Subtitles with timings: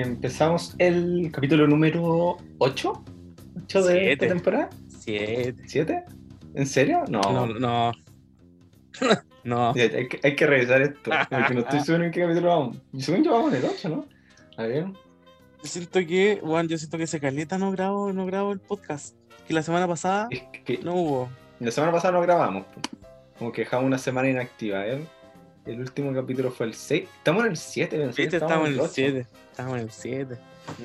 [0.00, 3.04] empezamos el capítulo número 8.
[3.64, 4.12] 8 de Siete.
[4.12, 4.70] esta temporada.
[5.00, 5.54] Siete.
[5.64, 6.04] ¿7?
[6.54, 7.04] ¿En serio?
[7.08, 7.20] No.
[7.20, 7.92] No, no.
[9.44, 9.72] no.
[9.74, 11.10] Hay, que, hay que revisar esto.
[11.30, 12.76] Porque no estoy seguro en qué capítulo vamos.
[12.98, 14.06] Según yo vamos en el 8, ¿no?
[14.56, 14.86] A ver.
[14.86, 19.14] Yo siento que, Juan, yo siento que ese caleta no grabo, no grabo el podcast.
[19.46, 21.28] Que la semana pasada Es que no hubo.
[21.58, 22.64] la semana pasada no grabamos.
[23.38, 24.86] Como que dejamos una semana inactiva.
[24.86, 25.04] ¿eh?
[25.64, 27.08] El último capítulo fue el 6.
[27.18, 28.92] Estamos en el 7, pensé Viste, estamos en el 8.
[28.94, 29.26] 7.
[29.50, 30.38] Estamos en el 7.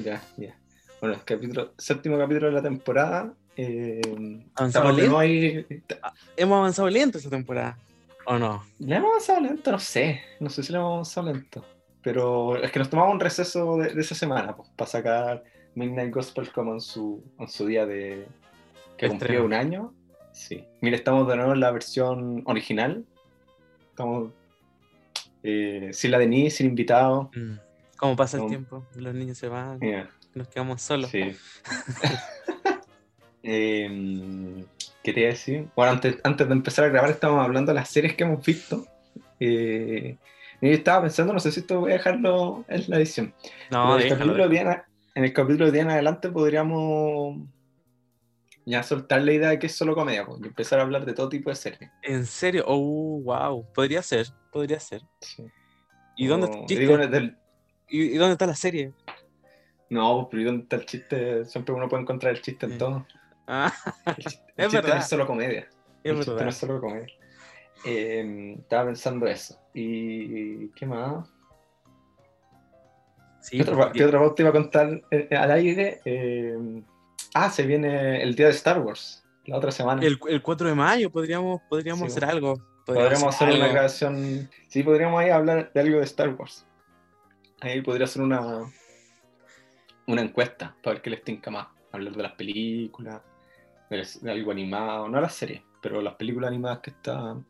[0.03, 0.55] Ya, ya.
[1.01, 3.33] Bueno, el capítulo, séptimo capítulo de la temporada.
[3.55, 4.01] Eh,
[4.55, 5.17] Avanzamos lento.
[5.17, 5.65] ahí.
[6.35, 7.77] Hemos avanzado lento esta temporada.
[8.25, 8.63] ¿O no?
[8.79, 9.71] ¿Le hemos avanzado lento?
[9.71, 10.21] No sé.
[10.39, 11.65] No sé si le hemos avanzado lento.
[12.03, 15.43] Pero es que nos tomamos un receso de, de esa semana pues, para sacar
[15.75, 18.27] Midnight Gospel como en su, en su día de.
[18.97, 19.93] que cumplió un año.
[20.31, 20.63] Sí.
[20.81, 23.05] Mira, estamos de nuevo en la versión original.
[23.89, 24.31] Estamos.
[25.43, 27.31] Eh, sin la Denise, sin invitado.
[27.35, 27.53] Mm.
[27.97, 28.85] ¿Cómo pasa el tiempo?
[28.95, 29.79] Los niños se van,
[30.35, 31.09] nos quedamos solos.
[31.09, 31.23] Sí.
[33.43, 34.65] Em,
[35.03, 35.67] ¿Qué te iba a decir?
[35.75, 38.85] Bueno, antes, antes de empezar a grabar estábamos hablando de las series que hemos visto.
[39.39, 40.17] Eh,
[40.59, 43.33] y yo estaba pensando, no sé si esto voy a dejarlo en la edición.
[43.71, 47.37] No, en, el capítulo de Diana- en el capítulo de día en adelante podríamos
[48.69, 51.13] ya soltar la idea de que es solo comedia pues, y empezar a hablar de
[51.13, 51.89] todo tipo de series.
[52.03, 52.65] ¿En serio?
[52.67, 53.65] Oh, wow.
[53.73, 55.01] Podría ser, podría ser.
[55.21, 55.45] Sí.
[56.17, 57.37] ¿Y dónde el digo, del-
[57.87, 58.91] ¿Y, y dónde está la serie?
[59.89, 61.45] no, pero ¿y dónde está el chiste?
[61.45, 62.77] Siempre uno puede encontrar el chiste en Sí.
[62.77, 63.07] todo.
[63.49, 63.71] Ah,
[64.05, 64.97] El chiste, el Es chiste no verdad.
[64.97, 65.59] es solo comedia.
[65.61, 65.69] es
[66.03, 66.43] El chiste verdad.
[66.43, 67.07] no es solo comedia.
[67.85, 69.57] Eh, estaba pensando eso.
[69.73, 71.29] ¿Y qué más?
[73.39, 73.63] Sí, ¿Qué
[74.03, 76.01] otra pauta te iba a contar eh, al aire?
[76.03, 76.57] Eh,
[77.33, 80.01] ah, se viene el día de Star Wars, la otra semana.
[80.03, 82.55] el, el 4 de mayo podríamos, podríamos Sí, hacer algo.
[82.85, 84.49] podríamos hacer una grabación.
[84.67, 86.65] Sí, podríamos ahí hablar de algo de Star Wars.
[87.61, 88.63] Ahí podría ser una,
[90.07, 91.67] una encuesta para ver qué les tinca más.
[91.91, 93.21] Hablar de las películas,
[93.89, 97.45] de, de algo animado, no las series, pero las películas animadas que están.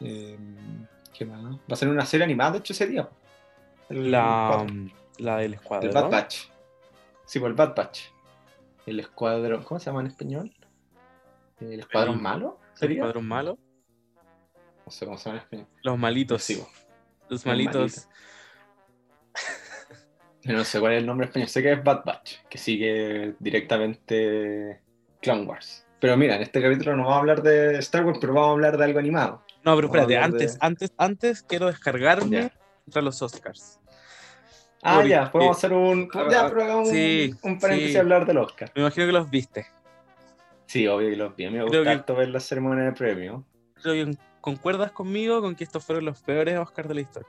[0.00, 0.36] eh,
[1.16, 1.42] ¿Qué más?
[1.44, 3.08] Va a ser una serie animada, de hecho, ese día.
[3.88, 4.66] El La,
[5.18, 5.94] la del El escuadrón.
[5.94, 6.48] Bad Batch.
[7.24, 8.00] Sí, por el Bad Batch.
[8.86, 9.62] El escuadrón.
[9.64, 10.54] ¿Cómo se llama en español?
[11.60, 12.60] ¿El escuadrón El- malo?
[12.72, 12.96] ¿El ¿Sería?
[12.96, 13.58] escuadrón malo?
[14.84, 15.66] No sé cómo se llama en español.
[15.82, 16.42] Los malitos.
[16.42, 16.62] Sí.
[17.28, 18.08] Los malitos.
[20.44, 21.48] no sé cuál es el nombre en español.
[21.48, 24.82] Sé que es Bad Batch, que sigue directamente
[25.22, 25.86] Clone Wars.
[26.00, 28.52] Pero mira, en este capítulo no vamos a hablar de Star Wars, pero vamos a
[28.52, 29.42] hablar de algo animado.
[29.64, 32.52] No, pero espérate, hablar de- antes, antes, antes quiero descargarme Ya.
[32.84, 33.80] contra los Oscars.
[34.86, 36.08] Ah, Porque- ya, podemos hacer un.
[36.14, 37.96] Ah, Ya, pero hagamos un- sí, un, paréntesis sí.
[37.96, 38.70] y hablar del Oscar.
[38.74, 39.66] Me imagino que los viste.
[40.66, 41.46] Sí, obvio que los vi.
[41.46, 43.44] A me gusta ver la ceremonia de premio.
[43.82, 47.28] Creo que concuerdas conmigo con que estos fueron los peores Oscars de la historia.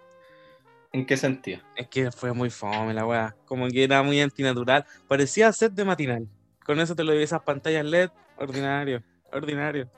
[0.92, 1.62] ¿En qué sentido?
[1.76, 3.36] Es que fue muy fome la weá.
[3.46, 4.86] Como que era muy antinatural.
[5.08, 6.28] Parecía set de matinal.
[6.66, 8.10] Con eso te lo vi esas pantallas LED.
[8.38, 9.02] Ordinario.
[9.32, 9.90] Ordinario.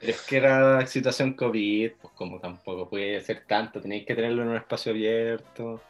[0.00, 4.48] Es que era situación COVID, pues como tampoco puede ser tanto, tenéis que tenerlo en
[4.48, 5.80] un espacio abierto.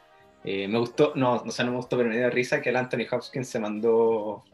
[0.44, 2.76] Eh, me gustó, no, o sea, no me gustó, pero me dio risa que el
[2.76, 4.44] Anthony Hopkins se mandó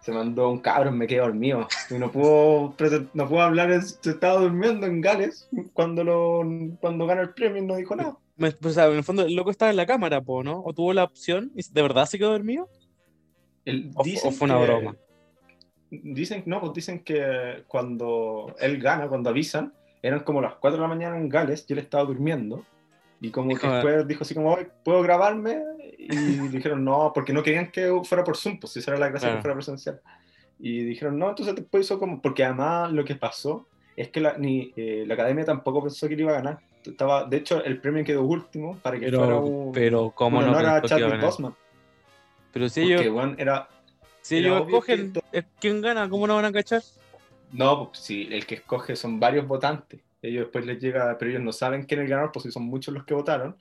[0.00, 1.66] se mandó un cabrón, me quedé dormido.
[1.90, 2.74] Y no pudo,
[3.14, 6.42] no pudo hablar, se estaba durmiendo en Gales cuando, lo,
[6.80, 8.16] cuando gana el premio y no dijo nada.
[8.36, 10.62] Me- o sea, en el fondo, el loco estaba en la cámara, po, ¿no?
[10.64, 12.68] O tuvo la opción y de verdad se quedó dormido.
[13.64, 14.96] Él- ¿O o fue una que- broma?
[15.90, 20.82] Dicen, no, pues dicen que cuando él gana, cuando avisan, eran como las 4 de
[20.82, 22.64] la mañana en Gales y él estaba durmiendo.
[23.20, 25.60] Y como que después dijo así como, "Oye, ¿puedo grabarme?
[25.98, 26.08] Y
[26.48, 29.28] dijeron, no, porque no querían que fuera por Zoom, pues si esa era la gracia
[29.28, 29.38] Claro.
[29.38, 30.00] que fuera presencial.
[30.60, 34.36] Y dijeron, no, entonces después hizo como, porque además lo que pasó es que la,
[34.38, 36.58] ni, eh, la academia tampoco pensó que le iba a ganar.
[36.84, 40.44] Estaba, de hecho, el premio quedó último para que fuera Pero, un, pero ¿cómo un
[40.46, 41.24] no honor a Chadwick ganar?
[41.26, 41.54] Boseman.
[42.52, 43.68] Pero si Porque, ellos, weón, era,
[44.22, 46.08] si era ellos obvio cogen, que eh, ¿quién gana?
[46.08, 46.82] ¿Cómo no van a cachar?
[47.52, 50.00] No, pues si el que escoge son varios votantes.
[50.22, 52.92] Ellos después les llega, pero ellos no saben quién es el ganador, si son muchos
[52.94, 53.56] los que votaron.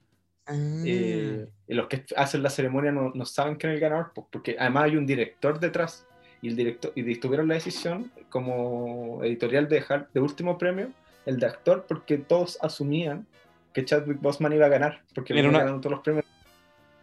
[0.50, 4.28] Eh, y los que hacen la ceremonia no, no saben quién es el ganador, pues,
[4.32, 6.06] porque además hay un director detrás.
[6.42, 10.90] Y el director, y tuvieron la decisión como editorial de dejar de último premio
[11.26, 13.28] el de actor, porque todos asumían
[13.74, 16.26] que Chadwick Boseman iba a ganar, porque Era venía una- todos los premios.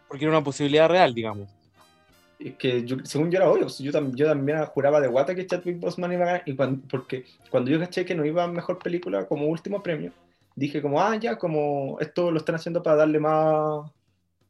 [0.07, 1.54] Porque era una posibilidad real, digamos.
[2.37, 5.45] Y que yo, según yo era obvio, yo, tam- yo también juraba de guata que
[5.47, 8.47] Chadwick Boseman iba a ganar, y cuan- porque cuando yo caché que no iba a
[8.47, 10.11] mejor película como último premio,
[10.55, 13.89] dije como, ah, ya, como esto lo están haciendo para darle más,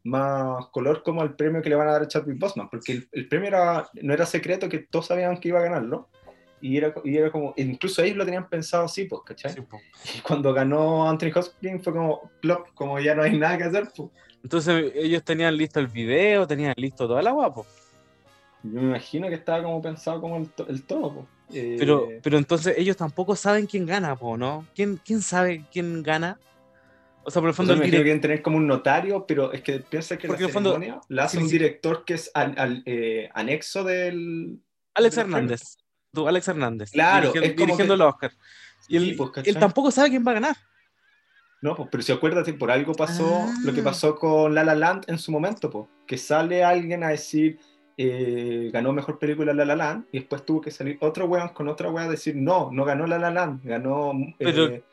[0.03, 3.07] más color como al premio que le van a dar a Chadwick Boseman, porque el,
[3.11, 6.09] el premio era, no era secreto, que todos sabían que iba a ganarlo,
[6.61, 9.51] y era, y era como, incluso ellos lo tenían pensado así, pues, ¿cachai?
[10.15, 13.89] Y cuando ganó Anthony Hopkins fue como, plop, como ya no hay nada que hacer,
[13.95, 14.09] pues.
[14.45, 17.65] Entonces ellos tenían listo el video, tenían listo toda la guapo.
[18.61, 21.25] Yo me imagino que estaba como pensado como el, el todo, pues.
[21.79, 24.67] Pero, pero entonces ellos tampoco saben quién gana, po, ¿no?
[24.75, 26.37] ¿Quién, ¿Quién sabe quién gana?
[27.23, 27.73] O sea, por el fondo.
[27.73, 28.03] el director...
[28.03, 31.23] quieren tener como un notario, pero es que piensa que Porque la ceremonia fondo, la
[31.23, 34.59] hace un director que es al, eh, anexo del.
[34.93, 35.61] Alex Hernández.
[36.13, 36.91] Tú, Alex Hernández.
[36.91, 38.31] Claro, dirigiendo, es dirigiendo el Oscar.
[38.87, 40.55] Y él, pues, él, tampoco sabe quién va a ganar.
[41.65, 43.85] No, pues, pero si acuérdate, por algo pasó lo que ah.
[43.85, 47.59] pasó con La La Land en su momento, pues, que sale alguien a decir.
[47.97, 51.69] Eh, ganó mejor película La La Land y después tuvo que salir otro weón con
[51.69, 54.83] otra weón a decir no, no ganó La La Land, ganó eh,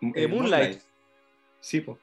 [0.00, 0.80] eh, Moonlight.
[1.60, 1.98] Sí, pues.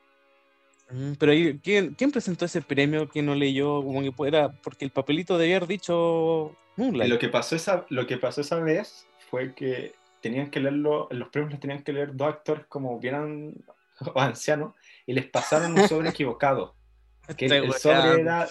[1.19, 3.83] Pero ¿quién, ¿quién, presentó ese premio que no leyó?
[3.83, 7.11] Como que era porque el papelito debía haber dicho Moonlight.
[7.11, 11.29] Lo que pasó esa, lo que pasó esa vez fue que tenían que leerlo, los
[11.29, 13.53] premios los tenían que leer dos actores como vieran
[14.15, 14.73] ancianos
[15.05, 16.75] y les pasaron un sobre equivocado.
[17.35, 18.47] Que el, sobre era,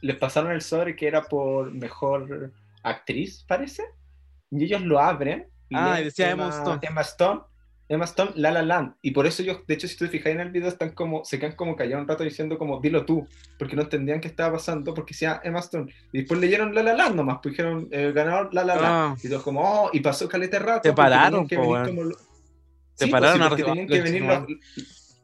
[0.00, 3.84] les pasaron el sobre que era por mejor actriz, parece.
[4.50, 5.48] Y ellos lo abren.
[5.74, 6.80] ah, y decía Emma Stone.
[6.82, 7.42] Emma Stone
[7.88, 8.96] Emma Stone, La La Land.
[9.00, 11.24] Y por eso yo, de hecho, si tú te fijas en el video, están como,
[11.24, 13.26] se quedan como callados un rato diciendo como, dilo tú,
[13.58, 15.92] porque no entendían qué estaba pasando, porque decía Emma Stone.
[16.12, 18.86] Y después leyeron La La Land nomás, pues dijeron, el ganador La La Land.
[18.86, 19.16] Ah.
[19.22, 20.82] Y todos como, oh, y pasó calete rato.
[20.82, 21.82] Te pararon, que como...
[22.96, 24.24] Te sí, pararon pues, tenían que venir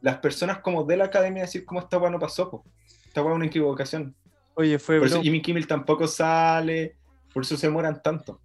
[0.01, 2.63] las personas como de la academia a decir cómo esta weá no pasó, pues.
[3.07, 4.15] Esta weá una equivocación.
[4.55, 4.99] Oye, fue...
[4.99, 6.95] Por eso Jimmy Kimmel tampoco sale,
[7.33, 8.39] por eso se demoran tanto.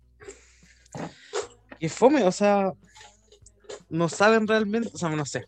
[1.78, 2.72] Y fome, o sea,
[3.88, 5.46] no saben realmente, o sea, no sé.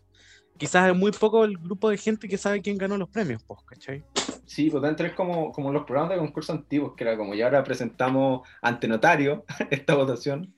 [0.57, 3.59] Quizás es muy poco el grupo de gente que sabe quién ganó los premios, pues,
[3.65, 4.03] ¿cachai?
[4.45, 7.63] Sí, pues deben como, como los programas de concurso antiguos, que era como, y ahora
[7.63, 10.53] presentamos ante notario esta votación.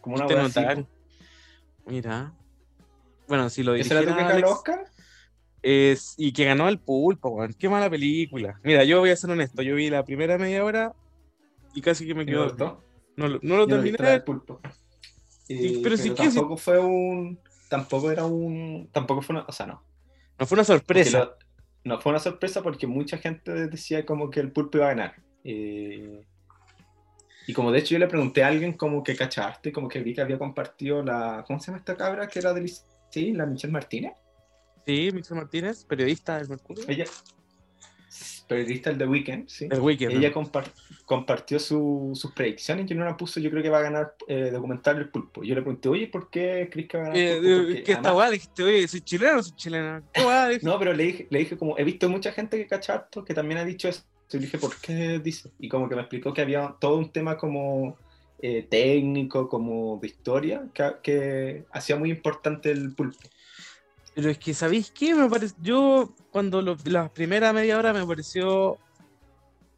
[0.00, 0.88] Como una ante notario.
[1.86, 2.32] Mira.
[3.26, 4.84] Bueno, si lo dirigiera ¿Ese era el Oscar?
[5.62, 7.54] Es, y que ganó el pulpo, weón.
[7.54, 8.60] Qué mala película.
[8.62, 9.62] Mira, yo voy a ser honesto.
[9.62, 10.94] Yo vi la primera media hora
[11.74, 12.54] y casi que me quedo.
[13.16, 13.96] No, no, lo terminé.
[14.00, 14.60] El pulpo.
[15.48, 17.38] Eh, pero, tampoco fue un.
[17.68, 18.88] Tampoco era un.
[18.92, 19.44] Tampoco fue una.
[19.46, 19.82] O sea, no.
[20.38, 21.36] No fue una sorpresa.
[21.84, 25.14] no fue una sorpresa porque mucha gente decía como que el pulpo iba a ganar.
[25.44, 26.24] Eh,
[27.46, 30.14] y como de hecho yo le pregunté a alguien como que cachaste, como que vi
[30.14, 31.44] que había compartido la.
[31.46, 32.26] ¿Cómo se llama esta cabra?
[32.26, 32.66] Que era de
[33.10, 34.14] sí, la Michelle Martínez.
[34.86, 36.84] Sí, Michelle Martínez, periodista del Mercurio.
[36.88, 37.04] Ella,
[38.46, 39.68] periodista el The Weekend, ¿sí?
[39.70, 39.80] El.
[40.16, 40.32] Ella
[41.04, 44.98] compartió sus predicciones y en una puso, yo creo que va a ganar eh, documental
[44.98, 45.42] El Pulpo.
[45.42, 47.22] Yo le pregunté, oye, ¿por qué crees que va a ganar?
[47.22, 48.32] Eh, ¿Qué está guay?
[48.32, 50.02] Dijiste, oye, ¿soy chileno o soy chilena?
[50.62, 53.58] no, pero le dije, le dije como, he visto mucha gente que cacha que también
[53.58, 54.02] ha dicho eso.
[54.32, 55.50] Y le dije, ¿por qué dice?
[55.60, 57.96] Y como que me explicó que había todo un tema como
[58.40, 63.18] eh, técnico, como de historia, que, que hacía muy importante el pulpo.
[64.14, 65.14] Pero es que, ¿sabéis qué?
[65.14, 68.78] Me parece, yo cuando la primera media hora me pareció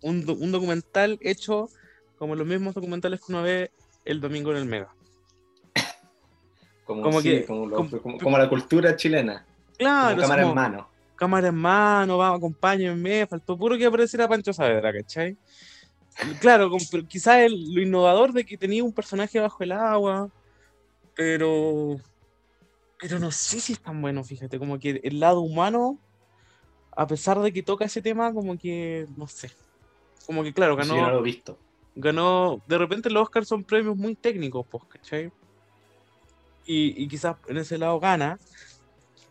[0.02, 1.70] un, un, documental hecho
[2.18, 3.70] como los mismos documentales que uno ve
[4.04, 4.94] el domingo en el Mega.
[6.84, 9.44] Como, como, que, como, la cultura chilena.
[9.76, 10.20] Claro.
[10.20, 10.88] cámara en mano.
[11.16, 13.26] Cámara en mano, vamos, acompáñenme.
[13.26, 15.36] Faltó puro que apareciera Pancho Saavedra, ¿cachai?
[16.40, 16.70] Claro,
[17.08, 20.30] quizás lo innovador de que tenía un personaje bajo el agua,
[21.14, 21.96] pero
[22.98, 25.98] pero no sé si es tan bueno, fíjate, como que el lado humano,
[26.92, 29.50] a pesar de que toca ese tema, como que, no sé,
[30.26, 30.96] como que claro, ganó...
[30.96, 31.58] no lo he visto.
[31.94, 35.32] Ganó, de repente los Oscars son premios muy técnicos, pues, ¿cachai?
[36.66, 38.38] Y, y quizás en ese lado gana,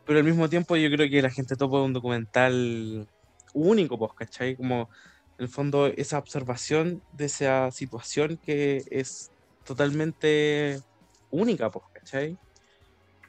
[0.06, 3.08] pero al mismo tiempo yo creo que la gente topa un documental
[3.54, 4.56] único, pues, ¿cachai?
[4.56, 4.90] Como,
[5.38, 9.32] en el fondo, esa observación de esa situación que es
[9.64, 10.82] totalmente
[11.30, 12.38] única, pues, ¿cachai?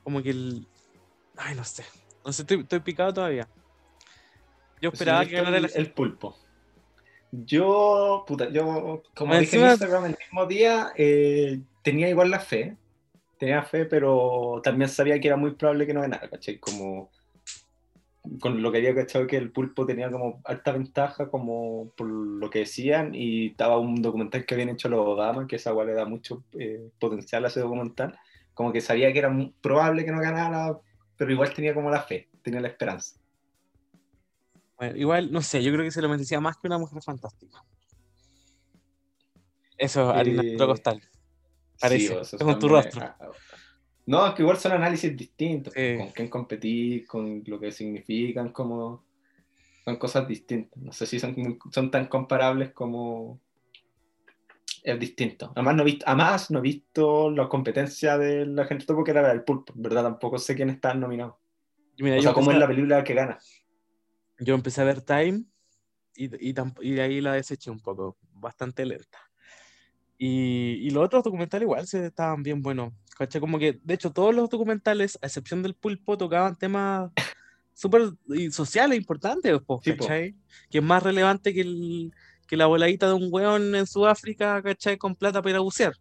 [0.07, 0.65] Como que el.
[1.37, 1.83] Ay, no sé.
[2.25, 3.49] No sé, estoy, picado todavía.
[4.81, 6.37] Yo esperaba que ganara el, el, pulpo.
[7.33, 12.77] Yo, puta, yo, como dije en Instagram el mismo día, eh, tenía igual la fe.
[13.37, 16.61] Tenía fe, pero también sabía que era muy probable que no ganara, ¿cachai?
[16.61, 17.11] Como
[18.41, 22.49] con lo que había cachado que el pulpo tenía como alta ventaja, como por lo
[22.49, 25.95] que decían, y estaba un documental que habían hecho los Obama, que esa igual le
[25.95, 28.17] da mucho eh, potencial a ese documental
[28.57, 30.81] como que sabía que era probable que no ganara,
[31.15, 33.21] pero igual tenía como la fe, tenía la esperanza.
[34.79, 37.63] Bueno, igual, no sé, yo creo que se lo merecía más que una mujer fantástica.
[39.77, 41.03] Eso, harina eh, costal.
[41.79, 43.03] Parece, es con tu rostro.
[43.03, 43.31] Ah, ah,
[44.07, 49.05] no, es que igual son análisis distintos, con quién competir, con lo que significan, como
[49.85, 50.83] son cosas distintas.
[50.83, 53.39] No sé si son, son tan comparables como
[54.87, 55.53] es distinto.
[55.57, 59.11] Además no, he visto, además, no he visto la competencia de la gente topo que
[59.11, 60.05] era el pulpo, ¿verdad?
[60.05, 61.41] Tampoco sé quién está nominado.
[62.01, 63.39] o sea, cómo es la película que gana.
[64.39, 65.45] Yo empecé a ver Time
[66.15, 69.19] y, y, y, de ahí la deseché un poco, bastante lenta.
[70.19, 72.93] Y, y los otros documentales igual se estaban bien buenos.
[73.41, 77.11] Como que, de hecho, todos los documentales, a excepción del pulpo, tocaban temas
[77.75, 78.13] súper
[78.53, 80.37] sociales importantes, ¿cachai?
[80.71, 82.13] Que es más relevante que, el,
[82.47, 84.97] que la voladita de un weón en Sudáfrica, ¿cachai?
[84.97, 85.95] Con plata para ir a bucear.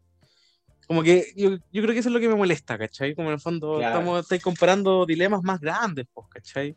[0.87, 3.15] Como que yo, yo, creo que eso es lo que me molesta, ¿cachai?
[3.15, 6.75] Como en el fondo estamos estáis comparando dilemas más grandes, pues, ¿cachai?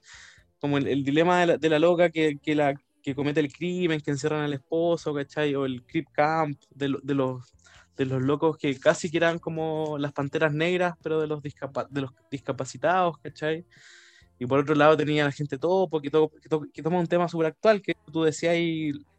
[0.59, 4.01] Como el, dilema de la, de la loca que, que, la, que comete el crimen,
[4.01, 5.55] que encierran al esposo, ¿cachai?
[5.55, 7.55] O el creep camp de, de, los,
[7.97, 12.01] de los locos que casi que eran como las panteras negras, pero de los, de
[12.01, 13.67] los discapacitados, ¿cachai?
[14.39, 16.31] Y por otro lado tenía la gente topo, que, todo,
[16.73, 18.55] que, toma un tema súper actual, que tú decías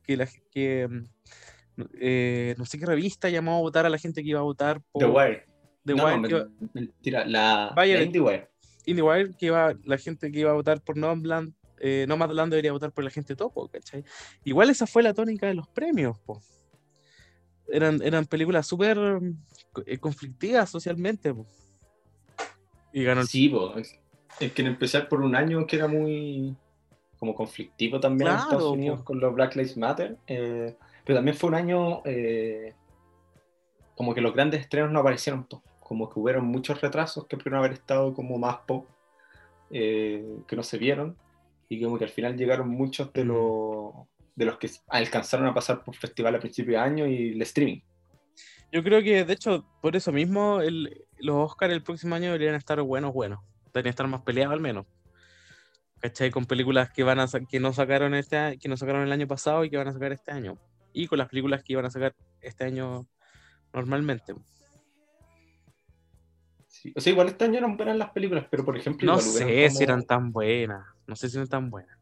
[0.10, 4.24] que, la, que mm, eh, no sé qué revista llamó a votar a la gente
[4.24, 5.04] que iba a votar por...
[5.04, 5.46] The Wire.
[5.86, 6.48] The Wire.
[6.74, 8.50] mentira, la, IndieWire.
[8.88, 12.92] IndieWire, que iba, la gente que iba a votar por Nomadland, eh, Nomadland debería votar
[12.92, 14.04] por la gente topo, ¿cachai?
[14.44, 16.42] Igual esa fue la tónica de los premios, po.
[17.72, 18.98] Eran, eran películas súper
[19.86, 21.46] eh, conflictivas socialmente, po.
[22.92, 23.28] Y ganó el...
[23.28, 23.76] Sí, po.
[23.78, 26.56] Es que en empezar por un año que era muy
[27.20, 31.50] como conflictivo también en Estados Unidos con los Black Lives Matter, eh, pero también fue
[31.50, 32.74] un año eh,
[33.96, 35.46] como que los grandes estrenos no aparecieron,
[35.80, 38.88] como que hubieron muchos retrasos que pudieron haber estado como más pop,
[39.70, 41.18] eh, que no se vieron,
[41.68, 43.94] y como que al final llegaron muchos de, los
[44.36, 47.82] de los que alcanzaron a pasar por festival a principio de año y el streaming.
[48.72, 52.56] Yo creo que, de hecho, por eso mismo, el, los Oscars el próximo año deberían
[52.56, 53.40] estar buenos, buenos
[53.74, 54.86] debería que estar más peleado al menos.
[56.00, 56.32] ¿Cachai?
[56.32, 59.66] Con películas que van a que no sacaron este que no sacaron el año pasado
[59.66, 60.58] y que van a sacar este año.
[60.94, 63.08] Y con las películas que iban a sacar este año
[63.74, 64.34] normalmente.
[66.96, 69.06] O sea, igual este año eran buenas las películas, pero por ejemplo.
[69.12, 70.86] No sé si eran tan buenas.
[71.08, 72.00] No sé si eran tan buenas.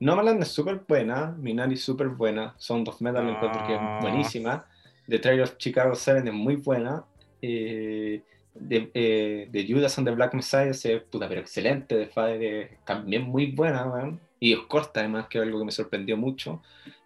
[0.00, 3.32] No Nomadland es súper buena, Minari es súper buena, Sound of Metal no.
[3.32, 4.64] encuentro que es buenísima,
[5.08, 7.04] The Trail of Chicago 7 es muy buena,
[7.42, 8.22] eh,
[8.60, 13.22] de, eh, de, Judas and the Black Messiah es puta, pero excelente, de Fire también
[13.22, 16.62] muy buena, y es corta además, que es algo que me sorprendió mucho.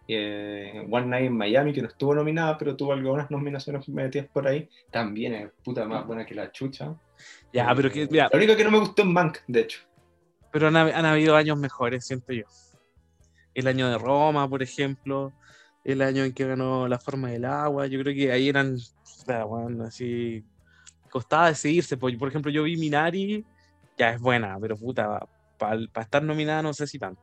[0.07, 4.47] Eh, One Night in Miami, que no estuvo nominada, pero tuvo algunas nominaciones metidas por
[4.47, 6.95] ahí, también es puta más buena que la chucha.
[7.53, 9.79] Ya, pero que, Lo único que no me gustó es Mank, de hecho.
[10.51, 12.43] Pero han, han habido años mejores, siento yo.
[13.53, 15.31] El año de Roma, por ejemplo,
[15.83, 18.77] el año en que ganó La Forma del Agua, yo creo que ahí eran,
[19.47, 20.43] bueno, así
[21.13, 21.95] costaba decidirse.
[21.95, 23.45] Por, por ejemplo, yo vi Minari,
[23.95, 25.19] ya es buena, pero puta,
[25.57, 27.21] para estar nominada no sé si tanto.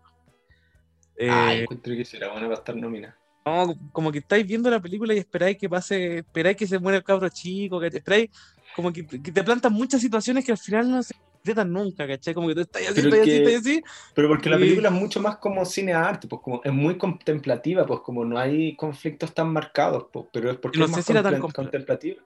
[1.28, 3.18] ah, encuentro que será buena para estar nominada.
[3.44, 6.98] No, como que estáis viendo la película y esperáis que pase, esperáis que se muera
[6.98, 8.30] el cabro chico, que esperáis,
[8.76, 12.32] como que, te plantan muchas situaciones que al final no se concretan nunca, ¿cachai?
[12.32, 13.82] Como que tú estás así, estás así, estás así.
[14.14, 17.84] Pero porque la película es mucho más como cine arte, pues como es muy contemplativa,
[17.84, 21.06] pues como no hay conflictos tan marcados, pues, pero es porque no es sé más
[21.06, 22.22] si era tan contemplativa.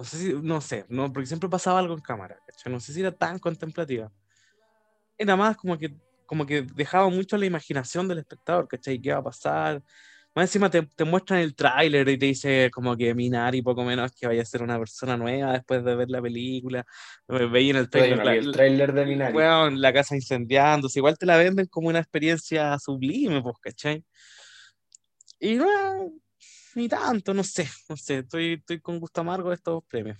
[0.00, 3.00] No sé si, no sé, no, porque siempre pasaba algo en cámara, No sé si
[3.00, 4.10] era tan contemplativa.
[5.18, 8.98] Era más como que, como que dejaba mucho la imaginación del espectador, ¿cachai?
[8.98, 9.82] ¿Qué va a pasar?
[10.34, 14.10] Más encima te, te muestran el tráiler y te dice como que Minari poco menos
[14.12, 16.86] que vaya a ser una persona nueva después de ver la película.
[17.28, 18.26] Veía en el tráiler.
[18.26, 19.34] el tráiler de Minari.
[19.34, 20.98] Bueno, la casa incendiándose.
[20.98, 24.02] Igual te la venden como una experiencia sublime, pues, ¿cachai?
[25.38, 26.10] Y no,
[26.74, 30.18] ni tanto, no sé, no sé, estoy, estoy con gusto amargo de estos premios.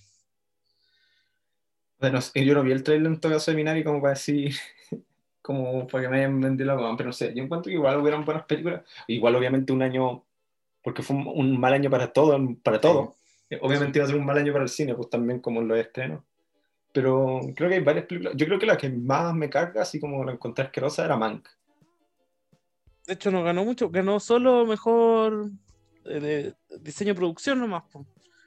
[1.99, 4.54] Bueno, yo no vi el trailer en todo seminario como para decir,
[5.42, 8.25] como para que me hayan vendido la pero no sé, yo encuentro que igual hubieran
[8.25, 10.25] buenas películas, igual obviamente un año,
[10.83, 13.16] porque fue un, mal año para todo, para todo.
[13.61, 16.25] Obviamente iba a ser un mal año para el cine, pues también como lo estreno.
[16.92, 18.35] Pero creo que hay varias películas.
[18.37, 21.49] Yo creo que la que más me carga, así como la encontré asquerosa, era Mank.
[23.07, 25.50] De hecho, no ganó mucho, ganó solo mejor
[26.04, 27.85] de diseño producción nomás.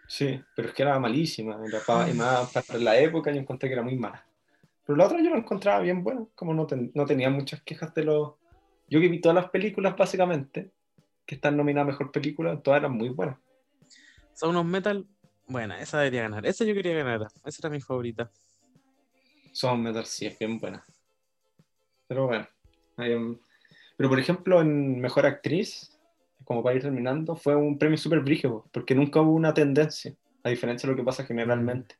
[0.07, 1.59] Sí, pero es que era malísima.
[1.65, 4.25] Era y más para la época yo encontré que era muy mala.
[4.85, 8.03] Pero la otra yo la encontraba bien buena, como no, no tenía muchas quejas de
[8.03, 8.33] los...
[8.89, 10.71] Yo que vi todas las películas básicamente,
[11.25, 13.37] que están nominadas Mejor Película, todas eran muy buenas.
[14.33, 15.07] Son unos Metal,
[15.47, 16.45] buena, esa debería ganar.
[16.45, 18.29] Esa yo quería ganar, esa era mi favorita.
[19.53, 20.83] Son Metal sí, es bien buena.
[22.07, 22.47] Pero bueno.
[22.95, 25.92] Pero por ejemplo, en Mejor Actriz,
[26.43, 30.49] como para ir terminando, fue un premio súper brígido, porque nunca hubo una tendencia, a
[30.49, 31.95] diferencia de lo que pasa generalmente.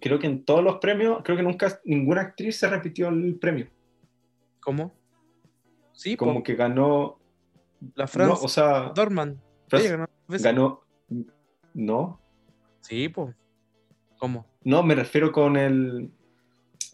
[0.00, 3.68] Creo que en todos los premios, creo que nunca ninguna actriz se repitió el premio.
[4.60, 4.94] ¿Cómo?
[5.92, 7.18] Sí, como que ganó
[7.94, 8.44] la Francia.
[8.44, 9.40] o sea, Dorman.
[10.28, 10.80] ganó,
[11.74, 12.20] No.
[12.80, 13.34] Sí, pues.
[14.18, 14.46] ¿Cómo?
[14.62, 16.10] No, me refiero con el.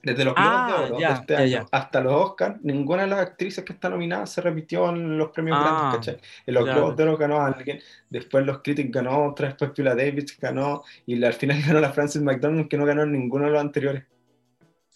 [0.03, 1.67] Desde los Globos de Ah, Oro ya, de este ya, año ya.
[1.73, 5.59] hasta los Oscars, ninguna de las actrices que está nominada se repitió en los premios
[5.61, 6.29] Ah, grandes, ¿cachai?
[6.47, 6.65] En los.
[6.65, 11.23] Globos de Oro ganó alguien, después los Critics ganó otra, después Viola Davis ganó, y
[11.23, 14.05] al final ganó la Frances McDormand, que no ganó en ninguno de los anteriores.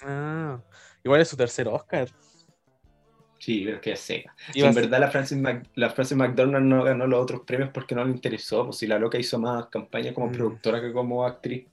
[0.00, 0.58] Ah,
[1.02, 2.08] igual es su tercer Oscar.
[3.38, 4.34] Sí, pero que seca.
[4.49, 7.94] A en verdad la Frances, Mac- la Frances McDormand no ganó los otros premios porque
[7.94, 10.32] no le interesó, pues si la loca hizo más campaña como Mm.
[10.32, 11.66] productora que como actriz.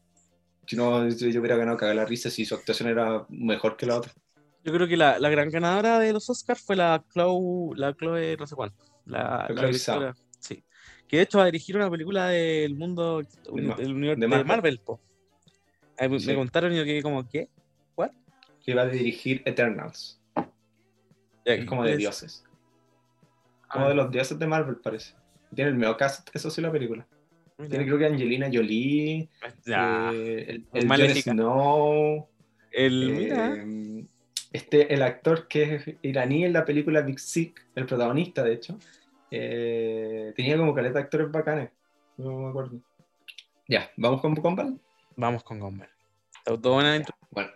[0.68, 3.98] Si no, yo, hubiera ganado cagar la risa si su actuación era mejor que la
[3.98, 4.12] otra.
[4.64, 8.38] Yo creo que la, la gran ganadora de los Oscars fue la Chloe, la Chloe
[8.38, 8.84] no sé cuánto.
[9.06, 9.62] La, La
[10.00, 10.64] la sí.
[11.08, 14.44] Que de hecho va a dirigir una película del mundo, Ma- del universo de de
[14.44, 14.80] Marvel.
[14.80, 15.00] Po.
[16.00, 16.28] Me- Sí.
[16.28, 17.50] Me contaron yo quedé como, ¿qué?
[17.96, 18.12] ¿What?
[18.64, 20.20] Que iba a dirigir Eternals.
[21.44, 22.44] Es como de dioses.
[23.64, 25.16] Ah, Como de los dioses de Marvel, parece.
[25.54, 27.06] Tiene el medio cast, eso sí, la película.
[27.70, 29.30] Tiene creo que Angelina Jolie,
[29.66, 31.32] eh, el, el Maléfica.
[31.32, 32.30] Snow,
[32.72, 34.06] el, eh,
[34.52, 38.78] este, el actor que es iraní en la película Big Sick, el protagonista, de hecho,
[39.30, 41.72] eh, tenía como caleta de actores bacanes.
[42.18, 42.80] No me acuerdo.
[43.68, 44.80] Ya, ¿vamos con Gumball?
[45.16, 45.90] vamos con Gumball.
[47.30, 47.52] Bueno,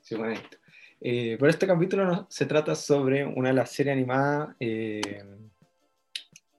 [0.00, 0.58] sí, bueno, esto.
[1.38, 4.56] Por este capítulo no- se trata sobre una de las series animadas,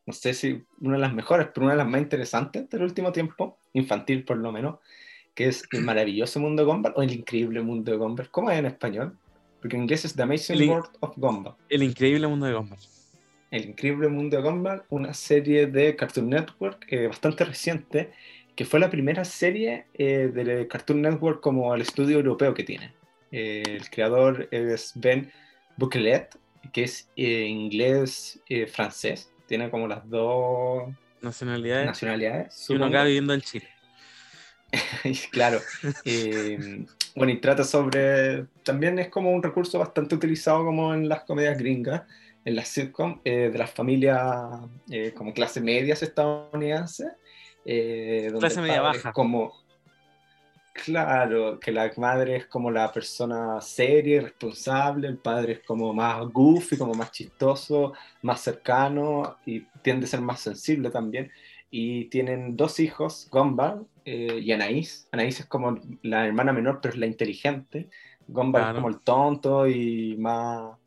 [0.05, 3.11] no sé si una de las mejores, pero una de las más interesantes del último
[3.11, 4.79] tiempo, infantil por lo menos,
[5.33, 8.29] que es El maravilloso mundo de Gumball o El increíble mundo de Gumball.
[8.29, 9.17] ¿Cómo es en español?
[9.61, 11.55] Porque en inglés es The Amazing El World of Gumball.
[11.69, 12.79] El increíble mundo de Gumball.
[13.51, 18.11] El increíble mundo de Gumball, una serie de Cartoon Network eh, bastante reciente,
[18.55, 22.93] que fue la primera serie eh, de Cartoon Network como el estudio europeo que tiene.
[23.31, 25.31] Eh, el creador es Ben
[25.77, 26.37] Bouquelet,
[26.71, 30.89] que es eh, inglés-francés, tiene como las dos
[31.21, 31.85] Nacionalidades.
[31.87, 32.69] nacionalidades.
[32.69, 33.67] y uno acá viviendo en Chile.
[35.31, 35.59] claro.
[36.05, 36.85] eh,
[37.15, 38.45] bueno, y trata sobre.
[38.63, 42.03] También es como un recurso bastante utilizado como en las comedias gringas,
[42.43, 44.27] en las sitcom, eh, de las familias
[44.89, 47.07] eh, como clase medias estadounidenses.
[47.63, 49.13] eh, Clase media baja.
[49.13, 49.53] Como,
[50.83, 55.93] claro, que la madre es como la persona seria y responsable, el padre es como
[55.93, 61.31] más goofy, como más chistoso, más cercano y tiende a ser más sensible también
[61.71, 65.07] y tienen dos hijos, Gumball eh, y Anaís.
[65.11, 67.89] Anaís es como la hermana menor, pero es la inteligente.
[68.27, 68.69] Claro.
[68.69, 70.77] es como el tonto y más...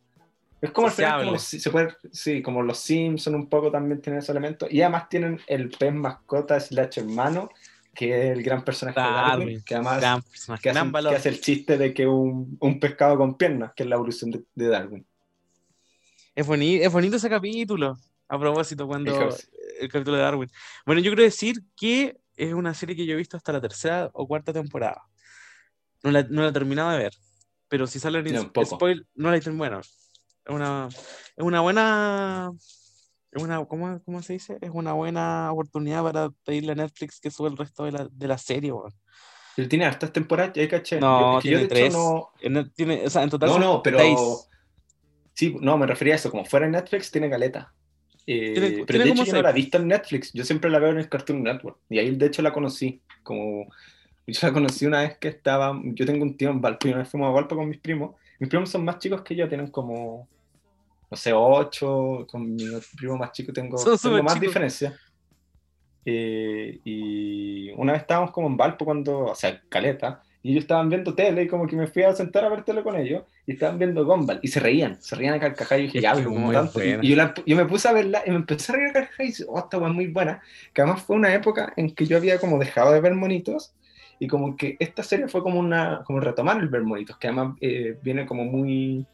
[0.61, 4.01] Es como, al final, como los- se puede, sí, como los Simpsons un poco también
[4.01, 4.67] tienen ese elemento.
[4.69, 7.51] Y además tienen el pez mascota slash hermano,
[7.99, 11.11] que es el gran personaje de Darwin, que además Gran personaje, que hace, gran valor.
[11.11, 14.31] que hace el chiste de que un, un pescado con piernas, que es la evolución
[14.31, 15.05] de, de Darwin.
[16.37, 17.97] Es, boni- es bonito ese capítulo.
[18.29, 19.39] A propósito, cuando El cap-
[19.81, 20.51] el capítulo de Darwin.
[20.87, 24.11] Bueno, yo quiero decir que es una serie que yo he visto hasta la tercera
[24.13, 25.03] o cuarta temporada.
[26.05, 27.13] No la, no la he terminado de ver.
[27.69, 28.77] Pero si sale Yo en tampoco.
[28.77, 29.51] spoil, no la he.
[29.51, 29.89] Bueno, es
[30.47, 32.53] una, es una buena.
[33.33, 34.59] Es una, ¿cómo, cómo se dice?
[34.61, 38.29] Es una buena oportunidad para pedirle a Netflix que suba el resto de la, de
[38.29, 38.93] la serie, weón.
[39.69, 41.01] Tiene hartas temporadas, ya caché.
[41.01, 42.51] No, que yo, tiene de hecho, tres.
[42.53, 43.99] no, tiene, o sea, en total No, no, pero.
[43.99, 44.49] seis.
[45.35, 46.31] Sí, no, me refería a eso.
[46.31, 47.73] Como fuera en Netflix, tiene caleta.
[48.27, 50.33] Eh, Tiene- pero tiene de hecho, yo no la he visto en Netflix.
[50.33, 51.79] Yo siempre la veo en el Cartoon Network.
[51.89, 53.01] Y ahí, de hecho, la conocí.
[53.23, 53.67] Como.
[54.27, 55.81] Yo la conocí una vez que estaba.
[55.85, 58.15] Yo tengo un tío en Valpo y una vez fuimos a Valpo con mis primos.
[58.39, 60.29] Mis primos son más chicos que yo, tienen como.
[61.11, 62.27] No sé, ocho.
[62.31, 62.65] Con mi
[62.97, 64.41] primo más chico tengo, tengo más chicos.
[64.41, 64.99] diferencia.
[66.05, 69.27] Eh, y una vez estábamos como en Valpo cuando.
[69.27, 70.23] O sea, caleta.
[70.41, 72.83] Y ellos estaban viendo tele y como que me fui a sentar a ver tele
[72.85, 76.01] con ellos y estaban viendo Gumball y se reían, se reían a carcajadas y dije,
[76.01, 76.81] ya, pero como tanto.
[76.83, 77.05] Y, buena.
[77.05, 79.21] y yo, la- yo me puse a verla y me empecé a reír a carcajadas
[79.21, 80.41] y dije, oh, esta es muy buena.
[80.73, 83.75] Que además fue una época en que yo había como dejado de ver monitos
[84.21, 87.57] y como que esta serie fue como una, como retomar el ver monitos, que además
[87.61, 89.05] eh, viene como muy,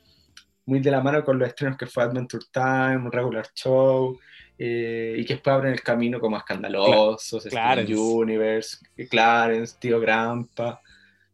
[0.66, 4.18] muy de la mano con los estrenos que fue Adventure Time, Regular Show,
[4.58, 7.94] eh, y que después abren el camino como Escandalosos, Clarence.
[7.94, 8.78] Universe,
[9.10, 10.80] Clarence, Tío Grampa,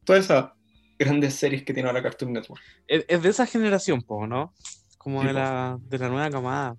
[0.04, 0.46] todas esas
[0.98, 2.62] grandes series que tiene ahora Cartoon Network.
[2.86, 4.52] Es, de esa generación, po, ¿no?
[4.98, 6.76] Como Sí, de la, de la nueva camada.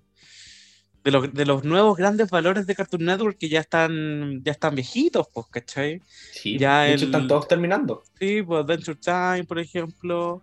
[1.04, 4.76] De los, de los nuevos grandes valores de Cartoon Network que ya están, ya están
[4.76, 6.00] viejitos, pues, ¿cachai?
[6.32, 8.04] Sí, Ya de hecho el- están todos terminando.
[8.20, 10.42] Sí, pues Adventure Time, por ejemplo.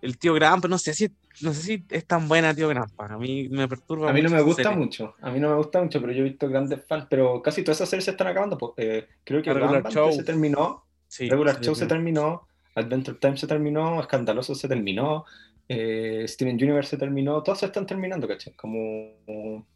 [0.00, 1.08] El tío Grampa, no sé si,
[1.42, 3.06] no sé si es tan buena tío Grampa.
[3.06, 5.82] A mí me perturba A mí no me gusta mucho, a mí no me gusta
[5.82, 8.58] mucho, pero yo he visto grandes fans, pero casi todas esas series se están acabando.
[8.58, 10.12] pues, eh, creo que La Regular Show.
[10.12, 11.80] se terminó, Sí, Regular sí, Show sí.
[11.80, 15.24] se terminó, Adventure Time se terminó, Escandaloso se terminó,
[15.68, 18.52] eh, Steven Universe se terminó, todas se están terminando, ¿cachai?
[18.54, 19.66] Como...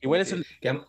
[0.00, 0.80] Igual es el, que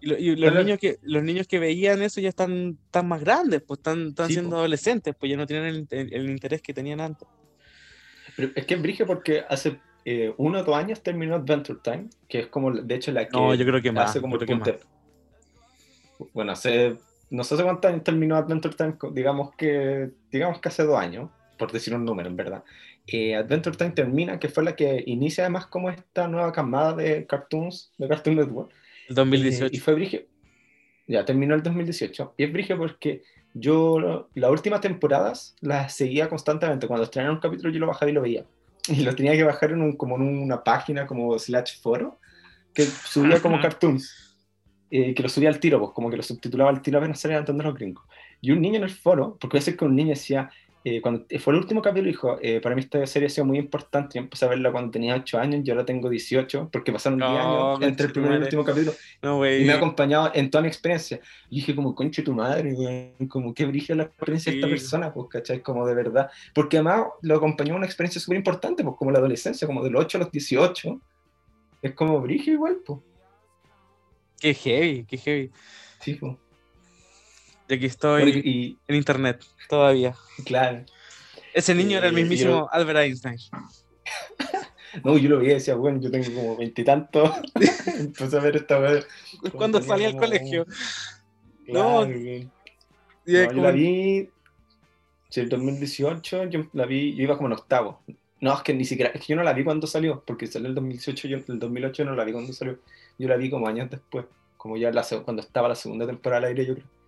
[0.00, 3.78] Y, los, niños que, los niños que veían eso ya están, están más grandes, pues
[3.78, 7.26] están, están siendo adolescentes, pues ya no tienen el, interés que tenían antes.
[8.40, 12.08] Pero es que es brige porque hace eh, uno o dos años terminó Adventure Time,
[12.26, 14.38] que es como, de hecho, la que no, yo creo que más, hace como
[16.32, 16.96] Bueno, hace,
[17.28, 21.28] no sé hace cuántos años terminó Adventure Time, digamos que, digamos que hace dos años,
[21.58, 22.64] por decir un número, en verdad.
[23.06, 27.26] Eh, Adventure Time termina, que fue la que inicia además como esta nueva camada de
[27.26, 28.72] cartoons, de Cartoon Network.
[29.08, 29.66] El 2018.
[29.66, 30.28] Eh, y fue brige.
[31.06, 32.34] Ya terminó el 2018.
[32.38, 33.22] Y es brige porque
[33.54, 36.86] yo las últimas temporadas las seguía constantemente.
[36.86, 38.44] Cuando estrenaron un capítulo yo lo bajaba y lo veía.
[38.88, 42.18] Y lo tenía que bajar en un, como en una página como slash foro
[42.74, 44.36] que subía como cartoons.
[44.92, 47.40] Eh, que lo subía al tiro, pues como que lo subtitulaba al tiro apenas salían
[47.40, 48.04] entender los gringos.
[48.40, 50.50] Y un niño en el foro, porque a veces que un niño decía,
[50.82, 53.58] eh, cuando fue el último capítulo, dijo, eh, para mí esta serie ha sido muy
[53.58, 57.18] importante, yo empecé a verla cuando tenía 8 años, yo ahora tengo 18, porque pasaron
[57.18, 60.62] 10 años entre el primer y el último capítulo, y me ha acompañado en toda
[60.62, 61.20] mi experiencia.
[61.50, 62.74] Y dije, como, conche tu madre,
[63.28, 65.60] como, qué brilla la experiencia de esta persona, pues, ¿cachai?
[65.60, 66.30] Como de verdad.
[66.54, 70.02] Porque además lo acompañó una experiencia súper importante, pues, como la adolescencia, como de los
[70.04, 71.00] 8 a los 18.
[71.82, 73.00] Es como brilla igual, pues.
[74.40, 75.50] Qué heavy, qué heavy.
[76.00, 76.36] Sí, pues.
[77.70, 80.16] Y aquí estoy en internet todavía.
[80.44, 80.84] Claro.
[81.54, 83.36] Ese niño era el eh, mismísimo Albert Einstein.
[85.04, 87.30] no, yo lo vi y decía, bueno, yo tengo como veintitantos.
[87.96, 89.06] Empecé a ver esta vez.
[89.52, 90.66] Cuando salí al colegio.
[91.68, 94.28] no, yo la vi.
[95.32, 98.02] En el 2018 yo la vi, yo iba como en octavo.
[98.40, 100.68] No, es que ni siquiera, es que yo no la vi cuando salió, porque salió
[100.68, 102.80] el 2018, yo el 2008 no la vi cuando salió.
[103.16, 104.24] Yo la vi como años después,
[104.56, 106.99] como ya la, cuando estaba la segunda temporada al aire, yo creo.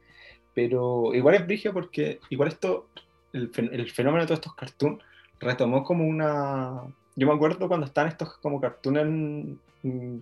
[0.54, 2.88] Pero igual es brigio porque igual esto,
[3.32, 5.02] el, el, fenómeno de todos estos cartoons
[5.40, 6.82] retomó como una...
[7.16, 9.58] Yo me acuerdo cuando estaban estos como cartoons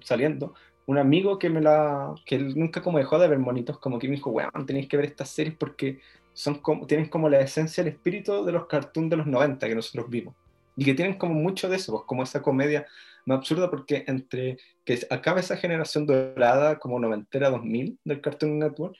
[0.03, 0.55] saliendo,
[0.87, 2.14] un amigo que me la...
[2.25, 4.97] que él nunca como dejó de ver monitos, como que me dijo, weón, tenéis que
[4.97, 6.01] ver estas series porque
[6.33, 9.75] son como, tienen como la esencia, el espíritu de los cartoons de los 90 que
[9.75, 10.35] nosotros vimos.
[10.77, 12.87] Y que tienen como mucho de eso, pues, como esa comedia
[13.27, 18.97] más absurda porque entre que acaba esa generación dorada como noventera 2000 del Cartoon Network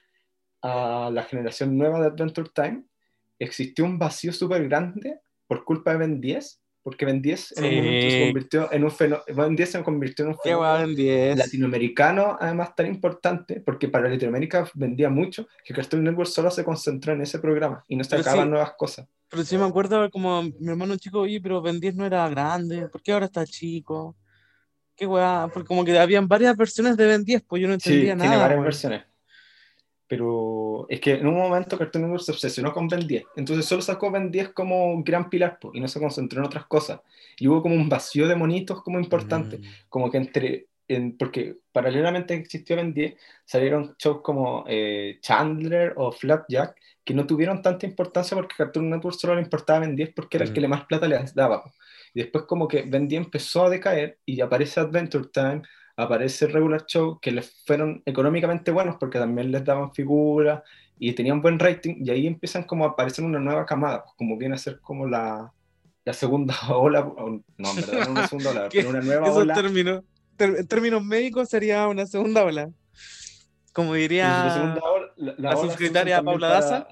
[0.63, 2.85] a la generación nueva de Adventure Time,
[3.39, 7.77] existió un vacío súper grande por culpa de Ben 10, porque Ben 10 en un
[7.77, 12.75] momento se convirtió en un fenómeno, Ben 10 se convirtió en un fenómeno latinoamericano, además
[12.75, 17.39] tan importante, porque para Latinoamérica vendía mucho, que Cartoon Network solo se concentró en ese
[17.39, 19.07] programa y no sacaban nuevas cosas.
[19.29, 22.89] Pero sí me acuerdo como mi hermano chico, oye, pero Ben 10 no era grande,
[22.89, 24.17] ¿por qué ahora está chico?
[24.97, 28.15] Qué weá, porque como que habían varias versiones de Ben 10, pues yo no entendía
[28.15, 28.31] nada.
[28.31, 29.10] Tiene varias versiones
[30.11, 33.81] pero es que en un momento Cartoon Network se obsesionó con Ben 10, entonces solo
[33.81, 36.99] sacó Ben 10 como un gran pilar y no se concentró en otras cosas.
[37.39, 39.63] Y hubo como un vacío de monitos como importante, mm.
[39.89, 46.11] como que entre, en, porque paralelamente existió Ben 10, salieron shows como eh, Chandler o
[46.11, 50.39] Flapjack, que no tuvieron tanta importancia porque Cartoon Network solo le importaba Ben 10 porque
[50.39, 50.63] era el que mm.
[50.63, 51.63] le más plata le daba.
[52.15, 55.63] Y después como que Ben 10 empezó a decaer y aparece Adventure Time,
[56.01, 60.63] aparece Regular Show, que les fueron económicamente buenos porque también les daban figuras
[60.99, 64.37] y tenían buen rating, y ahí empiezan como a aparecer una nueva camada, pues como
[64.37, 65.51] viene a ser como la,
[66.05, 67.11] la segunda ola,
[67.57, 69.55] no, en verdad no una segunda ola, pero una nueva ola.
[69.55, 70.05] Término,
[70.39, 72.71] en términos médicos sería una segunda ola.
[73.73, 74.77] Como diría
[75.17, 76.89] la, la, secretaria Paula Daza.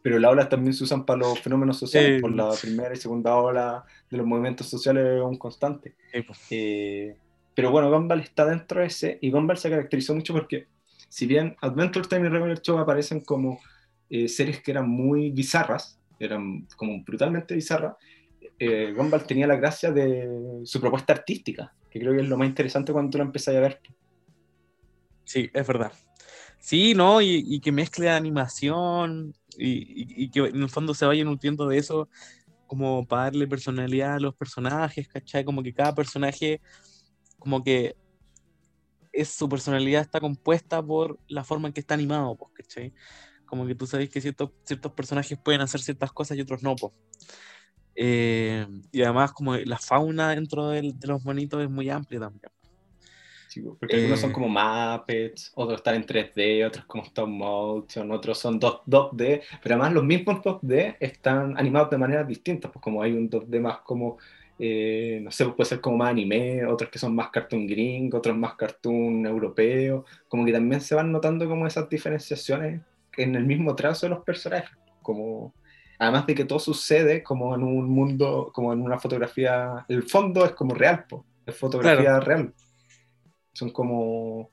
[0.00, 3.34] Pero las olas también se usan para los fenómenos sociales, por la primera y segunda
[3.34, 5.96] ola de los movimientos sociales un constante.
[6.26, 6.38] Pues.
[6.50, 7.16] Eh,
[7.54, 10.66] pero bueno, Gumball está dentro de ese, y Gumball se caracterizó mucho porque,
[11.08, 13.60] si bien Adventure Time y Regular Show aparecen como
[14.10, 17.94] eh, series que eran muy bizarras, eran como brutalmente bizarras,
[18.58, 22.48] eh, Gumball tenía la gracia de su propuesta artística, que creo que es lo más
[22.48, 23.80] interesante cuando tú la empezás a ver.
[25.24, 25.92] Sí, es verdad.
[26.58, 27.20] Sí, ¿no?
[27.20, 32.08] Y, que mezcle animación y, y, que en el fondo se vaya nutriendo de eso
[32.66, 35.44] como para darle personalidad a los personajes, ¿cachai?
[35.44, 36.60] Como que cada personaje
[37.44, 37.94] como que
[39.12, 42.94] es, su personalidad está compuesta por la forma en que está animado, pues, ¿cachai?
[43.44, 46.74] Como que tú sabes que ciertos, ciertos personajes pueden hacer ciertas cosas y otros no,
[46.74, 46.92] pues.
[47.94, 52.50] Eh, y además como la fauna dentro de, los monitos es muy amplia también.
[53.46, 58.10] Sí, porque algunos son eh, como Muppets, otros están en 3D, otros como stop motion,
[58.10, 58.80] otros son 2,
[59.12, 63.28] d pero además los mismos 2D están animados de maneras distintas, pues como hay un
[63.28, 64.16] 2D más como
[64.58, 68.36] eh, no sé, puede ser como más anime, otros que son más cartoon gringo, otros
[68.36, 72.80] más cartoon europeo, como que también se van notando como esas diferenciaciones
[73.16, 75.52] en el mismo trazo de los personajes, como
[75.98, 80.44] además de que todo sucede como en un mundo, como en una fotografía, el fondo
[80.44, 81.04] es como real,
[81.46, 82.52] es fotografía real.
[83.52, 84.50] Son como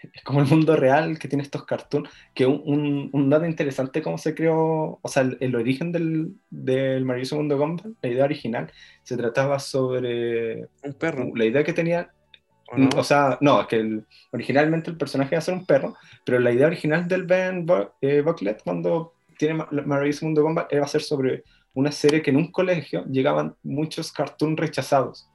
[0.00, 4.18] es como el mundo real que tiene estos cartoons, que un, un, dato interesante cómo
[4.18, 9.16] se creó, o sea, el, origen del, del maravilloso mundo Gumball, la idea original, se
[9.16, 10.68] trataba sobre...
[10.82, 11.30] Un perro.
[11.34, 12.10] La idea que tenía...
[12.96, 14.00] ¿O, sea, no, es que
[14.32, 17.64] originalmente el personaje iba a ser un perro, pero la idea original del Ben
[18.00, 22.38] eh, Bucklet cuando tiene Maravilloso Mundo Gumball iba a ser sobre una serie que en
[22.38, 25.28] un colegio llegaban muchos cartoons rechazados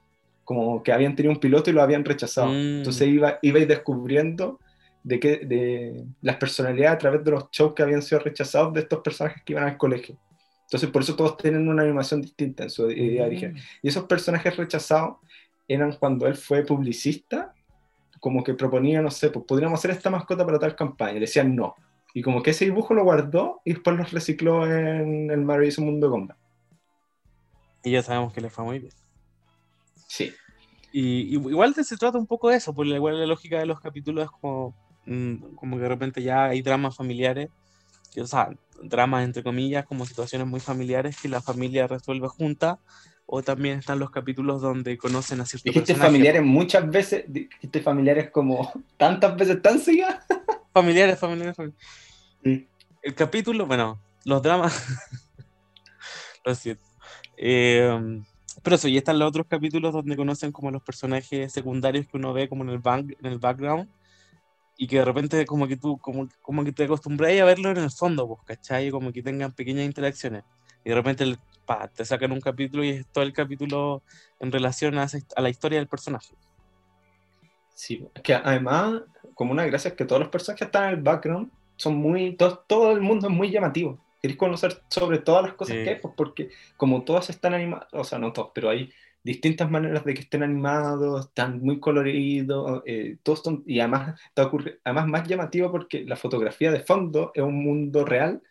[0.44, 2.48] como que habían tenido un piloto y lo habían rechazado.
[2.48, 2.78] Mm.
[2.78, 4.60] Entonces iba, ibais descubriendo
[5.02, 8.80] de, que, de las personalidades a través de los shows que habían sido rechazados de
[8.80, 10.16] estos personajes que iban al colegio.
[10.64, 13.56] Entonces por eso todos tienen una animación distinta en su idea mm.
[13.82, 15.16] Y esos personajes rechazados
[15.68, 17.54] eran cuando él fue publicista,
[18.20, 21.16] como que proponía, no sé, pues podríamos hacer esta mascota para tal campaña.
[21.16, 21.74] Y decían no.
[22.14, 26.06] Y como que ese dibujo lo guardó y después lo recicló en el maravilloso mundo
[26.06, 26.36] de Gonda.
[27.84, 28.92] Y ya sabemos que le fue muy bien.
[30.12, 30.34] Sí.
[30.92, 34.26] Y, igual se trata un poco de eso, porque igual la lógica de los capítulos
[34.26, 34.74] es como,
[35.06, 37.48] mm, como que de repente ya hay dramas familiares,
[38.18, 38.50] o sea,
[38.82, 42.78] dramas entre comillas, como situaciones muy familiares que la familia resuelve junta,
[43.24, 48.30] o también están los capítulos donde conocen a ciertos Dijiste familiares muchas veces, dijiste familiares
[48.30, 50.26] como tantas veces tan seguidas.
[50.74, 52.68] Familiares, familiares, familiares.
[53.02, 54.86] El capítulo, bueno, los dramas,
[56.44, 56.84] lo siento.
[57.38, 58.22] Eh,
[58.62, 62.32] pero eso, y están los otros capítulos donde conocen como los personajes secundarios que uno
[62.32, 62.80] ve como en el,
[63.20, 63.88] en el background
[64.76, 67.78] y que de repente como que tú, como, como que te acostumbras a verlo en
[67.78, 68.90] el fondo, pues, ¿cachai?
[68.90, 70.44] Como que tengan pequeñas interacciones.
[70.84, 71.36] Y de repente
[71.94, 74.02] te sacan un capítulo y es todo el capítulo
[74.40, 76.34] en relación a, a la historia del personaje.
[77.74, 79.02] Sí, que además,
[79.34, 82.64] como una gracia es que todos los personajes están en el background son muy, todo,
[82.66, 86.14] todo el mundo es muy llamativo queréis conocer sobre todas las cosas que hay, pues
[86.16, 88.90] porque como todas están animadas, o sea, no todos, pero hay
[89.24, 94.50] distintas maneras de que estén animados, están muy coloridos, eh, todos y además, está
[94.84, 98.42] además más llamativo porque la fotografía de fondo es un mundo real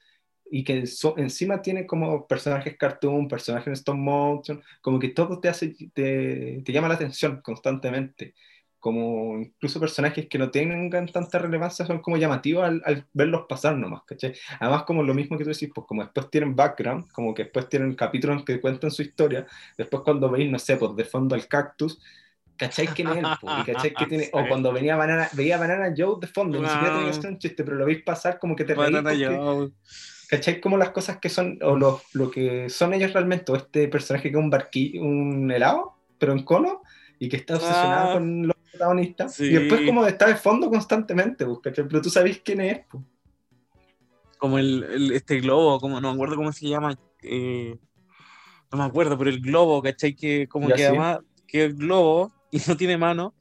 [0.50, 0.84] y que
[1.18, 6.62] encima tiene como personajes cartoon, personajes en stop motion, como que todo te hace, te,
[6.66, 8.34] te llama la atención constantemente
[8.82, 14.02] como incluso personajes que no tengan tanta relevancia son como llamativos al, verlos pasar nomás,
[14.06, 14.34] ¿cachai?
[14.60, 17.70] Además como lo mismo que tú decís, pues como después tienen background, como que después
[17.70, 19.46] tienen capítulos que cuentan su historia,
[19.78, 22.02] después cuando veis, no sé, pues de fondo al cactus,
[22.58, 23.26] ¿cachai quién es él?
[23.68, 24.30] ¿cachai que tiene?
[24.34, 27.38] O cuando venía Banana, veía Banana Joe de fondo, ni siquiera tenía que ser un
[27.38, 29.72] chiste, pero lo veis pasar como que te reís porque,
[30.28, 30.60] ¿Cachai?
[30.60, 34.32] Como las cosas que son, o lo, lo que son ellos realmente, o este personaje
[34.32, 36.82] que es un barquillo, un helado, pero en cono,
[37.22, 38.14] y que está obsesionado ah.
[38.14, 39.28] con los protagonista.
[39.38, 43.04] Y después como está de fondo constantemente, pues, Pero tú sabes quién es, pues.
[44.40, 46.98] Como el, este globo, como no me acuerdo cómo se llama.
[47.22, 47.78] Eh,
[48.72, 50.16] no me acuerdo, pero el globo, ¿cachai?
[50.16, 53.36] Que como que además, que el globo y no tiene mano,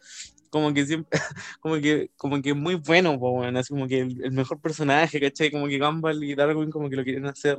[0.51, 1.19] como que siempre,
[1.61, 5.51] como que, como que es muy bueno, pues, así como que el, mejor personaje, ¿cachai?
[5.51, 7.57] Como que Gumball y Darwin como que lo quieren hacer,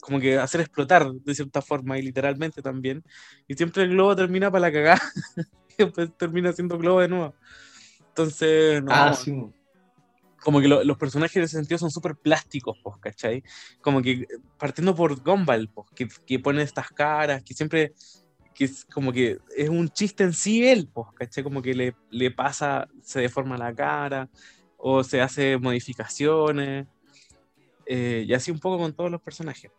[0.00, 3.02] como que hacer explotar de cierta forma y literalmente también.
[3.48, 5.02] Y siempre el globo termina para la cagada.
[5.78, 7.34] después termina siendo globo de nuevo.
[8.08, 8.92] Entonces, no.
[8.92, 9.16] Ah,
[10.42, 13.44] como que los personajes en ese sentido son súper plásticos, pues, ¿cachai?
[13.80, 14.26] Como que
[14.58, 17.92] partiendo por Gumball, pues, que, que, pone estas caras, que siempre,
[18.52, 21.44] que es como que es un chiste en sí él, pues, ¿cachai?
[21.44, 24.28] Como que le, le pasa, se deforma la cara,
[24.76, 26.88] o se hace modificaciones,
[27.86, 29.70] eh, y así un poco con todos los personajes.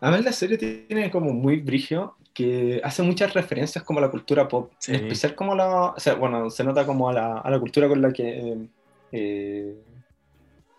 [0.00, 4.46] Además la serie tiene como muy brillo que hace muchas referencias como a la cultura
[4.46, 7.58] pop, en especial como la, o sea, bueno, se nota como a la, a la
[7.58, 8.68] cultura con la que
[9.10, 9.74] eh,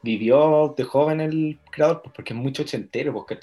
[0.03, 3.39] vivió de joven el creador, pues porque es mucho ochentero, porque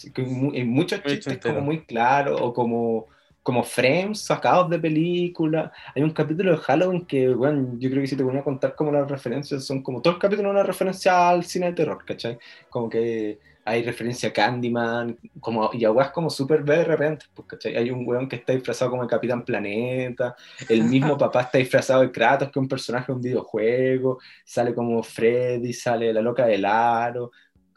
[0.54, 3.06] hay muchos chistes como muy claros, o como,
[3.44, 5.70] como frames sacados de películas.
[5.94, 8.74] Hay un capítulo de Halloween que, bueno, yo creo que si te voy a contar
[8.74, 12.38] como las referencias, son como todo el capítulo una referencia al cine de terror, ¿cachai?
[12.70, 17.90] Como que hay referencia a Candyman, como, y a como súper de repente, pues, Hay
[17.90, 20.34] un weón que está disfrazado como el Capitán Planeta,
[20.68, 24.74] el mismo papá está disfrazado de Kratos, que es un personaje de un videojuego, sale
[24.74, 27.30] como Freddy, sale la loca del aro,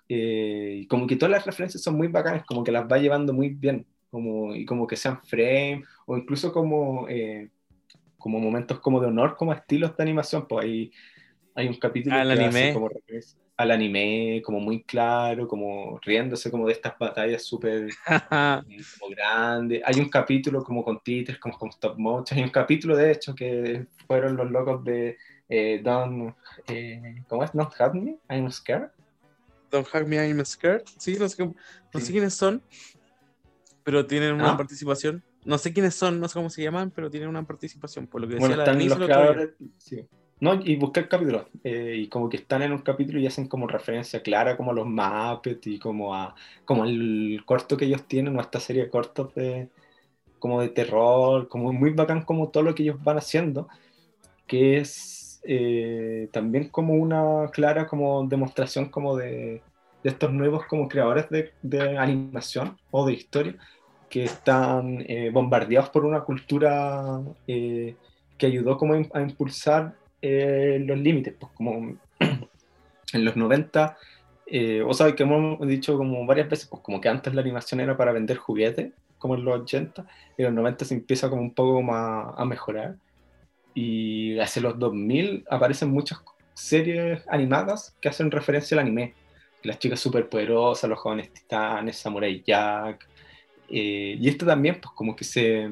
[0.07, 3.33] eh, y como que todas las referencias son muy bacanas, como que las va llevando
[3.33, 7.49] muy bien, como, y como que sean frame, o incluso como, eh,
[8.17, 10.91] como momentos como de honor, como estilos de animación, pues hay,
[11.55, 12.73] hay un capítulo que anime.
[12.73, 12.89] como
[13.57, 19.81] al anime, como muy claro, como riéndose como de estas batallas súper eh, grandes.
[19.83, 22.37] Hay un capítulo como con títeres, como con stop motion.
[22.37, 25.17] Hay un capítulo, de hecho, que fueron los locos de
[25.49, 26.35] eh, Don't,
[26.67, 27.51] eh, ¿cómo es?
[27.51, 28.89] Don't Hug Me, I'm Scared.
[29.71, 30.83] Don't Hug Me, I'm Scared.
[30.99, 32.61] Sí, no sé, no sé quiénes son,
[33.87, 34.57] pero tienen una ah.
[34.57, 35.23] participación.
[35.45, 38.27] No sé quiénes son, no sé cómo se llaman, pero tienen una participación, por lo
[38.27, 40.05] que decía bueno, están los creadores, sí
[40.41, 41.47] No, y busqué el capítulo.
[41.63, 44.73] Eh, y como que están en un capítulo y hacen como referencia clara como a
[44.73, 48.89] los Muppets y como a como el corto que ellos tienen o esta serie de
[48.89, 49.69] cortos de
[50.37, 53.69] como de terror, como muy bacán como todo lo que ellos van haciendo,
[54.47, 59.61] que es eh, también como una clara como demostración como de,
[60.03, 63.55] de estos nuevos como creadores de, de, animación o de historia
[64.09, 71.35] que están eh, bombardeados por una cultura que ayudó como a impulsar eh, los límites,
[71.39, 71.97] pues como
[73.13, 73.97] en los 90,
[74.47, 77.81] eh, o sabes que hemos dicho como varias veces, pues como que antes la animación
[77.81, 80.05] era para vender juguetes, como en los 80,
[80.37, 82.95] y en los 90 se empieza como un poco más a mejorar,
[83.73, 86.19] y hacia los 2000 aparecen muchas
[86.53, 89.13] series animadas que hacen referencia al anime,
[89.63, 93.07] las chicas superpoderosas, los jóvenes titanes, Samurai Jack,
[93.69, 95.69] eh, y esto también pues como que se,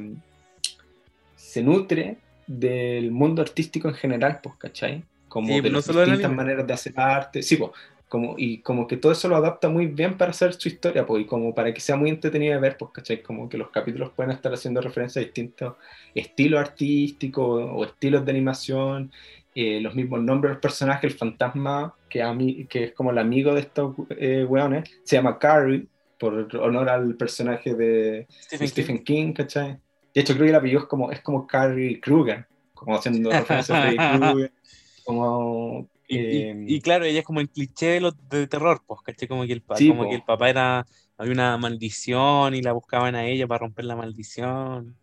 [1.36, 5.04] se nutre del mundo artístico en general, pues, ¿cachai?
[5.28, 7.72] Como de las distintas maneras de hacer arte, sí, pues,
[8.08, 11.24] como, y como que todo eso lo adapta muy bien para hacer su historia, pues,
[11.24, 13.22] y como para que sea muy entretenido de ver, pues, ¿cachai?
[13.22, 15.76] Como que los capítulos pueden estar haciendo referencia a distintos
[16.14, 19.12] estilos artísticos o estilos de animación,
[19.56, 23.12] eh, los mismos nombres de los personajes, el fantasma, que, a mí, que es como
[23.12, 25.88] el amigo de estos eh, weones, se llama Carrie,
[26.20, 29.80] por honor al personaje de Stephen, Stephen King, King ¿cachai?
[30.14, 33.78] De hecho, creo que el apellido es como, es como Carrie Kruger, como haciendo referencia
[33.78, 34.54] a Freddy Krueger.
[35.04, 39.28] Como, eh, y, claro, ella es como el cliché de, los, de terror, pues, ¿caché?
[39.28, 40.86] Como, que el, como que el papá era,
[41.18, 44.96] había una maldición y la buscaban a ella para romper la maldición.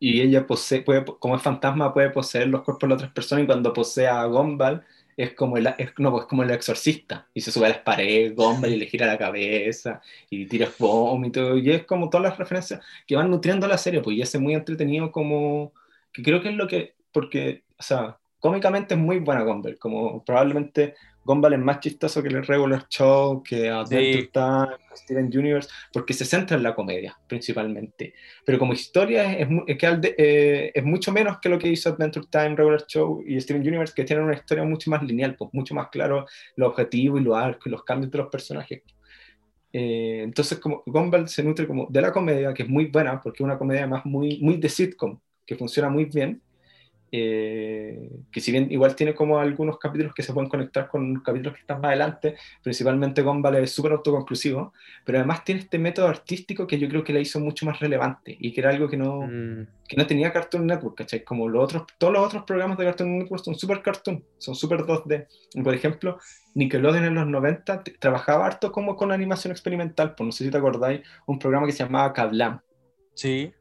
[0.00, 3.46] Y ella posee, puede, como es fantasma, puede poseer los cuerpos de otras personas y
[3.46, 4.84] cuando posee a Gumball,
[5.18, 8.36] es como el, es, no, pues como el exorcista, y se sube a las paredes,
[8.36, 10.00] Gumball y le gira la cabeza,
[10.30, 14.16] y tira vómito, y es como todas las referencias que van nutriendo la serie, pues
[14.16, 15.72] y es muy entretenido como,
[16.12, 20.24] que creo que es lo que, porque, o sea, cómicamente es muy buena Gumball, como
[20.24, 26.14] probablemente Gumball es más chistoso que el regular show, que Adventure Time, Steven Universe, porque
[26.14, 28.14] se centra en la comedia principalmente.
[28.44, 32.86] Pero como historia es, eh, es, mucho menos que lo que hizo Adventure Time, Regular
[32.86, 36.26] Show y Steven Universe, que tienen una historia mucho más lineal, pues, mucho más claro
[36.56, 38.82] los objetivos y los arcos y los cambios de los personajes.
[39.72, 43.42] Eh, entonces, como Gumball se nutre como de la comedia, que es muy buena, porque
[43.42, 46.40] es una comedia más muy, muy de sitcom, que funciona muy bien,
[47.10, 51.54] eh, que si bien igual tiene como algunos capítulos que se pueden conectar con capítulos
[51.54, 54.72] que están más adelante, principalmente Gumball es súper autoconclusivo,
[55.04, 58.36] pero además tiene este método artístico que yo creo que la hizo mucho más relevante
[58.38, 59.66] y que era algo que no, mm.
[59.88, 61.24] que no tenía Cartoon Network, ¿cachai?
[61.24, 64.80] Como los otros, todos los otros programas de Cartoon Network son súper cartoon, son súper
[64.80, 65.26] 2D.
[65.62, 66.18] Por ejemplo,
[66.54, 70.58] Nickelodeon en los 90 trabajaba harto como con animación experimental, pues no sé si te
[70.58, 72.60] acordáis, un programa que se llamaba Kablam.
[73.14, 73.52] Sí.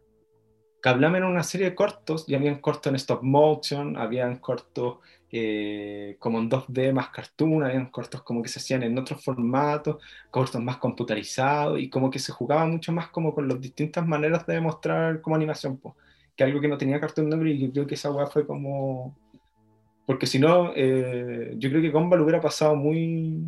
[0.87, 6.15] Kablam era una serie de cortos, y habían cortos en stop motion, habían cortos eh,
[6.17, 9.97] como en 2D más cartoon, habían cortos como que se hacían en otros formatos,
[10.31, 14.45] cortos más computarizados, y como que se jugaba mucho más como con las distintas maneras
[14.47, 15.93] de demostrar como animación, pues,
[16.37, 19.13] que algo que no tenía Cartoon Network, y yo creo que esa weá fue como...
[20.05, 23.43] Porque si no, eh, yo creo que Gumball hubiera pasado muy,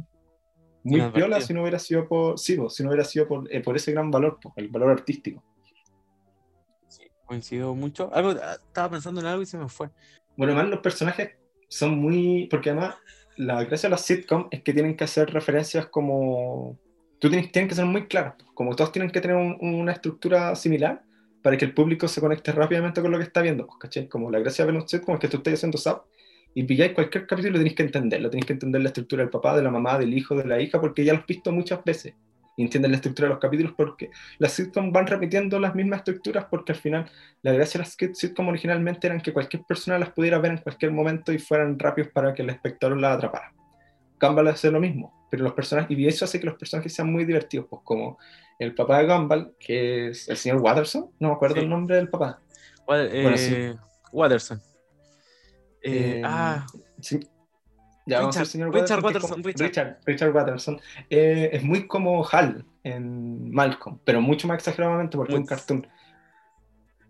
[0.83, 3.77] muy piola si no hubiera sido por, sí, si no hubiera sido por, eh, por
[3.77, 5.41] ese gran valor, el valor artístico
[7.29, 8.09] coincido mucho.
[8.13, 9.89] Algo, ah, estaba pensando en algo y se me fue.
[10.35, 11.31] Bueno, además los personajes
[11.69, 12.47] son muy.
[12.49, 12.95] Porque además,
[13.37, 16.77] la gracia de los sitcoms es que tienen que hacer referencias como.
[17.19, 18.33] Tú tienes, tienen que ser muy claras.
[18.53, 21.03] Como todos tienen que tener una estructura similar
[21.41, 23.67] para que el público se conecte rápidamente con lo que está viendo.
[23.67, 24.07] Pues, ¿cachai?
[24.07, 26.05] Como la gracia de ver un sitcom es que tú estés haciendo zap
[26.55, 28.29] y pilláis cualquier capítulo y tenéis que entenderlo.
[28.29, 30.81] Tenéis que entender la estructura del papá, de la mamá, del hijo, de la hija,
[30.81, 32.15] porque ya lo has visto muchas veces
[32.59, 36.45] y entienden la estructura de los capítulos porque las sitcoms van repitiendo las mismas estructuras
[36.51, 37.09] porque al final
[37.41, 40.91] la gracia de las sitcoms originalmente eran que cualquier persona las pudiera ver en cualquier
[40.91, 43.53] momento y fueran rápidos para que el espectador las atrapara.
[44.19, 47.23] Gumball hace lo mismo, pero los personajes, y eso hace que los personajes sean muy
[47.23, 48.17] divertidos, pues como
[48.59, 52.09] el papá de Gumball, que es el señor Watterson, no me acuerdo el nombre del
[52.09, 52.41] papá.
[52.89, 53.73] Eh,
[54.11, 54.61] Watterson.
[55.81, 56.67] Eh, eh, ah,
[56.99, 57.21] sí.
[60.05, 60.33] Richard.
[60.33, 60.79] Watterson.
[61.09, 65.87] Eh, es muy como Hal en Malcolm, pero mucho más exageradamente porque es un cartoon.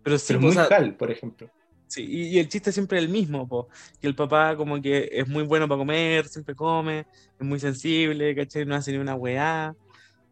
[0.02, 1.50] Pero, sí, muy Hal, por ejemplo.
[1.86, 3.68] Sí, y, el chiste es siempre el mismo, po.
[4.00, 7.00] y el papá como que es muy bueno para comer, siempre come,
[7.38, 8.64] es muy sensible, ¿cachai?
[8.64, 9.74] No hace ni una weá.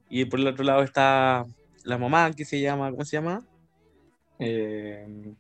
[0.09, 1.45] Y por el otro lado está
[1.83, 3.45] la mamá, que se llama, ¿cómo se llama?
[4.39, 5.35] Eh,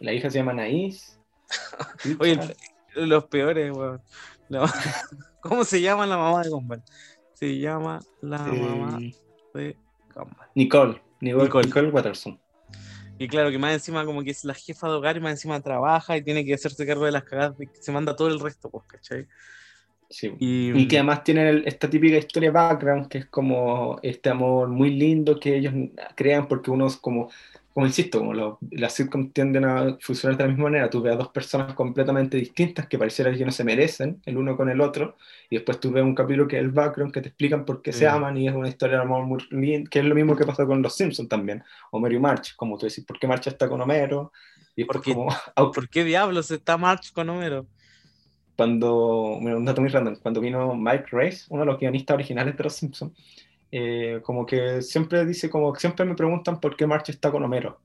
[0.00, 1.18] la hija se llama Naís.
[2.18, 2.38] Oye,
[2.94, 4.02] los peores, weón.
[5.40, 6.82] ¿Cómo se llama la mamá de Gumball?
[7.34, 8.98] Se llama la mamá
[9.54, 9.76] de
[10.14, 10.46] Gumball.
[10.54, 11.90] Nicole, Nicole, Nicole.
[11.90, 12.38] Watterson.
[13.18, 15.60] Y claro, que más encima como que es la jefa de hogar y más encima
[15.60, 18.70] trabaja y tiene que hacerse cargo de las cagadas que se manda todo el resto,
[18.70, 19.26] pues, ¿cachai?
[20.38, 25.38] Y, que además tienen esta típica historia background, que es como este amor muy lindo
[25.40, 25.74] que ellos
[26.14, 27.30] crean porque uno es como,
[27.74, 31.16] como insisto, como las sitcoms tienden a funcionar de la misma manera, tú ves a
[31.16, 35.16] dos personas completamente distintas que pareciera que no se merecen el uno con el otro,
[35.50, 37.92] y después tú ves un capítulo que es el background, que te explican por qué
[37.92, 40.46] se aman, y es una historia de amor muy linda, que es lo mismo que
[40.46, 43.68] pasa con los Simpsons también, Homero y March, como tú decís, ¿por qué March está
[43.68, 44.30] con Homero?
[44.76, 45.16] Y ¿Por, qué,
[45.56, 47.66] ¿Por qué diablos está March con Homero?
[48.56, 52.56] cuando, bueno, un dato muy random, cuando vino Mike Race, uno de los guionistas originales
[52.56, 53.12] de Los Simpsons,
[53.76, 57.80] eh, como que siempre dice, como siempre me preguntan por qué March está con Homero.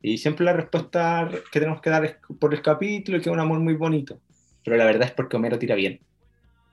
[0.00, 3.32] Y siempre la respuesta que tenemos que dar es por el capítulo y que es
[3.32, 4.20] un amor muy bonito.
[4.64, 5.98] Pero la verdad es porque Homero tira bien.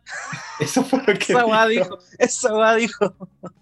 [0.59, 1.97] Eso fue lo que Esa dijo.
[2.20, 3.15] Esa dijo.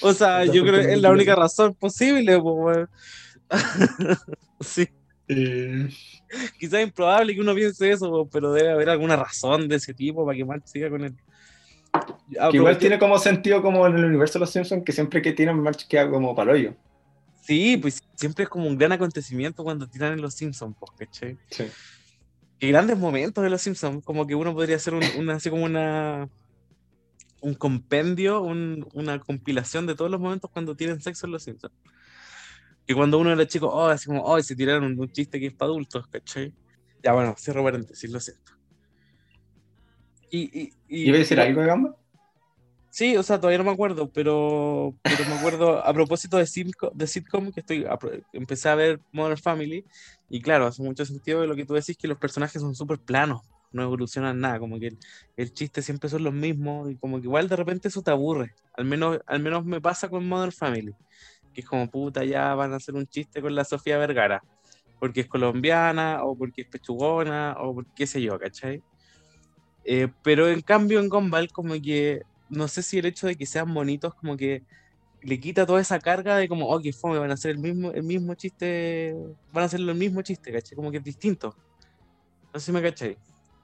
[0.00, 2.40] O sea, yo creo que es la única razón posible.
[2.40, 2.88] Pues,
[4.60, 4.88] sí.
[5.28, 5.88] Eh,
[6.58, 10.24] Quizás es improbable que uno piense eso, pero debe haber alguna razón de ese tipo
[10.24, 11.14] para que March siga con él.
[12.50, 15.32] Que igual tiene como sentido como en el universo de los Simpsons, que siempre que
[15.32, 16.74] tiran March queda como paloyo.
[17.42, 21.38] Sí, pues siempre es como un gran acontecimiento cuando tiran en los Simpsons, pues, ¿cachai?
[21.50, 21.64] Sí.
[22.60, 26.28] Y grandes momentos de los Simpsons, como que uno podría hacer un, así como una
[27.40, 31.72] un compendio, una compilación de todos los momentos cuando tienen sexo en los Simpsons.
[32.86, 35.52] Y cuando uno era chico, oh, así como, oh, se tiraron un chiste que es
[35.54, 36.52] para adultos, ¿cachai?
[37.02, 38.52] Ya bueno, cierro paréntesis, lo siento.
[40.30, 41.96] Y, y, y, ¿Iba a decir algo, Gamba?
[42.90, 46.90] Sí, o sea, todavía no me acuerdo, pero, pero me acuerdo a propósito de sitcom,
[46.92, 47.86] de sitcom que estoy
[48.32, 49.84] empecé a ver Modern Family
[50.28, 53.42] y claro, hace mucho sentido lo que tú decís que los personajes son súper planos,
[53.70, 54.98] no evolucionan nada, como que el,
[55.36, 58.54] el, chiste siempre son los mismos y como que igual de repente eso te aburre,
[58.76, 60.92] al menos, al menos me pasa con Modern Family
[61.52, 64.42] que es como puta, ya van a hacer un chiste con la Sofía Vergara,
[64.98, 68.82] porque es colombiana, o porque es pechugona, o porque qué sé yo, ¿cachai?
[69.84, 73.46] Eh, pero en cambio en Gumball como que, no sé si el hecho de que
[73.46, 74.62] sean bonitos como que
[75.22, 77.90] le quita toda esa carga de como, oh, qué fome, van a hacer el mismo,
[77.92, 79.14] el mismo chiste,
[79.52, 80.76] van a hacer el mismo chiste, ¿cachai?
[80.76, 81.54] Como que es distinto.
[82.52, 83.18] No sé si me cachai.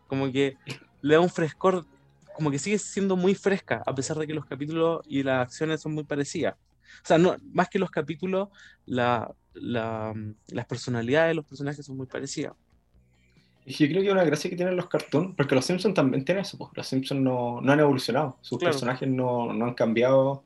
[0.07, 0.57] Como que
[1.03, 1.87] le da un frescor,
[2.35, 5.81] como que sigue siendo muy fresca, a pesar de que los capítulos y las acciones
[5.81, 6.55] son muy parecidas.
[7.03, 8.49] O sea, no, más que los capítulos,
[8.85, 10.15] la, la,
[10.49, 12.55] las personalidades de los personajes son muy parecidas.
[13.67, 16.57] Yo creo que una gracia que tienen los cartoons, porque los Simpsons también tienen eso,
[16.57, 20.45] pues los Simpsons no, no han evolucionado, sus personajes no, no, han cambiado.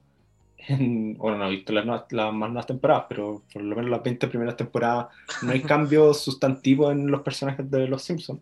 [0.57, 4.03] En, bueno, no he visto las, las más nuevas temporadas, pero por lo menos las
[4.03, 5.09] 20 primeras temporadas
[5.43, 8.41] no hay cambios sustantivos en los personajes de los Simpsons.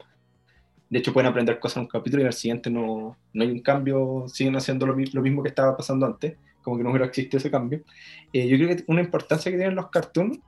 [0.89, 3.51] De hecho, pueden aprender cosas en un capítulo y en el siguiente no, no hay
[3.51, 6.37] un cambio, siguen haciendo lo, lo mismo que estaba pasando antes
[6.69, 7.83] como que no hubiera existido ese cambio.
[8.33, 10.39] Eh, yo creo que una importancia que tienen los cartoons,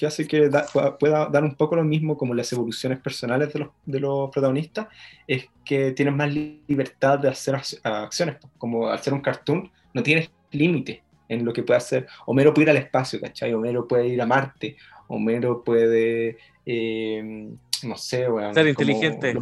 [0.00, 0.50] que hace que
[0.98, 4.88] pueda, dar un poco lo mismo como las evoluciones personales de los, de los protagonistas,
[5.26, 8.38] es que tienen más libertad de hacer acciones.
[8.56, 12.06] Como al ser un cartoon, no tienes límite en lo que puede hacer.
[12.24, 13.52] Homero puede ir al espacio, ¿cachai?
[13.52, 14.78] Homero puede ir a Marte,
[15.08, 17.50] Homero puede, eh,
[17.82, 19.34] no sé, ser inteligente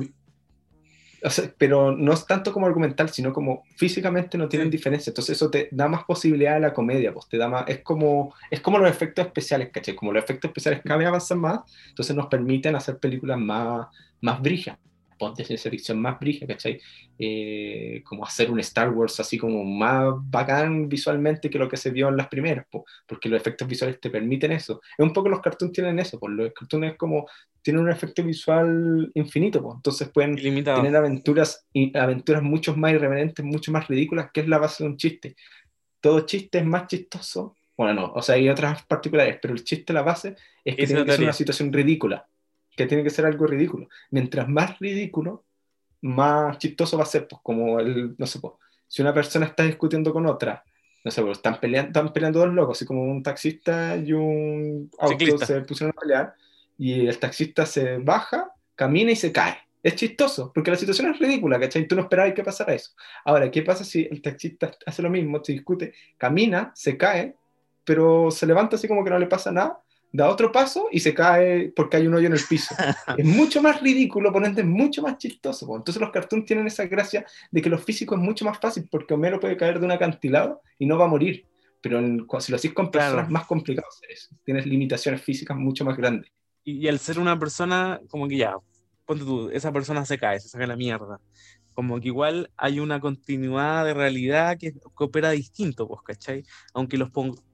[1.56, 5.10] pero no es tanto como argumental, sino como físicamente no tienen diferencia.
[5.10, 8.34] Entonces eso te da más posibilidad a la comedia, pues te da más, es como,
[8.50, 9.94] es como los efectos especiales, ¿cachai?
[9.94, 13.88] Como los efectos especiales cada vez avanzan más, entonces nos permiten hacer películas más,
[14.20, 14.78] más brillas
[15.18, 16.80] ponte ciencia ficción más brilla, ¿cachai?
[17.18, 21.90] Eh, como hacer un Star Wars así como más bacán visualmente que lo que se
[21.90, 22.66] vio en las primeras,
[23.06, 24.80] porque los efectos visuales te permiten eso.
[24.96, 27.26] Es un poco los cartoons tienen eso, pues los cartoons es como
[27.60, 33.72] tienen un efecto visual infinito, pues, entonces pueden tener aventuras, aventuras mucho más irreverentes, mucho
[33.72, 35.36] más ridículas, que es la base de un chiste.
[36.00, 37.56] Todo chiste es más chistoso.
[37.76, 41.04] Bueno, no, o sea, hay otras particulares, pero el chiste, la base, es que tiene
[41.04, 42.26] que ser una situación ridícula
[42.78, 43.88] que tiene que ser algo ridículo.
[44.10, 45.44] Mientras más ridículo,
[46.00, 48.54] más chistoso va a ser, pues como el, no sé, pues,
[48.86, 50.64] si una persona está discutiendo con otra,
[51.04, 54.88] no sé, pues están peleando, están peleando dos locos, así como un taxista y un
[54.98, 56.34] auto se pusieron a pelear,
[56.78, 59.58] y el taxista se baja, camina y se cae.
[59.82, 61.88] Es chistoso, porque la situación es ridícula, ¿cachai?
[61.88, 62.92] Tú no esperabas que pasara eso.
[63.24, 67.34] Ahora, ¿qué pasa si el taxista hace lo mismo, se discute, camina, se cae,
[67.84, 69.82] pero se levanta así como que no le pasa nada,
[70.12, 72.74] da otro paso y se cae porque hay un hoyo en el piso.
[73.16, 75.66] es mucho más ridículo, ponente mucho más chistoso.
[75.76, 79.14] Entonces los cartoons tienen esa gracia de que lo físico es mucho más fácil porque
[79.14, 81.44] Homero puede caer de un acantilado y no va a morir.
[81.80, 82.00] Pero
[82.40, 84.34] si lo haces con personas es más complicado hacer eso.
[84.44, 86.30] Tienes limitaciones físicas mucho más grandes.
[86.64, 88.56] Y, y, al ser una persona, como que ya,
[89.06, 91.20] ponte tú, esa persona se cae, se saca la mierda
[91.78, 96.42] como que igual hay una continuidad de realidad que, opera distinto, pues, ¿cachai?
[96.74, 97.08] Aunque los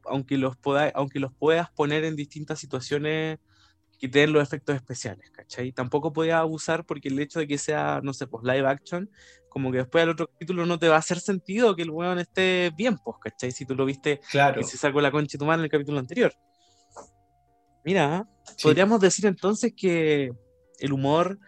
[0.09, 0.57] aunque los,
[0.95, 3.39] aunque los puedas poner en distintas situaciones
[3.99, 5.73] que tienen los efectos especiales, ¿cachai?
[5.73, 9.11] Tampoco podía abusar porque el hecho de que sea, no sé, pues live action,
[9.49, 12.19] como que después del otro capítulo no te va a hacer sentido que el weón
[12.19, 13.53] esté bien, pues, ¿cachai?
[13.53, 14.61] Si tú lo viste claro.
[14.61, 16.35] que se sacó la concha de tu mano en el capítulo anterior.
[17.85, 18.27] Mira,
[18.63, 20.33] podríamos decir entonces que
[20.81, 21.39] el humor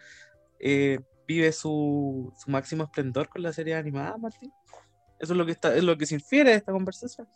[0.59, 4.51] eh, vive su, su, máximo esplendor con la serie animada, Martín.
[5.19, 7.27] Eso es lo que está, es lo que se infiere de esta conversación.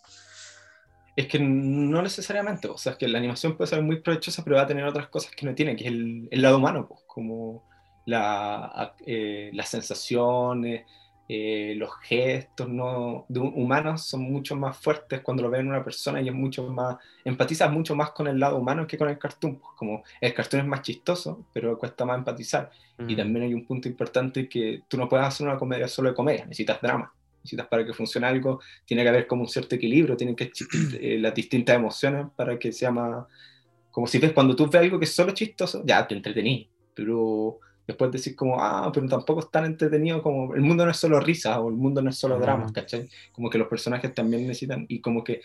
[1.16, 4.55] Es que no necesariamente, o sea, es que la animación puede ser muy provechosa, pero
[4.55, 7.01] va a tener otras cosas que no tiene, que es el, el lado humano, pues,
[7.05, 7.64] como
[8.05, 10.86] la, eh, las sensaciones,
[11.28, 13.26] eh, los gestos ¿no?
[13.30, 16.97] de humanos son mucho más fuertes cuando lo ven una persona y es mucho más,
[17.24, 20.64] empatizas mucho más con el lado humano que con el cartoon, pues, como el cartoon
[20.64, 22.72] es más chistoso, pero cuesta más empatizar.
[23.07, 26.16] Y también hay un punto importante que tú no puedes hacer una comedia solo de
[26.16, 27.12] comedia, necesitas drama
[27.42, 30.98] necesitas para que funcione algo, tiene que haber como un cierto equilibrio, tienen que existir
[31.02, 33.26] eh, las distintas emociones para que sea más...
[33.89, 37.60] Como si ves, cuando tú ves algo que es solo chistoso, ya te entretení, pero
[37.86, 41.20] después decir como, ah, pero tampoco es tan entretenido como, el mundo no es solo
[41.20, 43.10] risa o el mundo no es solo drama, ¿cachai?
[43.34, 45.42] Como que los personajes también necesitan, y como que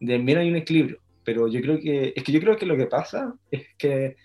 [0.00, 2.86] también hay un equilibrio, pero yo creo que, es que yo creo que lo que
[2.86, 4.16] pasa es que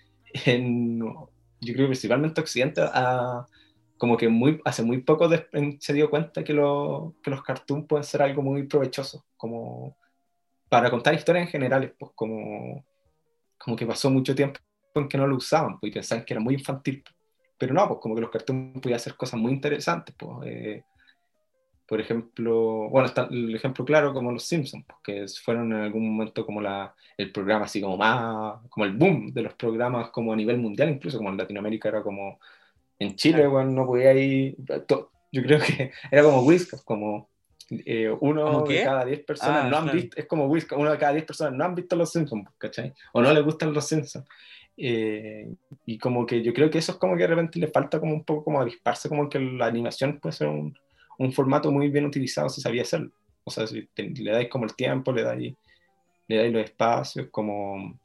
[0.44, 3.46] en, yo creo que principalmente Occidente a
[4.00, 5.28] como que muy, hace muy poco
[5.78, 9.94] se dio cuenta que, lo, que los cartoons pueden ser algo muy provechoso, como
[10.70, 12.82] para contar historias en general, pues como,
[13.58, 14.58] como que pasó mucho tiempo
[14.94, 17.04] en que no lo usaban, pues, y pensaban que era muy infantil.
[17.58, 20.46] Pero no, pues como que los cartoons podían hacer cosas muy interesantes, pues.
[20.46, 20.84] Eh,
[21.86, 26.08] por ejemplo, bueno, está el ejemplo claro como los Simpsons, pues, que fueron en algún
[26.10, 30.32] momento como la, el programa así como más, como el boom de los programas como
[30.32, 32.38] a nivel mundial, incluso como en Latinoamérica era como
[33.00, 34.56] en Chile, bueno, no podía ir.
[35.32, 37.28] Yo creo que era como Whiskas, como
[37.70, 40.98] eh, uno de cada diez personas ah, no han visto, es como Whiskas, uno de
[40.98, 42.92] cada diez personas no han visto los Simpsons, ¿cachai?
[43.12, 44.26] O no les gustan los Simpsons.
[44.76, 45.48] Eh,
[45.86, 48.12] y como que yo creo que eso es como que de repente le falta como
[48.12, 50.76] un poco como avisparse, como que la animación puede ser un,
[51.18, 53.10] un formato muy bien utilizado si sabía hacerlo.
[53.44, 55.54] O sea, si le dais como el tiempo, le dais,
[56.28, 57.98] le dais los espacios, como...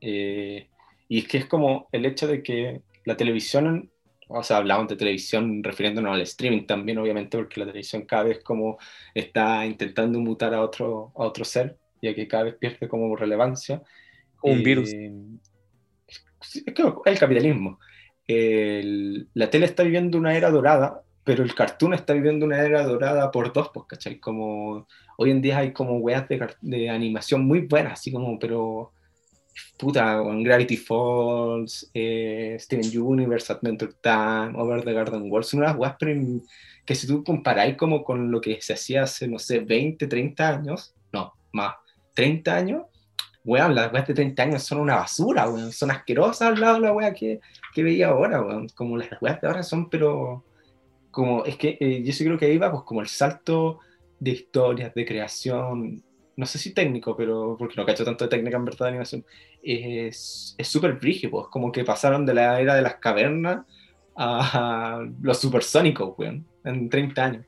[0.00, 0.66] Eh,
[1.08, 3.90] y es que es como el hecho de que la televisión,
[4.28, 8.42] o sea, hablamos de televisión refiriéndonos al streaming también, obviamente, porque la televisión cada vez
[8.42, 8.78] como
[9.14, 13.82] está intentando mutar a otro, a otro ser, ya que cada vez pierde como relevancia.
[14.42, 14.92] Un virus.
[14.92, 15.12] Eh,
[16.40, 16.64] es
[17.04, 17.78] el capitalismo.
[18.26, 23.30] la tele está viviendo una era dorada, pero el cartoon está viviendo una era dorada
[23.30, 24.18] por dos, pues, ¿cachai?
[24.18, 24.86] Como
[25.18, 28.92] hoy en día hay como weas de, de animación muy buenas, así como, pero
[29.76, 35.76] puta, con Gravity Falls, eh, Steven Universe, Adventure Time, Over the Garden Wall, son unas
[35.76, 35.96] weas
[36.84, 40.48] que si tú comparáis como con lo que se hacía hace, no sé, 20, 30
[40.48, 41.76] años, no, más,
[42.14, 42.82] 30 años,
[43.44, 46.80] weón, las weas de 30 años son una basura, weón, son asquerosas al lado de
[46.80, 47.40] la wea que,
[47.74, 50.44] que veía ahora, weón, como las weas de ahora son, pero,
[51.10, 53.78] como, es que eh, yo sí creo que ahí va, pues como el salto
[54.18, 56.02] de historias, de creación,
[56.40, 59.24] no sé si técnico, pero porque no cacho tanto de técnica en verdad de animación,
[59.62, 63.66] es súper brígido, pues como que pasaron de la era de las cavernas
[64.16, 67.46] a los supersónicos, weón, en 30 años.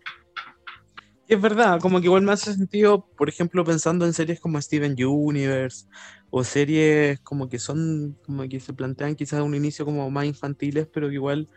[1.26, 4.95] Es verdad, como que igual me hace sentido, por ejemplo, pensando en series como Steven
[5.03, 5.86] Universe
[6.28, 10.86] o series como que son, como que se plantean quizás un inicio como más infantiles,
[10.93, 11.49] pero que igual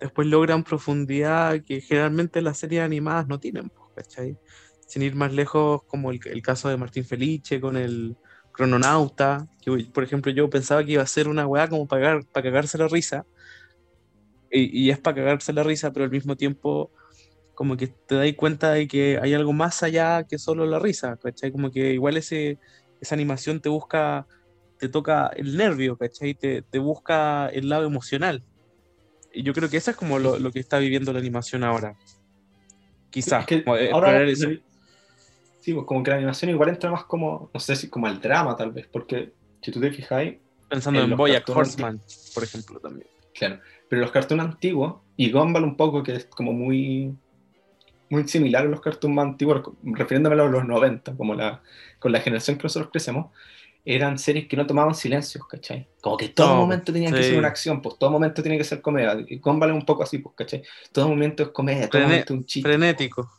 [0.00, 4.38] después logran profundidad que generalmente las series animadas no tienen, pues, ¿cachai?
[4.88, 8.16] Sin ir más lejos, como el, caso de Martín Felice con el
[8.52, 12.44] crononauta, que por ejemplo yo pensaba que iba a ser una weá como para, para
[12.44, 13.26] cagarse la risa,
[14.50, 16.90] y, es para cagarse la risa, pero al mismo tiempo
[17.54, 21.18] como que te das cuenta de que hay algo más allá que solo la risa,
[21.22, 21.52] ¿cachai?
[21.52, 22.58] Como que igual ese,
[23.00, 24.26] esa animación te busca,
[24.78, 26.34] te toca el nervio, ¿cachai?
[26.34, 28.42] Te, te busca el lado emocional.
[29.34, 31.94] Y yo creo que eso es como lo, lo que está viviendo la animación ahora.
[33.10, 33.46] Quizás.
[33.92, 34.24] ahora,
[35.68, 38.22] Sí, pues como que la animación igual entra más como, no sé si como al
[38.22, 40.36] drama tal vez, porque si tú te fijáis...
[40.66, 42.00] Pensando en, Boyack Horseman,
[42.32, 43.06] por ejemplo, también.
[43.34, 47.14] Claro, pero los cartoons antiguos, y Gumball un poco, que es como muy
[48.08, 51.62] muy similar a los cartoons más antiguos, refiriéndome a los 90, como la,
[51.98, 53.26] con la generación que nosotros crecemos,
[53.84, 55.86] eran series que no tomaban silencios, ¿cachai?
[56.00, 58.80] Como que todo momento tenían que ser una acción, pues todo momento tiene que ser
[58.80, 59.14] comedia.
[59.42, 60.62] Gumball es un poco así, pues, ¿cachai?
[60.92, 62.66] Todo momento es comedia, todo momento es un chiste.
[62.66, 63.30] Frenético.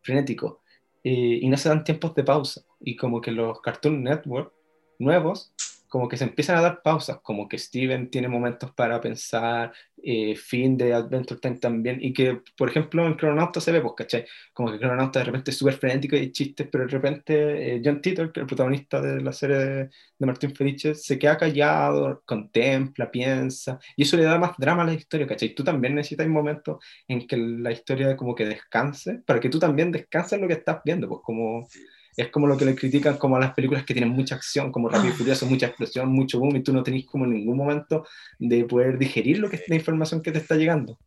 [0.00, 0.61] Frenético.
[1.04, 2.62] Eh, y no se dan tiempos de pausa.
[2.80, 4.52] Y como que los Cartoon Network
[4.98, 5.51] nuevos,
[5.92, 10.34] como que se empiezan a dar pausas, como que Steven tiene momentos para pensar, eh,
[10.36, 14.24] Finn de Adventure Time también, y que, por ejemplo, en Crononauta se ve, pues, ¿cachai?
[14.54, 18.00] Como que Crononauta de repente es súper frenético y chistes, pero de repente eh, John
[18.00, 23.78] Titor, el protagonista de la serie de, de Martín Felice, se queda callado, contempla, piensa,
[23.94, 25.54] y eso le da más drama a la historia, ¿cachai?
[25.54, 29.92] Tú también necesitas momentos en que la historia como que descanse, para que tú también
[29.92, 31.68] descanses lo que estás viendo, pues como
[32.16, 34.88] es como lo que le critican como a las películas que tienen mucha acción, como
[34.88, 35.16] Rápido y ah.
[35.16, 38.06] Furioso, mucha explosión, mucho boom, y tú no tenés como en ningún momento
[38.38, 40.98] de poder digerir lo que es la información que te está llegando.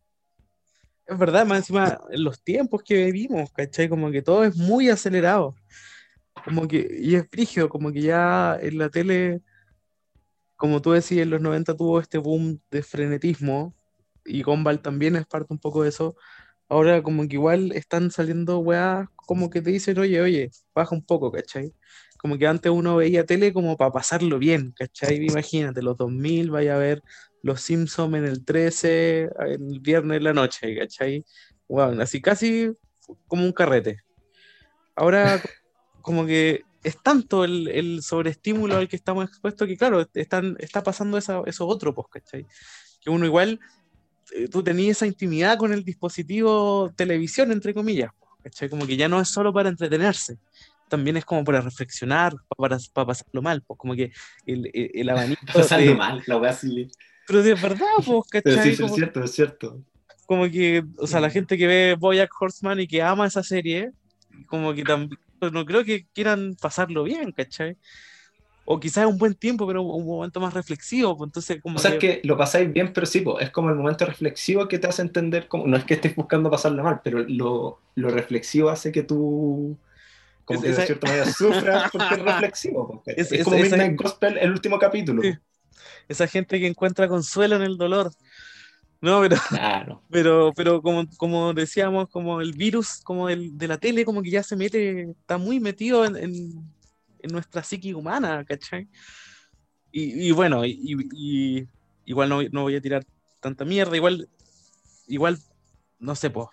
[1.06, 3.88] Es verdad, más encima, en los tiempos que vivimos, ¿cachai?
[3.88, 5.54] Como que todo es muy acelerado.
[6.44, 9.40] Como que, y es frigio, como que ya en la tele,
[10.56, 13.74] como tú decías, en los 90 tuvo este boom de frenetismo,
[14.24, 16.16] y Gumball también es parte un poco de eso,
[16.68, 21.04] ahora como que igual están saliendo weas como que te dicen, oye, oye, baja un
[21.04, 21.72] poco, ¿cachai?
[22.18, 25.16] Como que antes uno veía tele como para pasarlo bien, ¿cachai?
[25.26, 27.02] Imagínate, los 2000 vaya a ver
[27.42, 31.24] Los Simpsons en el 13, el viernes de la noche, ¿cachai?
[31.68, 32.70] Bueno, así casi
[33.26, 33.98] como un carrete.
[34.94, 35.40] Ahora
[36.02, 40.84] como que es tanto el, el sobreestímulo al que estamos expuestos que claro, están, está
[40.84, 42.46] pasando eso, eso otro, pues, ¿cachai?
[43.00, 43.58] Que uno igual
[44.50, 48.10] tú tenías esa intimidad con el dispositivo televisión, entre comillas,
[48.42, 48.68] ¿cachai?
[48.68, 50.38] Como que ya no es solo para entretenerse,
[50.88, 54.12] también es como para reflexionar, para, para pasarlo mal, pues como que
[54.46, 55.40] el, el, abanico...
[55.54, 56.88] Pasarlo mal, la así.
[57.26, 58.74] Pero de verdad, pues, ¿cachai?
[58.74, 59.82] sí, es cierto, es cierto.
[60.26, 63.90] Como que, o sea, la gente que ve Boyack Horseman y que ama esa serie,
[64.46, 67.76] como que también, no creo que quieran pasarlo bien, ¿cachai?
[68.68, 71.16] O quizás un buen tiempo, pero un momento más reflexivo.
[71.16, 72.10] Pues, entonces, como o sea, que...
[72.10, 74.88] es que lo pasáis bien, pero sí, pues, es como el momento reflexivo que te
[74.88, 78.90] hace entender, como, no es que estés buscando pasarlo mal, pero lo, lo reflexivo hace
[78.90, 79.78] que tú,
[80.44, 83.02] como que de cierta manera sufras porque es reflexivo.
[83.04, 85.22] Pues, es, como Midnight Gospel, el último capítulo.
[86.08, 88.10] Esa gente que encuentra consuelo en el dolor.
[89.00, 90.02] No, pero, claro.
[90.10, 94.30] pero, pero como, como decíamos, como el virus como el, de la tele, como que
[94.30, 96.75] ya se mete, está muy metido en en
[97.32, 98.88] nuestra psique humana, ¿cachai?
[99.92, 101.66] Y, bueno, y,
[102.04, 103.06] igual no, no, voy a tirar
[103.40, 104.28] tanta mierda, igual,
[105.06, 105.38] igual,
[105.98, 106.48] no sé, pues,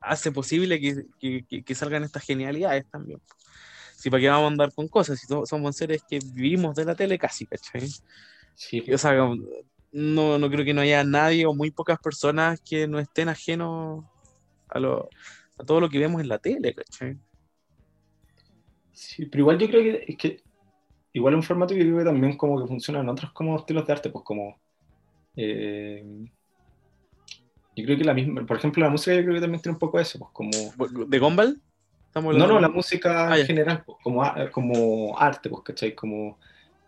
[0.00, 3.20] hace posible que, que, que, salgan estas genialidades también.
[3.96, 6.96] Si para qué vamos a andar con cosas, si somos seres que vivimos de la
[6.96, 7.88] tele casi, ¿cachai?
[8.56, 8.82] Sí.
[8.92, 9.14] O sea,
[9.92, 14.04] no, no creo que no haya nadie o muy pocas personas que no estén ajenos
[14.68, 15.08] a, lo,
[15.58, 17.18] a todo lo que vemos en la tele, ¿cachai?
[18.92, 20.42] Sí, pero igual yo creo que es que
[21.12, 24.10] igual un formato que vive también como que funciona en otros como estilos de arte,
[24.10, 24.58] pues como
[25.36, 26.04] eh,
[27.76, 29.78] yo creo que la misma, por ejemplo la música yo creo que también tiene un
[29.78, 31.60] poco eso, pues como ¿De Gumball?
[32.14, 35.94] No, no, la música ah, en general, pues, como, como arte, pues, ¿cachai?
[35.94, 36.38] Como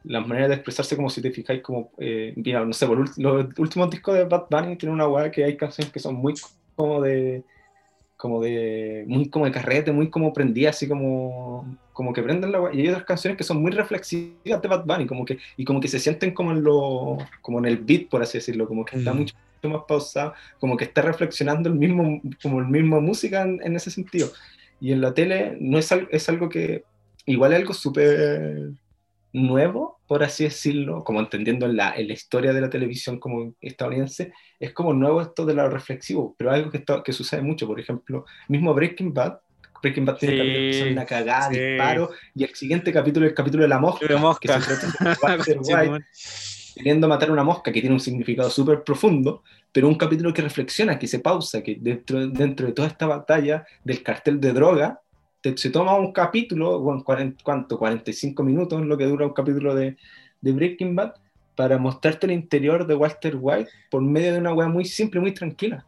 [0.04, 3.58] las maneras de expresarse, como si te fijáis, como, eh, mira, no sé, por los
[3.58, 6.34] últimos discos de Bad Bunny tienen una weá que hay canciones que son muy
[6.74, 7.44] como de
[8.22, 12.70] como de, muy como de carrete, muy como prendida, así como, como que prenden la
[12.72, 15.80] y hay otras canciones que son muy reflexivas de Bad Bunny, como que, y como
[15.80, 18.96] que se sienten como en lo, como en el beat, por así decirlo, como que
[18.96, 23.74] está mucho más pausado, como que está reflexionando el mismo, como el mismo música en,
[23.74, 24.30] ese sentido.
[24.80, 26.84] Y en la tele no es, es algo que,
[27.26, 28.70] igual es algo súper
[29.32, 34.32] nuevo, por así decirlo, como entendiendo en la, la, historia de la televisión como estadounidense,
[34.60, 37.80] es como nuevo esto de lo reflexivo, pero algo que, está, que sucede mucho, por
[37.80, 39.38] ejemplo, mismo Breaking Bad,
[39.82, 43.36] Breaking Bad tiene capítulos que son una cagada, disparo, y el siguiente capítulo es el
[43.36, 44.06] capítulo de la mosca,
[44.38, 46.04] que se trata de White,
[46.74, 50.98] queriendo matar una mosca, que tiene un significado súper profundo, pero un capítulo que reflexiona,
[50.98, 55.00] que se pausa, que dentro, dentro de toda esta batalla del cartel de droga,
[55.56, 57.04] se toma un capítulo, bueno,
[57.42, 57.78] ¿cuánto?
[57.78, 59.96] 45 minutos, lo que dura un capítulo de,
[60.40, 61.14] de, Breaking Bad,
[61.56, 65.32] para mostrarte el interior de Walter White por medio de una weá muy simple, muy
[65.32, 65.84] tranquila.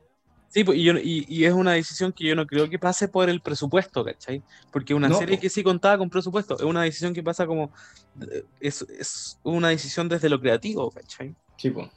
[0.48, 3.40] Sí, pues, y, y, es una decisión que yo no creo que pase por el
[3.40, 4.40] presupuesto, ¿cachai?
[4.70, 7.72] Porque una serie que sí contaba con presupuesto es una decisión que pasa como.
[8.20, 11.34] Eh, es, es una decisión desde lo creativo, ¿cachai?
[11.56, 11.88] Sí, pues.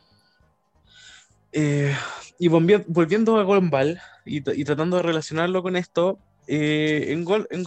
[1.51, 1.95] Eh,
[2.39, 6.17] y volviendo a Gumball y, y, tratando de relacionarlo con esto,
[6.47, 7.63] eh, en, Gol, en,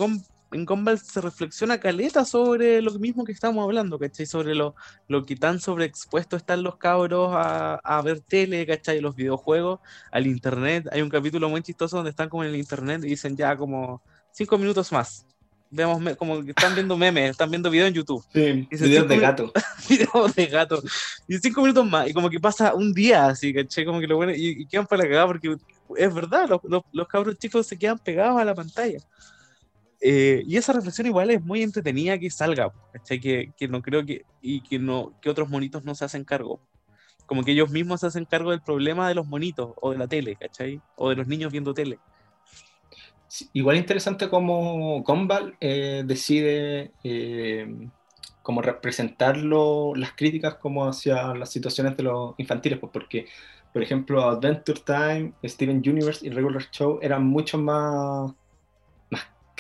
[0.53, 4.26] en Gumball se reflexiona caleta sobre lo mismo que estamos hablando, ¿cachai?
[4.26, 4.74] Sobre lo,
[5.09, 9.01] lo que tan sobreexpuestos están los cabros a, a, ver tele, ¿cachai?
[9.01, 10.89] Los videojuegos, al internet.
[10.93, 14.03] Hay un capítulo muy chistoso donde están como en el internet y dicen ya como
[14.33, 15.24] cinco minutos más.
[15.72, 18.24] Vemos como que están viendo memes, están viendo videos en YouTube.
[18.33, 19.53] Sí, videos de gato.
[19.89, 20.83] videos de gato.
[21.28, 23.85] Y cinco minutos más, y como que pasa un día así, ¿cachai?
[23.85, 25.57] Como que lo bueno, y, y quedan para la cagada porque
[25.97, 28.99] es verdad, los, los, cabros chicos se quedan pegados a la pantalla.
[30.01, 32.72] Eh, y esa reflexión igual es muy entretenida que salga.
[33.07, 36.61] Que, que no creo que, y que, no, que otros monitos no se hacen cargo.
[37.26, 40.09] Como que ellos mismos se hacen cargo del problema de los monitos o de la
[40.09, 40.80] tele, ¿cachai?
[40.97, 41.99] O de los niños viendo tele.
[43.53, 47.88] igual interesante como Gumball eh, decide eh,
[48.43, 53.26] como representarlo, las críticas como hacia las situaciones de los infantiles, pues porque,
[53.73, 58.35] por ejemplo, Adventure Time, Steven Universe y Regular Show eran mucho más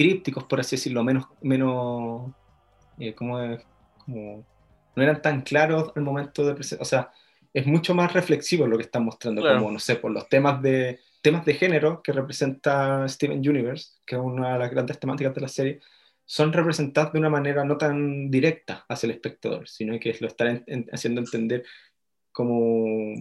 [0.00, 2.32] crípticos, por así decirlo, menos, menos
[2.98, 3.38] eh, como,
[3.98, 4.46] como,
[4.96, 7.12] no eran tan claros al momento de presentar, o sea,
[7.52, 11.00] es mucho más reflexivo lo que están mostrando, como, no sé, por los temas de,
[11.20, 15.40] temas de género que representa Steven Universe, que es una de las grandes temáticas de
[15.42, 15.80] la serie,
[16.24, 20.64] son representados de una manera no tan directa hacia el espectador, sino que lo están
[20.92, 21.64] haciendo entender
[22.32, 23.14] como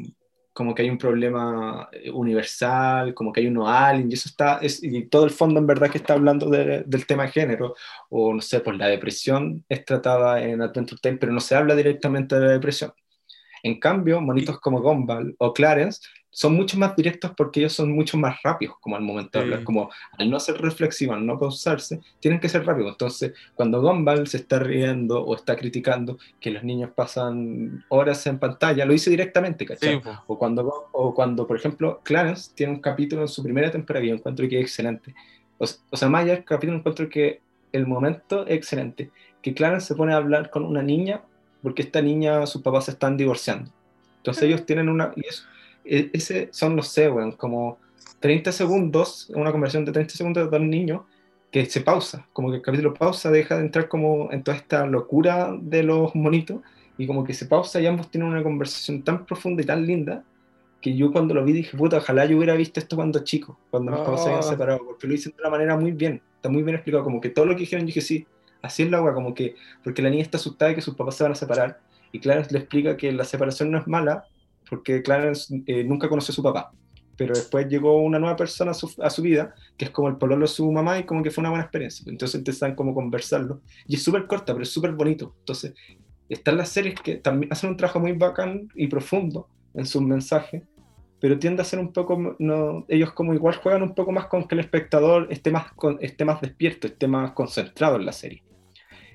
[0.60, 4.58] como que hay un problema eh, universal, como que hay uno alien, y eso está,
[4.58, 7.76] es, y todo el fondo en verdad que está hablando del tema de género,
[8.10, 11.76] o no sé, pues la depresión es tratada en Adventure Time, pero no se habla
[11.76, 12.92] directamente de la depresión.
[13.64, 16.02] En cambio, monitos como Gumball o Clarence
[16.32, 19.64] son mucho más directos porque ellos son mucho más rápidos como al momento de hablar,
[19.64, 22.92] como al no ser reflexivos, al no pausarse, tienen que ser rápidos.
[22.92, 28.40] Entonces, cuando Gumball se está riendo o está criticando que los niños pasan horas en
[28.40, 30.02] pantalla, lo dice directamente, ¿cachai?
[30.28, 34.10] o, cuando, o cuando, por ejemplo, Clarence tiene un capítulo en su primera temporada que
[34.10, 35.16] yo encuentro que es excelente.
[35.58, 35.66] O,
[35.98, 39.12] sea, Maya, el capítulo encuentro que el momento es excelente,
[39.42, 41.22] que Clarence se pone a hablar con una niña
[41.62, 43.70] porque esta niña, sus papás se están divorciando.
[44.18, 45.12] Entonces ellos tienen una...
[45.16, 45.44] Y eso,
[45.90, 47.80] ese son, los sé, como
[48.20, 51.02] 30 segundos, una conversión de 30 segundos de dos niños
[51.52, 54.86] que se pausa, como que el capítulo pausa, deja de entrar como en toda esta
[54.86, 56.62] locura de los monitos
[56.98, 60.24] y como que se pausa y ambos tienen una conversación tan profunda y tan linda
[60.82, 63.92] que yo cuando lo vi dije, puta, ojalá yo hubiera visto esto cuando chico, cuando
[63.92, 64.48] mis papás se habían ah.
[64.48, 67.30] separado, porque lo hice de una manera muy bien, está muy bien explicado, como que
[67.30, 68.26] todo lo que dijeron, dije, sí,
[68.62, 71.16] así es la agua, como que, porque la niña está asustada de que sus papás
[71.16, 71.80] se van a separar,
[72.12, 74.26] y claro, le explica que la separación no es mala,
[74.70, 76.72] porque Clarence eh, nunca conoció a su papá,
[77.18, 80.18] pero después llegó una nueva persona a su, a su, vida, que es como el
[80.18, 82.06] pololo de su mamá, y como que fue una buena experiencia.
[82.08, 85.36] Entonces empiezan como a conversarlo, y es súper corta, pero es súper bonito.
[85.40, 85.74] Entonces,
[86.30, 90.64] están las series que también hacen un trabajo muy bacán y profundo en sus mensajes,
[91.20, 94.48] pero tiende a ser un poco, no, ellos como igual juegan un poco más con
[94.48, 98.44] que el espectador esté más, con, esté más despierto, esté más concentrado en la serie.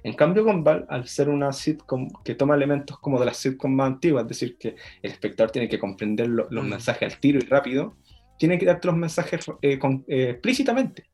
[0.04, 3.86] En cambio, Gumball, al ser una sitcom que toma elementos como de las sitcoms más
[3.86, 6.68] antiguas, es decir, que el espectador tiene que comprender los mm.
[6.68, 7.96] mensajes al tiro y rápido,
[8.38, 9.78] tiene que darte los mensajes eh,
[10.08, 11.04] eh, explícitamente.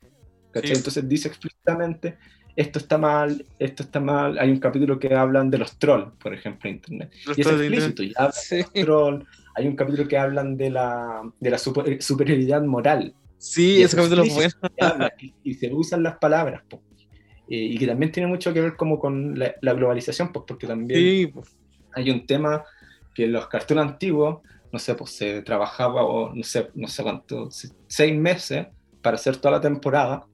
[0.53, 2.18] Entonces dice explícitamente,
[2.57, 4.36] esto está mal, esto está mal.
[4.41, 7.12] Hay un capítulo que hablan de los trolls, por ejemplo, en Internet.
[7.36, 9.26] y es explícito, y hablan de los trolls.
[9.55, 13.14] Hay un capítulo que hablan de la, de la superioridad moral.
[13.38, 15.09] Sí, ese capítulo es bueno.
[15.45, 16.62] Y, se usan las palabras.
[16.72, 16.76] Eh,
[17.53, 21.57] y que también tiene mucho que ver como con la, globalización, pues porque también pues.
[21.92, 22.64] hay un tema
[23.12, 24.38] que en los cartoons antiguos,
[24.72, 27.48] no sé, pues se trabajaba, o no sé, no sé cuánto,
[27.88, 28.68] seis meses
[29.03, 30.26] para hacer toda la temporada,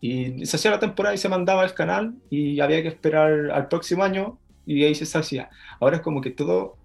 [0.00, 3.68] y se hacía la temporada y se mandaba al canal, y había que esperar al
[3.68, 5.50] próximo año, y ahí se hacía.
[5.78, 6.78] Ahora es como que todo,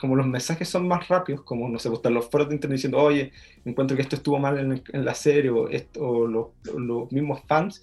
[0.00, 2.76] como los mensajes son más rápidos, como, no sé, pues están los foros de internet
[2.76, 3.30] diciendo, oye,
[3.66, 7.82] encuentro que esto estuvo mal en, la serie, o, esto, o los, los mismos fans,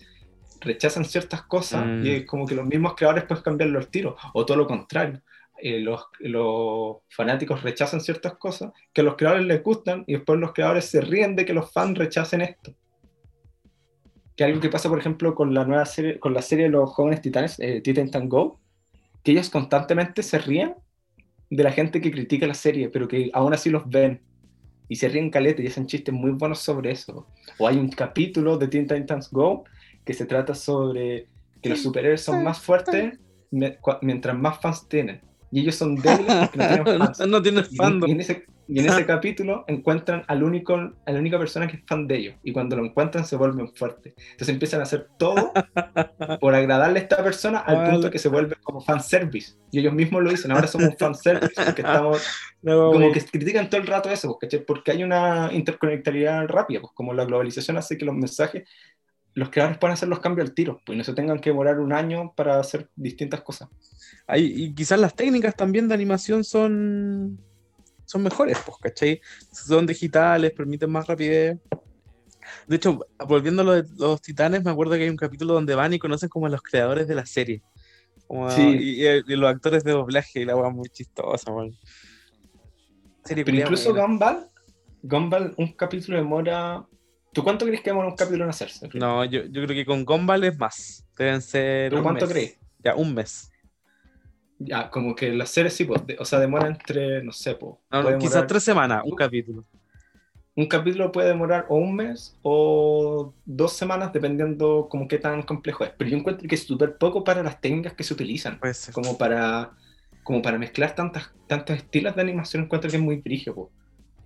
[0.62, 2.06] rechazan ciertas cosas y mm.
[2.08, 5.22] es como que los mismos creadores pueden cambiarlo al tiro, o todo lo contrario.
[5.62, 10.40] Eh, los, los, fanáticos rechazan ciertas cosas que a los creadores les gustan y después
[10.40, 12.74] los creadores se ríen de que los fans rechacen esto.
[14.38, 16.90] Que algo que pasa, por ejemplo, con la nueva serie, con la serie de los
[16.92, 18.60] jóvenes titanes, eh, Titan Go,
[19.22, 20.76] que ellos constantemente se ríen
[21.50, 24.22] de la gente que critica la serie, pero que aún así los ven
[24.88, 27.28] y se ríen caleta y hacen chistes muy buenos sobre eso.
[27.58, 29.66] O hay un capítulo de Teen Titans Go
[30.06, 31.28] que se trata sobre
[31.62, 33.20] que los superhéroes son más fuertes
[33.52, 35.22] mientras más fans tienen.
[35.52, 37.28] Y ellos son débiles porque no tienen fans.
[37.28, 37.66] no, tienen
[38.08, 41.78] Y, en ese, y en ese capítulo encuentran al único, a la única persona que
[41.78, 42.36] es fan de ellos.
[42.44, 44.14] Y cuando lo encuentran se vuelven fuertes.
[44.18, 45.52] Entonces empiezan a hacer todo
[46.40, 49.56] por agradarle a esta persona al punto que se vuelve como fanservice.
[49.72, 52.24] Y ellos mismos lo dicen, ahora somos fanservice porque estamos...
[52.64, 54.38] como que critican todo el rato eso,
[54.68, 58.70] porque hay una interconectividad rápida, pues como la globalización hace que los mensajes
[59.40, 61.94] los creadores pueden hacer los cambios al tiro, pues no se tengan que demorar un
[61.94, 63.70] año para hacer distintas cosas.
[64.36, 67.40] y quizás las técnicas también de animación son,
[68.06, 69.22] son mejores, pues, ¿cachai?
[69.52, 71.58] Son digitales, permiten más rapidez.
[72.68, 75.76] De hecho, volviendo a lo de los titanes, me acuerdo que hay un capítulo donde
[75.76, 77.62] van y conocen como a los creadores de la serie.
[78.58, 81.52] y, los actores de doblaje y la hueá muy chistosa,
[83.24, 84.48] Pero incluso Gumball,
[85.02, 86.86] Gumball, un capítulo demora
[87.34, 88.90] ¿Tú cuánto crees que demora un capítulo en hacerse?
[88.94, 91.06] No, yo, yo creo que con Gumball es más.
[91.18, 91.90] Deben ser.
[91.92, 92.34] ¿Pero un cuánto mes.
[92.34, 92.60] crees?
[92.84, 93.52] Ya, un mes.
[94.58, 97.76] Ya, como que las series sí, pues, de- o sea, demora entre, no sé, pues,
[97.92, 99.64] No, quizás tres semanas, un capítulo.
[100.56, 105.86] un capítulo puede demorar o un mes o dos semanas, dependiendo como qué tan complejo
[105.86, 105.92] es.
[105.98, 108.60] Pero yo encuentro que es súper poco para las técnicas que se utilizan.
[108.60, 108.94] Puede ser.
[108.94, 109.72] Como para,
[110.24, 113.70] como para mezclar tantas, tantos estilos de animación, encuentro que es muy brígido.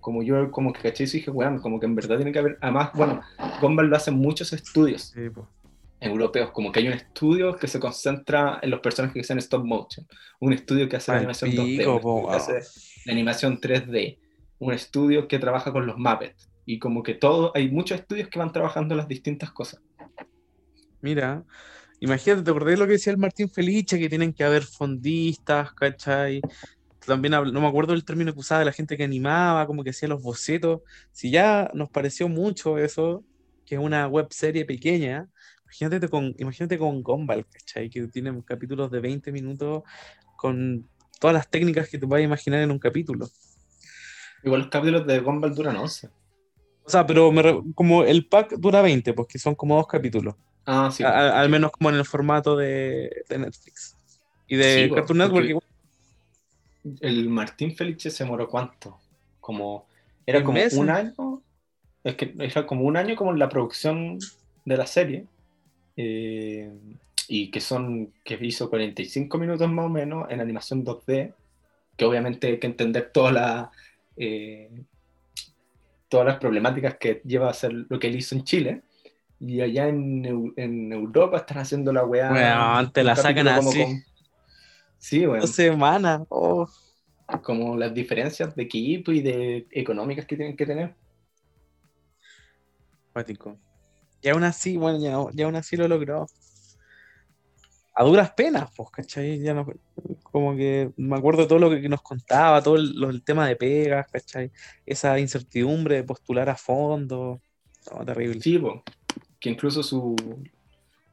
[0.04, 2.58] Como yo, como que caché y dije, bueno, como que en verdad tiene que haber.
[2.60, 3.22] Además, bueno,
[3.62, 5.30] Gumball lo hacen muchos estudios Sí,
[5.98, 9.64] europeos, como que hay un estudio que se concentra en los personajes que hacen stop
[9.64, 10.06] motion,
[10.40, 13.58] un estudio que hace la animación pico, 2D, un po, estudio que hace la animación
[13.58, 14.18] 3D,
[14.58, 18.38] un estudio que trabaja con los Muppets, y como que todo, hay muchos estudios que
[18.38, 19.80] van trabajando las distintas cosas.
[21.00, 21.44] Mira,
[22.00, 23.98] imagínate, ¿te acordás de lo que decía el Martín Felice?
[23.98, 26.42] Que tienen que haber fondistas, ¿cachai?
[27.06, 29.90] También no me acuerdo del término que usaba de la gente que animaba, como que
[29.90, 30.80] hacía los bocetos.
[31.12, 33.22] Si ya nos pareció mucho eso,
[33.66, 35.28] que es una web serie pequeña,
[35.64, 37.90] imagínate con, imagínate con Gumball, ¿cachai?
[37.90, 39.82] Que tiene capítulos de 20 minutos
[40.36, 40.88] con
[41.20, 43.28] todas las técnicas que te puedas imaginar en un capítulo.
[44.42, 46.08] Igual los capítulos de Gumball duran 11.
[46.86, 50.34] O sea, pero me re- como el pack dura 20, porque son como dos capítulos.
[50.66, 51.02] Ah, sí.
[51.02, 53.96] A- a- al menos como en el formato de, de Netflix.
[54.46, 55.64] Y de Sí, Cartoon Network porque- igual.
[57.00, 58.98] El Martín Felice se demoró cuánto?
[59.40, 59.86] Como,
[60.26, 61.42] era ¿Un como un año,
[62.02, 64.18] es que era como un año como en la producción
[64.64, 65.26] de la serie,
[65.96, 66.70] eh,
[67.28, 71.32] y que son, que hizo 45 minutos más o menos en animación 2D,
[71.96, 73.70] que obviamente hay que entender toda la,
[74.16, 74.70] eh,
[76.08, 78.82] todas las problemáticas que lleva a hacer lo que él hizo en Chile,
[79.40, 82.32] y allá en, en Europa están haciendo la weá.
[82.32, 83.82] Weón, te la sacan así.
[83.82, 84.13] con-
[85.06, 86.22] Sí, weón Dos semanas.
[86.30, 86.66] Oh.
[87.42, 90.94] como las diferencias de equipo y de económicas que tienen que tener.
[93.12, 93.58] Cuático.
[94.22, 96.26] Y aún así, bueno, ya, ya aún así lo logró.
[97.94, 99.40] A duras penas, pues, ¿cachai?
[99.40, 99.66] Ya no,
[100.22, 103.46] como que me acuerdo de todo lo que nos contaba, todo el, lo- el tema
[103.46, 104.50] de pegas, ¿cachai?
[104.86, 107.42] Esa incertidumbre de postular a fondo.
[107.92, 108.40] No, terrible.
[108.40, 108.82] Sí, po,
[109.38, 110.16] que incluso su.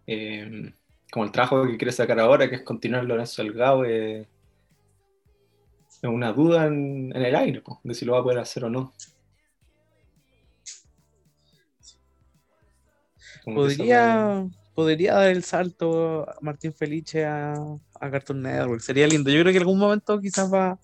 [0.07, 0.73] eh,
[1.11, 4.27] como el trabajo que quiere sacar ahora, que es continuar Lorenzo Delgado, eh,
[6.01, 8.69] es una duda en, en el aire, de si lo va a poder hacer o
[8.69, 8.93] no.
[13.43, 17.53] Como Podría, podría dar el salto a Martín Felice a,
[17.99, 18.81] a Cartoon Network.
[18.81, 19.29] Sería lindo.
[19.29, 20.79] Yo creo que en algún momento quizás va,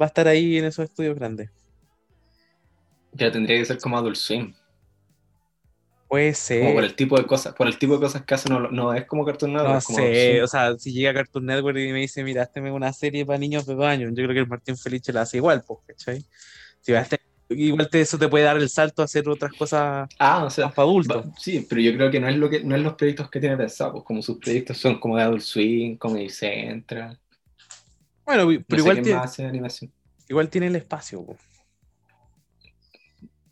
[0.00, 1.50] va a estar ahí en esos estudios grandes.
[3.12, 4.54] ya tendría que ser como Adult Swim.
[6.08, 6.90] Puede Como por ser.
[6.90, 9.24] el tipo de cosas, por el tipo de cosas que hace, no, no es como
[9.24, 9.74] Cartoon Network.
[9.74, 10.44] No como sé, Swim.
[10.44, 13.66] o sea, si llega Cartoon Network y me dice, mira, hazme una serie para niños
[13.66, 16.24] de dos años, yo creo que el Martín Felice la hace igual, pues, ¿cachai?
[16.80, 17.06] Si va a
[17.50, 20.66] igual te, eso te puede dar el salto a hacer otras cosas Ah, o sea,
[20.66, 21.26] más para adultos.
[21.26, 23.40] Va- Sí, pero yo creo que no es lo que no es los proyectos que
[23.40, 27.18] tiene pensado, pues como sus proyectos son como de Adult Swim, Comedy Central,
[28.26, 29.92] Bueno, no pero igual, tiene, animación,
[30.28, 31.36] igual tiene el espacio, po.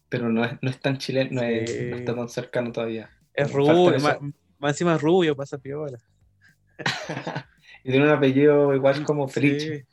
[0.09, 1.87] Pero no es, no es tan chileno, no, es- Sí.
[1.91, 3.11] no está tan cercano todavía.
[3.35, 4.19] Es rubio, más,
[4.59, 5.99] más encima es rubio, pasa piola.
[7.85, 9.29] Y tiene un apellido igual como.
[9.29, 9.47] Sí.
[9.47, 9.85] eh,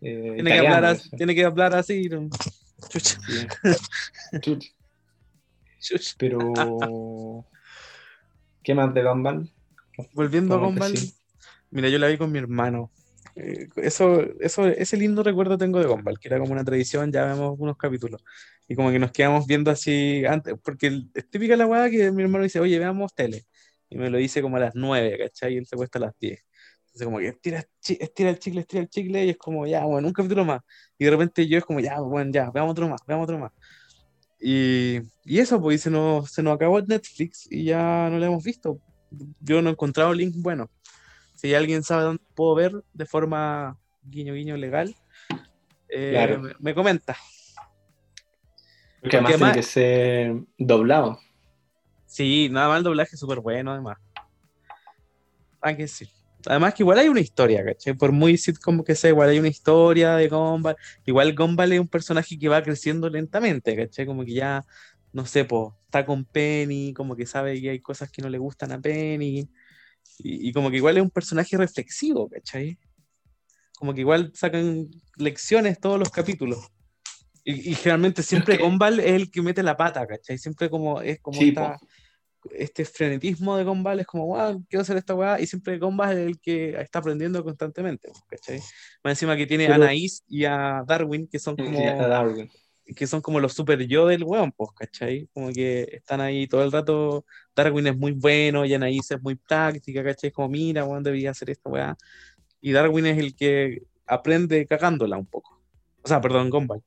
[0.00, 2.08] Tiene, que hablar así, tiene que hablar así.
[2.08, 2.28] ¿no?
[2.88, 3.46] Chucha, Sí.
[4.40, 6.14] Chucha.
[6.18, 7.44] Pero
[8.64, 9.48] ¿qué más de Gumball?
[10.14, 10.94] Volviendo a Gumball,
[11.70, 12.90] mira, yo la vi con mi hermano.
[13.36, 17.24] Eh, eso, eso, ese lindo recuerdo tengo de Gumball, que era como una tradición, ya
[17.24, 18.22] vemos unos capítulos.
[18.68, 22.22] Y como que nos quedamos viendo así antes, porque es típica la weá que mi
[22.22, 23.44] hermano dice, oye, veamos tele.
[23.88, 25.54] Y me lo dice como a las 9, ¿cachai?
[25.54, 26.40] Y él se cuesta a las 10.
[26.86, 30.08] Entonces como que estira, estira el chicle, estira el chicle, y es como, ya, bueno,
[30.08, 30.60] un capítulo más.
[30.98, 33.52] Y de repente yo es como, ya, bueno, ya, veamos otro más, veamos otro más.
[34.40, 38.24] Y, y eso, pues, y se nos, se nos acabó Netflix y ya no lo
[38.24, 38.80] hemos visto.
[39.40, 40.70] Yo no he encontrado link bueno.
[41.40, 44.94] Si alguien sabe dónde puedo ver de forma guiño guiño legal,
[45.88, 46.40] eh, Claro.
[46.40, 47.16] me, me comenta.
[49.00, 51.18] Porque además además- tiene que ser doblado.
[52.04, 53.96] Sí, nada más el doblaje es súper bueno, además.
[55.62, 56.08] Hay que decir.
[56.46, 57.94] Además que igual hay una historia, ¿cachai?
[57.94, 60.76] Por muy sitcom que sea, igual hay una historia de Gumball.
[61.06, 64.04] Igual Gumball es un personaje que va creciendo lentamente, ¿cachai?
[64.04, 64.64] Como que ya,
[65.12, 68.36] no sé, po, está con Penny, como que sabe que hay cosas que no le
[68.38, 69.48] gustan a Penny.
[70.18, 72.78] Y, y como que igual es un personaje reflexivo, ¿cachai?
[73.78, 76.58] Como que igual sacan lecciones todos los capítulos.
[77.44, 80.36] Y, y generalmente siempre Gumball es el que mete la pata, ¿cachai?
[80.36, 81.78] Siempre como es como Sí, esta-
[82.52, 86.26] este frenetismo de Gumball es como, wow, quiero hacer esta weá, y siempre Gumball es
[86.26, 88.58] el que está aprendiendo constantemente, ¿cachai?
[89.04, 91.78] Más encima que tiene a Anaís y a Darwin, que son como
[92.96, 95.28] que son como los super yo del weón, pues, ¿cachai?
[95.32, 97.24] Como que están ahí todo el rato.
[97.62, 100.30] Darwin es muy bueno, y Anaís es muy práctica, ¿cachai?
[100.30, 101.96] Como, mira, weón, debía hacer esta weá.
[102.60, 105.60] Y Darwin es el que aprende cagándola un poco.
[106.02, 106.82] O sea, perdón, Gumball.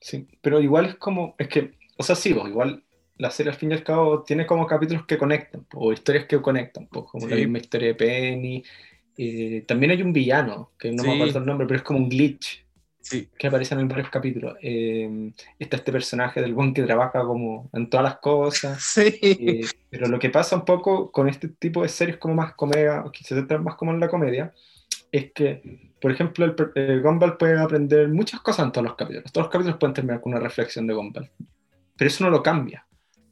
[0.00, 2.84] Sí, pero igual es como, es que, o sea, sí, pues, igual
[3.16, 6.40] la serie al fin y al cabo tiene como capítulos que conectan, o historias que
[6.40, 8.64] conectan, pues, como la misma historia de Penny.
[9.16, 12.08] Eh, también hay un villano, que no me acuerdo el nombre, pero es como un
[12.08, 12.63] glitch.
[13.10, 14.56] Que aparece en varios capítulos.
[14.62, 18.82] Eh, está este personaje del buen que trabaja como en todas las cosas.
[18.94, 19.18] Sí.
[19.22, 23.04] Eh, pero lo que pasa un poco con este tipo de series como más comedia,
[23.12, 24.52] que se centran más como en la comedia,
[25.12, 29.32] es que, por ejemplo, el, Gumball puede aprender muchas cosas en todos los capítulos.
[29.32, 31.30] Todos los capítulos pueden terminar con una reflexión de Gumball.
[31.96, 32.86] Pero eso no lo cambia.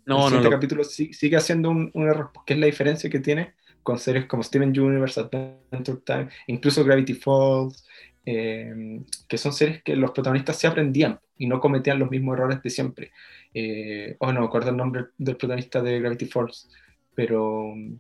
[0.05, 0.37] No, no.
[0.37, 4.27] Este capítulo sigue haciendo un, un error, porque es la diferencia que tiene con series
[4.27, 7.85] como Steven Universe, Adventure Time, incluso Gravity Falls,
[8.25, 12.63] eh, que son series que los protagonistas se aprendían y no cometían los mismos errores
[12.63, 13.11] de siempre.
[13.53, 16.69] Eh, oh, no me acuerdo el nombre del protagonista de Gravity Falls,
[17.15, 17.95] pero mm,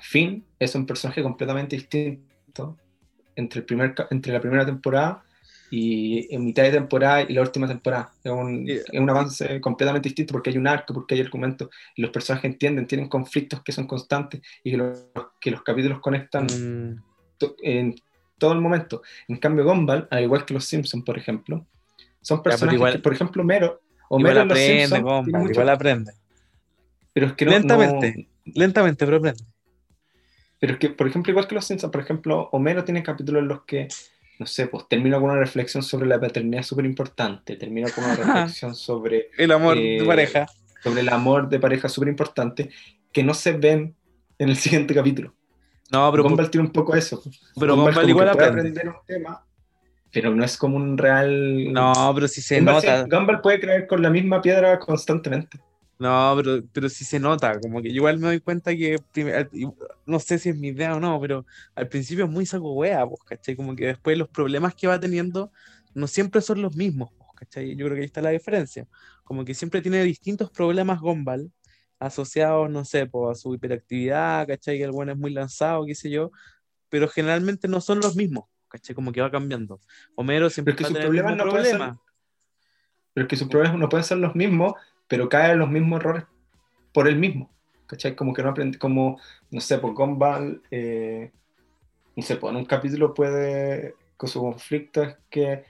[0.00, 2.76] Finn es un personaje completamente distinto
[3.34, 5.24] entre, el primer, entre la primera temporada
[5.70, 8.12] y en mitad de temporada y la última temporada.
[8.22, 12.02] Es un, es un, avance completamente distinto porque hay un arco, porque hay argumentos y
[12.02, 15.06] los personajes entienden, tienen conflictos que son constantes y que los,
[15.40, 17.02] que los capítulos conectan mm.
[17.62, 17.94] en
[18.38, 19.02] todo el momento.
[19.28, 21.66] En cambio, Gumball, al igual que los Simpsons, por ejemplo,
[22.20, 26.12] son personajes que, por ejemplo, Mero, o Mero aprende, Gumball, igual aprende.
[27.12, 29.44] Pero es que lentamente, lentamente, pero aprende.
[30.58, 33.48] Pero es que, por ejemplo, igual que los Simpsons, por ejemplo, Homero tiene capítulos en
[33.48, 33.88] los que
[34.38, 38.16] no sé, pues termina con una reflexión sobre la paternidad súper importante, termina con una
[38.16, 39.30] reflexión sobre...
[39.38, 40.46] el amor de eh, pareja.
[40.82, 42.70] Sobre el amor de pareja súper importante,
[43.12, 43.94] que no se ven
[44.38, 45.34] en el siguiente capítulo.
[45.90, 46.24] No, pero...
[46.24, 47.22] Gumball tiene un poco eso.
[47.58, 48.60] Pero Gumball, igual aprende.
[48.60, 49.44] aprender un tema,
[50.12, 51.72] pero no es como un real...
[51.72, 53.04] No, pero si se nota...
[53.04, 55.58] Gumball puede creer con la misma piedra constantemente.
[55.98, 58.98] No, pero, pero sí se nota, como que igual me doy cuenta que,
[60.04, 63.06] no sé si es mi idea o no, pero al principio es muy saco wea,
[63.06, 63.56] pues, ¿cachai?
[63.56, 65.50] Como que después los problemas que va teniendo
[65.94, 67.76] no siempre son los mismos, pues, ¿cachai?
[67.76, 68.86] Yo creo que ahí está la diferencia.
[69.24, 71.50] Como que siempre tiene distintos problemas Gombal
[71.98, 74.78] asociados, no sé, a su hiperactividad, ¿cachai?
[74.78, 76.30] Que el bueno es muy lanzado, qué sé yo,
[76.88, 78.94] pero generalmente no son los mismos, ¿cachai?
[78.94, 79.80] Como que va cambiando.
[80.14, 81.86] Homero siempre pero que sus problemas no problema.
[81.86, 81.96] Ser,
[83.14, 84.74] pero que sus problemas no pueden ser los mismos
[85.08, 86.24] pero cae en los mismos errores
[86.92, 87.50] por él mismo.
[87.86, 88.16] ¿Cachai?
[88.16, 89.20] Como que no aprende, como,
[89.50, 91.30] no sé, por Gumball, eh,
[92.16, 95.64] no sé, pues en un capítulo puede, con su conflicto es que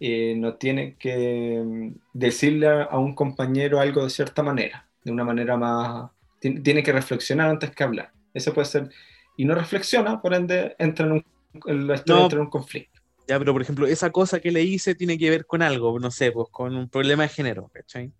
[0.00, 5.24] eh, no tiene que mm, decirle a, un compañero algo de cierta manera, de una
[5.24, 8.12] manera más, tiene, que reflexionar antes que hablar.
[8.34, 8.90] Eso puede ser,
[9.36, 13.00] y no reflexiona, por ende entra en un, la historia entra en un conflicto.
[13.28, 16.10] Ya, pero por ejemplo, esa cosa que le hice tiene que ver con algo, no
[16.10, 18.12] sé, pues con un problema de género, ¿cachai?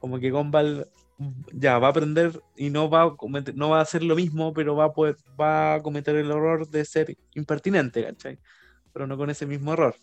[0.00, 0.88] Como que Gumball
[1.52, 4.52] ya va a aprender y no va a, cometer, no va a hacer lo mismo,
[4.52, 8.38] pero va a, poder, va a cometer el error de ser impertinente, ¿cachai?
[8.92, 9.94] Pero no con ese mismo error.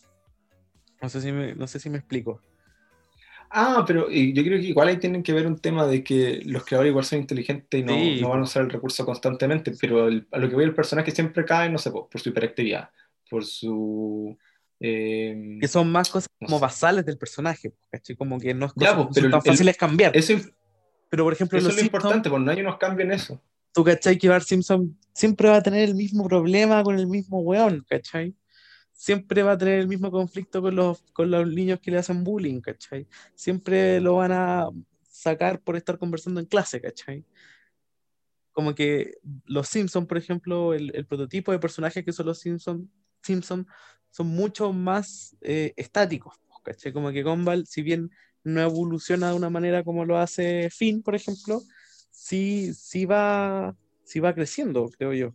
[1.01, 2.41] No sé si me, no sé si me explico.
[3.53, 6.63] Ah, pero yo creo que igual ahí tienen que ver un tema de que los
[6.63, 10.37] creadores igual son inteligentes y no, no van a usar el recurso constantemente, pero a
[10.39, 12.89] lo que voy el personaje siempre cae, no sé, por, por su hiperactividad,
[13.29, 14.37] por su
[14.83, 18.15] eh, que son más cosas como basales del personaje, ¿cachai?
[18.15, 20.17] Como que no es cosa, pero tan fáciles cambiar.
[20.17, 20.33] Eso,
[21.07, 23.41] pero por ejemplo, eso es lo importante, porque no hay unos cambios en eso.
[23.73, 24.17] Tú, ¿cachai?
[24.17, 28.33] Que Bart Simpson siempre va a tener el mismo problema con el mismo weón, ¿cachai?
[29.01, 32.23] Siempre va a tener el mismo conflicto con los, con los niños que le hacen
[32.23, 33.07] bullying, ¿cachai?
[33.33, 34.67] Siempre lo van a
[35.09, 37.25] sacar por estar conversando en clase, ¿cachai?
[38.51, 42.87] Como que los Simpsons, por ejemplo, el, prototipo de personaje que son los Simpsons
[43.23, 43.65] Simpson
[44.11, 46.39] son mucho más eh, estáticos.
[46.63, 46.93] ¿cachai?
[46.93, 48.11] Como que Gumball, si bien
[48.43, 51.63] no evoluciona de una manera como lo hace Finn, por ejemplo,
[52.11, 55.33] sí, sí, va, sí va creciendo, creo yo.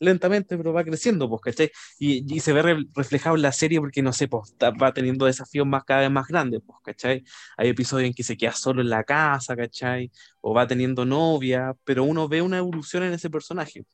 [0.00, 1.70] Lentamente, pero va creciendo, pues, ¿cachai?
[1.98, 5.66] Y, y se ve reflejado en la serie porque, no sé, pues, va teniendo desafíos
[5.66, 7.24] más, cada vez más grandes, pues, ¿cachai?
[7.56, 10.10] Hay episodios en que se queda solo en la casa, ¿cachai?
[10.40, 13.84] O va teniendo novia, pero uno ve una evolución en ese personaje.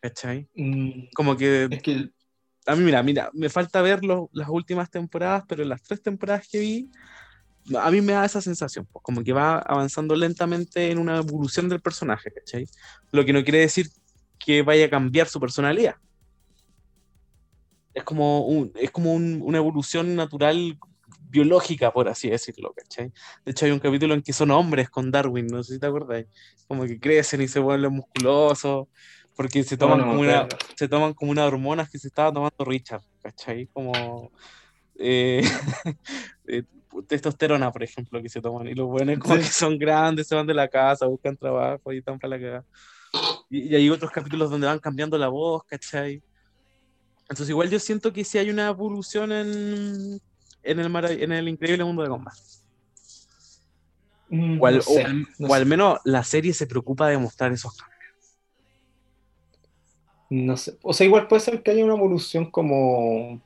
[0.00, 0.48] ¿Cachai?
[0.54, 1.68] Mm, como que,
[2.66, 6.58] A mí, mira, mira, me falta ver las últimas temporadas, pero las tres temporadas que
[6.58, 6.90] vi,
[7.76, 11.68] a mí me da esa sensación, pues, como que va avanzando lentamente en una evolución
[11.68, 12.66] del personaje, ¿cachai?
[13.12, 13.88] Lo que no quiere decir
[14.44, 15.96] que vaya a cambiar su personalidad.
[17.94, 20.78] Es como, un, es como una evolución natural
[21.28, 23.12] biológica, por así decirlo, ¿cachai?
[23.44, 25.86] De hecho, hay un capítulo en que son hombres con Darwin, no sé si te
[25.86, 26.24] acuerdas,
[26.66, 28.88] como que crecen y se vuelven musculosos,
[29.36, 33.02] porque se toman, como una, se toman como unas hormonas que se estaba tomando Richard,
[33.22, 33.68] ¿cachai?
[33.72, 34.32] Como
[34.98, 35.42] eh,
[37.08, 38.68] testosterona, por ejemplo, que se toman.
[38.68, 41.98] Y los buenos como que son grandes, se van de la casa, buscan trabajo y
[41.98, 42.64] están para la cagada.
[43.48, 46.22] Y, hay otros capítulos donde van cambiando la voz, ¿cachai?
[47.22, 50.20] Entonces igual yo siento que sí hay una evolución en,
[50.62, 52.32] en, el, en el increíble mundo de Gomba.
[54.28, 54.66] Mm, o,
[55.54, 58.00] al, menos la serie se preocupa de mostrar esos cambios.
[60.30, 60.78] No sé.
[60.82, 63.40] O sea, igual puede ser que haya una evolución como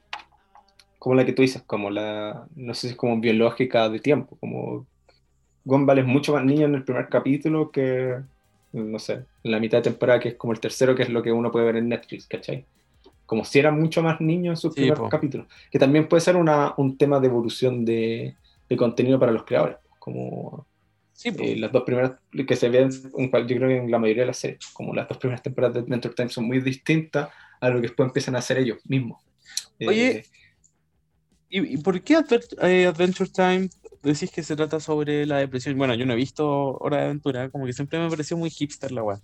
[1.05, 4.39] como la que tú dices, como la, no sé si es como biológica de tiempo,
[4.41, 4.87] como
[5.63, 8.23] Gumball es mucho más niño en el primer capítulo que,
[8.75, 11.23] no sé, en la mitad de temporada, que es como el tercero, que es lo
[11.23, 12.65] que uno puede ver en Netflix, ¿cachai?
[13.27, 16.75] Como si era mucho más niño en sus primeros capítulos, que también puede ser una,
[16.77, 18.35] un tema de evolución de,
[18.69, 20.67] de contenido para los creadores, como
[21.25, 22.13] eh, las dos primeras
[22.47, 25.19] que se ven, yo creo que en la mayoría de las series, como las dos
[25.19, 27.29] primeras temporadas de Adventure Time son muy distintas
[27.61, 29.23] a lo que después empiezan a hacer ellos mismos.
[29.87, 30.25] Oye, eh,
[31.49, 32.19] ¿Y, por qué
[32.63, 33.69] eh, Adventure Time
[34.13, 35.77] decís que se trata sobre la depresión?
[35.77, 36.47] Bueno, yo no he visto
[36.79, 39.21] Hora de Aventura, como que siempre me pareció muy hipster la weá.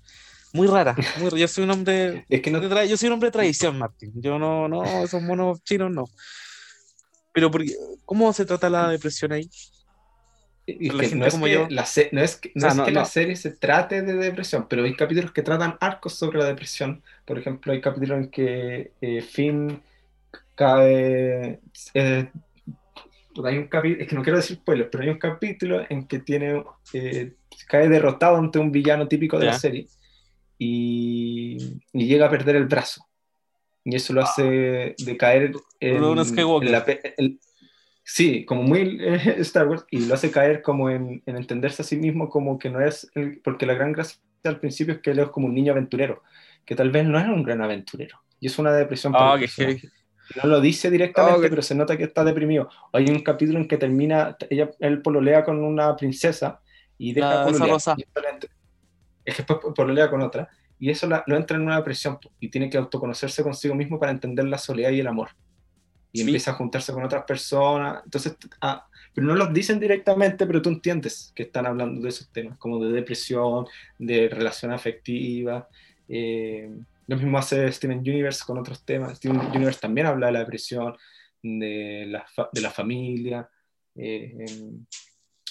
[0.52, 2.24] Muy rara, muy Yo soy un hombre.
[2.28, 2.60] es que no...
[2.84, 4.12] yo soy un hombre de tradición, Martín.
[4.16, 6.04] Yo no, no, esos monos chinos no.
[7.32, 7.50] Pero,
[8.04, 9.48] ¿cómo se trata la depresión ahí?
[10.66, 11.66] no es como que, yo.
[11.70, 15.76] La no es que, la serie se trate de depresión, pero hay capítulos que tratan
[15.80, 17.02] arcos sobre la depresión.
[17.24, 19.82] Por ejemplo, hay capítulos en que eh, Finn
[20.54, 21.60] cae.
[21.94, 22.30] Eh,
[23.48, 26.18] hay un capítulo, es que no quiero decir spoilers, pero hay un capítulo en que
[26.20, 26.62] tiene
[26.92, 27.34] eh,
[27.68, 29.86] cae derrotado ante un villano típico de la serie
[30.58, 33.06] y, llega a perder el brazo.
[33.84, 36.84] Y eso lo hace decaer en, en la,
[38.04, 41.96] sí, como muy eh, Star Wars, y lo hace caer como en, entenderse a sí
[41.96, 43.10] mismo como que no es,
[43.42, 46.22] porque la gran gracia al principio es que él es como un niño aventurero,
[46.64, 48.20] que tal vez no es un gran aventurero.
[48.38, 49.12] Y es una depresión.
[49.14, 49.38] Ah,
[50.36, 52.68] no lo dice directamente, pero se nota que está deprimido.
[52.92, 56.60] Hay un capítulo en que termina, ella, él pololea con una princesa
[56.98, 57.78] y deja pololear.
[59.24, 60.48] es que después pololea con otra.
[60.78, 64.46] Y eso lo entra en una depresión y tiene que autoconocerse consigo mismo para entender
[64.46, 65.30] la soledad y el amor.
[66.12, 68.02] Y empieza a juntarse con otras personas.
[68.04, 72.28] Entonces, ah, pero no los dicen directamente, pero tú entiendes que están hablando de esos
[72.30, 73.66] temas, como de depresión,
[73.98, 75.68] de relación afectiva.
[76.08, 76.70] Eh,
[77.10, 79.18] lo mismo hace Steven Universe con otros temas.
[79.18, 80.96] Steven Universe también habla de la depresión,
[81.42, 83.50] de la, de la familia,
[83.96, 84.46] eh,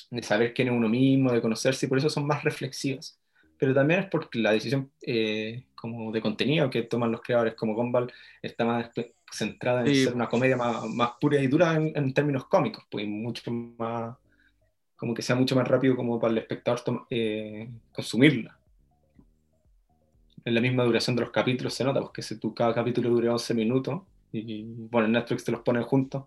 [0.10, 3.20] de saber quién es uno mismo, de conocerse, y por eso son más reflexivas.
[3.57, 7.76] Pero también es porque la decisión eh, como de contenido que toman los creadores como
[7.76, 8.10] Gumball
[8.41, 8.89] está más
[9.30, 13.51] centrada en ser una comedia más, más, pura y dura en, términos cómicos, pues mucho
[13.51, 14.16] más,
[14.95, 18.59] como que sea mucho más rápido como para el espectador eh, consumirla
[20.49, 23.31] en la misma duración de los capítulos se nota, porque si tú, cada capítulo dura
[23.31, 26.23] 11 minutos, y bueno, en Netflix te los ponen juntos,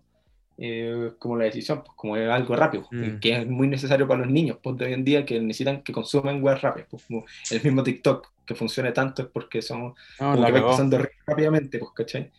[0.57, 3.19] eh, como la decisión, pues como es algo rápido, mm.
[3.19, 5.93] que es muy necesario para los niños pues, de hoy en día que necesitan que
[5.93, 6.87] consuman web rápido.
[6.89, 10.99] Pues, como el mismo TikTok que funcione tanto es porque son como que va pasando
[11.25, 12.31] rápidamente, pues, ¿cachai?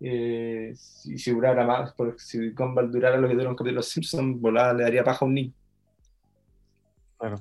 [0.00, 3.76] Eh, si, si, durara más, porque si Gumball durara lo que dura un capítulo de
[3.76, 5.52] Los Simpsons, volada le daría paja a un niño.
[7.18, 7.40] Claro.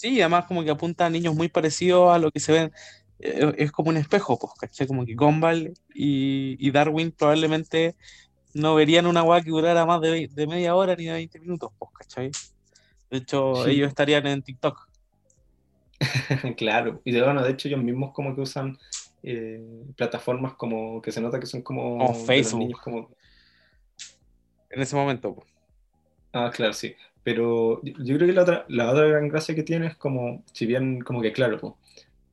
[0.00, 2.72] Sí, además como que apunta a niños muy parecidos a lo que se ven.
[3.18, 4.86] Eh, es como un espejo, pues, ¿cachai?
[4.86, 7.96] Como que Gumball y, Darwin probablemente
[8.54, 11.90] no verían una guay que durara más de, media hora ni de 20 minutos, pues,
[11.98, 12.30] ¿cachai?
[13.10, 14.88] De hecho, ellos estarían en TikTok.
[16.56, 18.78] claro, y de, bueno, de hecho ellos mismos como que usan
[19.22, 21.98] eh, plataformas como que se nota que son como...
[21.98, 22.80] Como Facebook.
[22.82, 23.10] Como...
[24.70, 25.34] En ese momento.
[25.34, 25.46] Pues.
[26.32, 26.96] Ah, claro, sí.
[27.22, 30.66] Pero yo creo que la otra, la otra gran gracia que tiene es como, si
[30.66, 31.76] bien como que claro,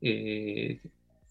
[0.02, 0.80] eh,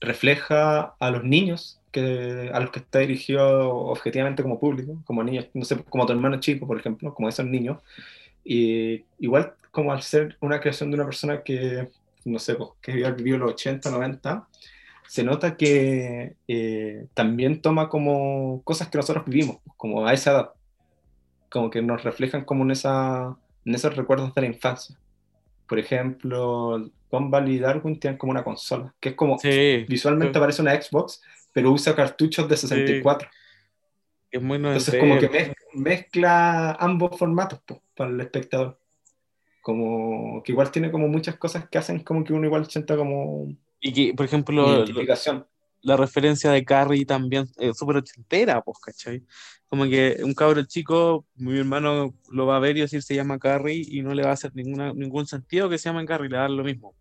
[0.00, 5.48] refleja a los niños que, a los que está dirigido objetivamente como público, como niños,
[5.54, 7.78] no sé, como tu hermano chico, por ejemplo, como esos niños.
[8.44, 11.88] Y igual como al ser una creación de una persona que,
[12.24, 14.46] no sé, que vivió los 80, 90,
[15.08, 20.50] se nota que eh, también toma como cosas que nosotros vivimos, como a esa edad,
[21.50, 23.36] como que nos reflejan como en esa
[23.66, 24.96] en esos recuerdos de la infancia.
[25.68, 29.36] Por ejemplo, Gumball y Darwin tienen como una consola, que es como,
[29.88, 31.20] visualmente parece una Xbox,
[31.52, 33.28] pero usa cartuchos de 64.
[34.30, 37.60] Es muy Entonces como que mezcla, ambos formatos
[37.96, 38.78] para el espectador.
[39.60, 43.48] Como que igual tiene como muchas cosas que hacen como que uno igual sienta como...
[43.80, 45.44] Y que, por ejemplo, identificación
[45.82, 49.22] la referencia de Carrie también es súper ochentera, pues, ¿cachai?
[49.68, 53.38] Como que un cabro chico, mi hermano lo va a ver y decir se llama
[53.38, 56.36] Carrie y no le va a hacer ninguna, ningún sentido que se llame Carrie, le
[56.36, 56.94] va a dar lo mismo.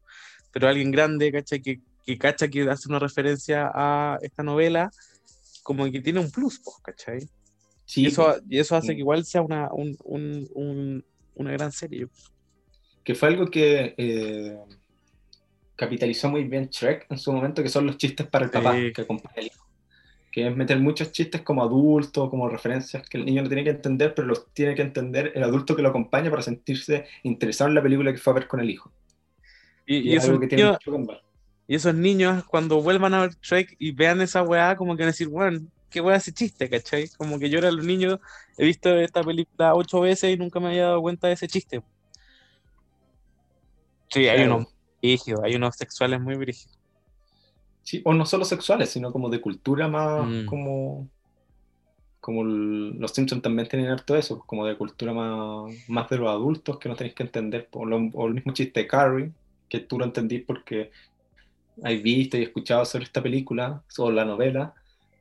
[0.52, 1.62] Pero alguien grande, ¿cachai?
[1.62, 4.92] Que, que cacha que hace una referencia a esta novela,
[5.64, 7.30] como que tiene un plus, pues, ¿cachai?
[7.94, 12.08] y, eso, y eso hace que igual sea una, una gran serie.
[13.04, 14.58] Que fue algo que eh,
[15.76, 19.02] capitalizó muy bien Shrek en su momento, que son los chistes para el papá que
[19.02, 19.66] acompaña al hijo.
[20.32, 23.70] Que es meter muchos chistes como adulto, como referencias que el niño no tiene que
[23.70, 27.76] entender, pero los tiene que entender el adulto que lo acompaña para sentirse interesado en
[27.76, 28.92] la película que fue a ver con el hijo.
[29.86, 31.22] Y, y, eso que tiene mucho
[31.68, 35.10] y esos niños, cuando vuelvan a ver Shrek y vean esa weá, como que van
[35.10, 37.10] a decir, bueno, qué weá ese chiste, ¿cachai?
[37.18, 38.20] Como que yo era los niños,
[38.58, 41.82] he visto esta película ocho veces y nunca me había dado cuenta de ese chiste.
[44.10, 44.75] Sí, hay unos
[45.06, 46.78] brígidos, hay unos sexuales muy brígidos.
[47.84, 50.46] Sí, o no solo sexuales, sino como de cultura más mm.
[50.46, 51.08] como
[52.26, 56.80] como los Simpsons también tienen harto eso, como de cultura más, más de los adultos
[56.80, 59.32] que no tenéis que entender, o, o el mismo chiste de Carrie,
[59.70, 60.90] que tú lo entendís porque
[61.84, 64.74] hay visto y escuchado sobre esta película, o la novela,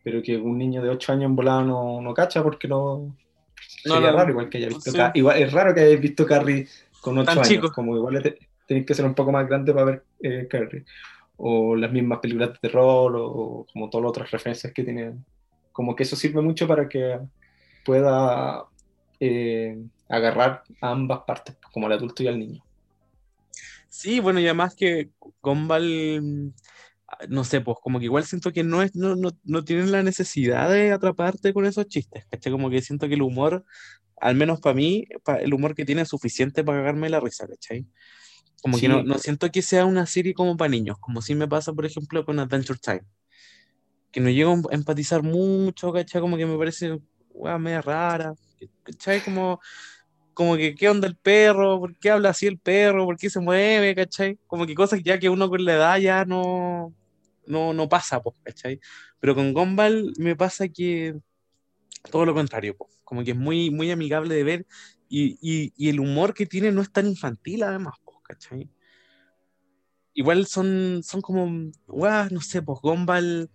[0.03, 3.15] pero que un niño de 8 años en volado no, no cacha porque no...
[3.85, 6.67] no sería raro igual que haya visto igual Es raro que hayáis visto Carrie
[7.03, 8.17] con 8 años, como igual
[8.67, 10.85] tenéis que ser un poco más grande para ver eh, Carrie.
[11.37, 15.25] O las mismas películas de terror, o, como todas las otras referencias que tienen.
[15.73, 17.19] Como que eso sirve mucho para que
[17.85, 18.65] pueda
[19.21, 19.77] eh,
[20.09, 22.65] agarrar a ambas partes, como el adulto y el niño.
[23.89, 25.11] Sí, bueno, y además que
[25.41, 26.53] Gumball,
[27.29, 30.03] no sé, pues como que igual siento que no, es, no, no, no tienen la
[30.03, 32.53] necesidad de atraparte con esos chistes, ¿cachai?
[32.53, 33.65] Como que siento que el humor,
[34.21, 35.07] al menos para mí,
[35.41, 37.87] el humor que tiene es suficiente para cagarme la risa, ¿cachai?
[38.65, 41.47] Como que no, no, siento que sea una serie como para niños, como si me
[41.47, 43.03] pasa, por ejemplo, con Adventure Time.
[44.11, 46.23] Que no llego a empatizar mucho, ¿cachai?
[46.23, 46.99] Como que me parece,
[47.35, 48.33] weá, media rara,
[48.85, 49.23] ¿cachai?
[49.23, 49.61] Como
[50.33, 53.39] como que qué onda el perro, por qué habla así el perro, por qué se
[53.39, 54.39] mueve, ¿cachai?
[54.47, 56.95] Como que cosas ya que uno con la edad ya no,
[57.47, 58.81] no, no pasa, pues, ¿cachai?
[59.21, 61.17] Pero con Gumball me pasa que
[62.11, 64.67] todo lo contrario, pues, como que es muy, muy amigable de ver
[65.07, 67.97] y, y, y el humor que tiene no es tan infantil además,
[68.35, 68.69] ¿cachai?
[70.13, 73.51] Igual son, son como, weá, no sé, pues Gumball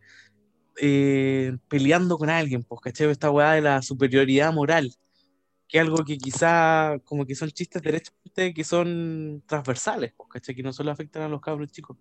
[0.82, 3.10] eh, peleando con alguien, pues, ¿cachai?
[3.10, 4.94] Esta weá de la superioridad moral
[5.70, 10.74] que algo que quizá como que son chistes derechamente que son transversales, pues, Que no
[10.74, 11.98] solo afectan a los cabros chicos.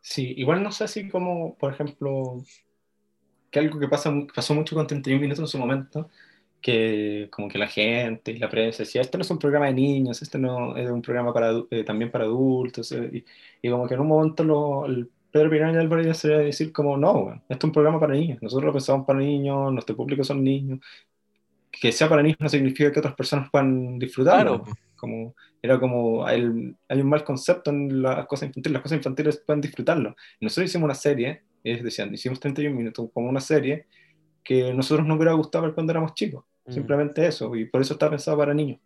[0.00, 2.44] Sí, igual no sé si como, por ejemplo,
[3.50, 6.10] que algo que pasa, pasó mucho con 31 minutos en su momento,
[6.64, 9.74] que como que la gente y la prensa decía, este no es un programa de
[9.74, 13.22] niños, este no es un programa para, eh, también para adultos, eh",
[13.62, 16.72] y, como que en un momento lo, el Pedro Piraña Álvarez se va a decir
[16.72, 20.24] como, no, esto es un programa para niños, nosotros lo pensamos para niños, nuestro público
[20.24, 20.80] son niños,
[21.70, 24.64] que sea para niños no significa que otras personas puedan disfrutarlo.
[24.96, 29.60] Como, era como, hay un mal concepto en las cosas infantiles, las cosas infantiles pueden
[29.60, 30.16] disfrutarlo.
[30.40, 33.86] nosotros hicimos una serie, es decir, hicimos 31 minutos como una serie
[34.42, 36.72] que a nosotros nos hubiera gustado ver cuando éramos chicos, mm.
[36.72, 38.80] simplemente eso, y por eso está pensado para niños.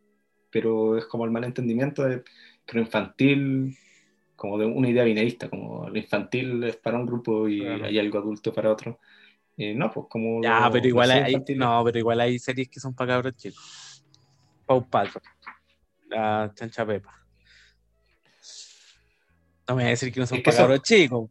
[0.51, 2.23] Pero es como el malentendimiento de
[2.65, 3.77] que lo infantil
[4.39, 8.21] como de una idea binarista, como lo infantil es para un grupo y hay algo
[8.21, 9.01] adulto para otro.
[9.57, 10.41] Eh, no, pues como...
[10.41, 14.05] Ya, pero igual hay, no, pero igual hay series que son para cabros chicos.
[14.65, 15.25] Pau Patrol,
[16.09, 17.13] la chancha Pepa.
[19.69, 21.31] No me voy a decir que no son para cabros chicos.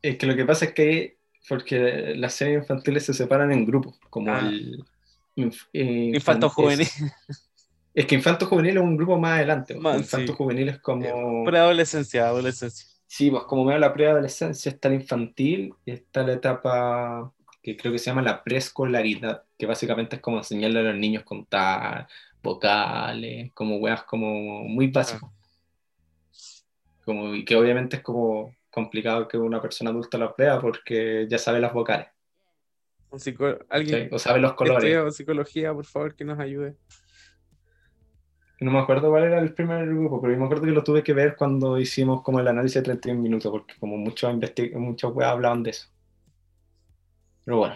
[0.00, 1.18] Es que lo que pasa es que
[1.48, 4.38] porque las series infantiles se separan en grupos, como ah.
[4.38, 4.84] el...
[5.72, 6.88] Eh, Infanto juvenil.
[7.92, 9.74] Es que Infanto Juvenil es un grupo más adelante.
[9.74, 11.44] Infanto Juvenil es como.
[11.44, 12.86] Preadolescencia, adolescencia.
[13.06, 17.76] Sí, pues como me da la preadolescencia está la infantil y está la etapa que
[17.76, 22.06] creo que se llama la preescolaridad, que básicamente es como enseñarle a los niños contar,
[22.42, 25.28] vocales, como weas como muy básicas.
[27.04, 31.38] Como, y que obviamente es como complicado que una persona adulta lo aprenda porque ya
[31.38, 32.06] sabe las vocales.
[33.68, 35.16] ¿Alguien o sabe los colores.
[35.16, 36.76] psicología, por favor, que nos ayude
[38.60, 41.02] no me acuerdo cuál era el primer grupo, pero yo me acuerdo que lo tuve
[41.02, 44.32] que ver cuando hicimos como el análisis de 31 minutos, porque como muchos
[44.74, 45.88] muchos web hablaban de eso.
[47.44, 47.74] Pero bueno.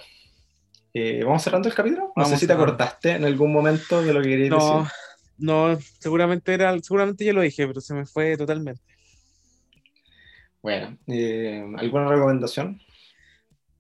[0.93, 2.12] Eh, ¿Vamos cerrando el capítulo?
[2.15, 4.93] No sé si te acordaste en algún momento de lo que querías no, decir.
[5.39, 8.82] No, seguramente era, seguramente ya lo dije, pero se me fue totalmente.
[10.62, 12.81] Bueno, eh, ¿alguna recomendación?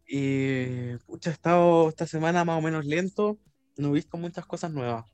[0.06, 3.38] Eh, he estado esta semana más o menos lento,
[3.76, 5.04] no he visto muchas cosas nuevas.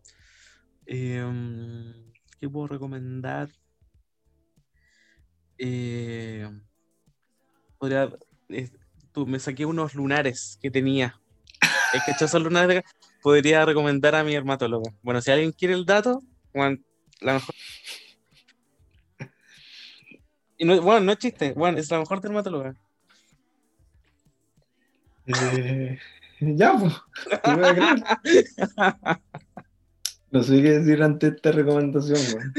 [0.87, 3.49] Em, ¿Qué puedo recomendar?
[5.59, 6.49] Eh,
[7.79, 8.11] podría,
[9.13, 11.21] tú, me saqué unos lunares que tenía.
[11.93, 12.85] Es que esos lunares
[13.21, 14.93] podría recomendar a mi dermatóloga.
[15.03, 16.23] Bueno, si alguien quiere el dato,
[16.55, 16.79] bueno,
[17.21, 17.55] la mejor.
[20.57, 22.75] Y no, bueno, no es chiste, bueno, es la mejor dermatóloga.
[25.27, 25.99] Eh,
[26.41, 26.95] ya, pues.
[27.43, 28.07] te voy a creer.
[30.31, 32.53] No sé qué decir ante esta recomendación, weón.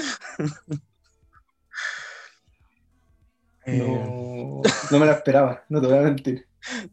[3.65, 4.61] Eh, No,
[4.91, 6.47] no me la esperaba, no te voy a mentir.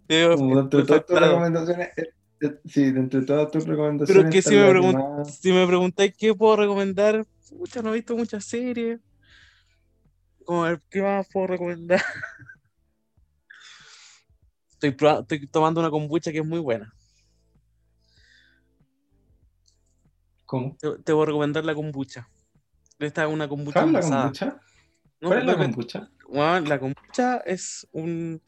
[0.08, 4.22] Diego, Como dentro de todas tus recomendaciones, eh, sí, dentro de todas tus recomendaciones.
[4.22, 7.90] Pero que si es me, pregun- más- si me preguntáis qué puedo recomendar, pucha, no
[7.90, 9.00] he visto muchas series.
[10.44, 12.00] Como, ¿qué más puedo recomendar?
[14.80, 16.94] Estoy, tomando una kombucha que es muy buena.
[20.46, 20.76] ¿Cómo?
[20.80, 22.28] Te, te voy a recomendar la kombucha.
[22.98, 24.60] Esta es una kombucha ¿Cuál es la kombucha?
[25.20, 26.10] No, ¿Cuál es la kombucha?
[26.30, 28.40] la kombucha es un,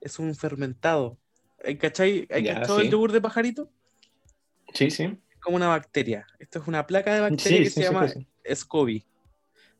[0.00, 1.18] es un fermentado.
[1.64, 2.26] ¿Hay ¿Cachai?
[2.30, 3.70] ¿Hay Ya, cachado el yogur de pajarito?
[4.74, 5.04] Sí, sí.
[5.04, 6.26] Es como una bacteria.
[6.40, 8.12] Esto es una placa de bacteria Sí, que sí, se llama.
[8.44, 9.06] SCOBY.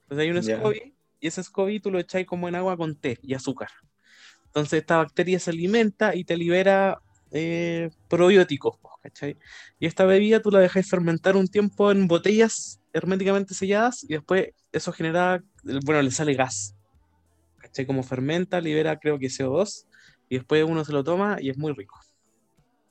[0.03, 0.43] Entonces hay un.
[0.43, 3.69] SCOBY y ese SCOBY tú lo echáis como en agua con té y azúcar.
[4.57, 6.99] Entonces esta bacteria se alimenta y te libera
[7.31, 8.79] eh, probióticos.
[9.79, 14.49] Y esta bebida tú la dejáis fermentar un tiempo en botellas herméticamente selladas y después
[14.73, 15.45] eso genera,
[15.85, 16.75] bueno, le sale gas.
[17.59, 17.85] ¿Cachai?
[17.85, 19.85] Como fermenta, libera creo que CO2
[20.31, 22.01] y después uno se lo toma y es muy rico.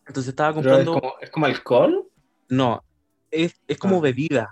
[0.06, 1.02] Entonces estaba Pero es comprando...
[1.02, 2.08] como, es como alcohol.
[2.48, 2.84] No,
[3.32, 4.02] es, es como Ah.
[4.02, 4.50] bebida.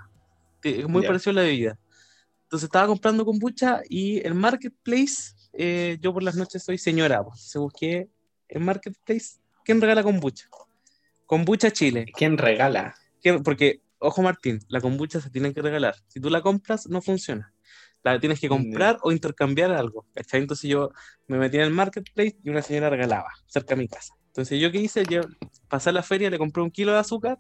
[0.64, 1.10] Es muy Ya.
[1.10, 1.78] parecido a la bebida.
[2.46, 7.42] Entonces estaba comprando kombucha y el marketplace, eh, yo por las noches soy señora, pues,
[7.42, 8.10] se busqué
[8.50, 10.48] el marketplace, ¿quién regala kombucha?
[11.26, 12.06] Kombucha Chile.
[12.16, 12.96] ¿Quién regala?
[13.22, 15.96] ¿Quién- Porque, ojo Martín, la kombucha se tiene que regalar.
[16.08, 17.54] Si tú la compras, no funciona.
[18.04, 20.06] La tienes que comprar o intercambiar algo.
[20.14, 20.42] ¿cachai?
[20.42, 20.92] Entonces yo
[21.28, 24.14] me metí en el marketplace y una señora regalaba cerca de mi casa.
[24.28, 25.22] Entonces yo qué hice, yo
[25.70, 27.40] pasé a la feria, le compré un kilo de azúcar,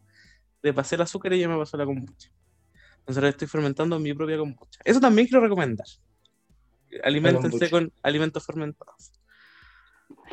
[0.61, 2.30] le pasé el azúcar y ella me pasó la kombucha.
[2.99, 4.80] Entonces ahora estoy fermentando mi propia kombucha.
[4.85, 5.85] Eso también quiero recomendar.
[7.03, 7.70] Aliméntense kombucha.
[7.70, 9.11] con alimentos fermentados.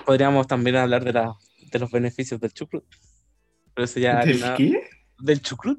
[0.05, 1.35] Podríamos también hablar de, la,
[1.71, 2.85] de los beneficios del chucrut.
[3.75, 4.83] Pero eso ya ¿Del qué?
[5.19, 5.79] del chucrut.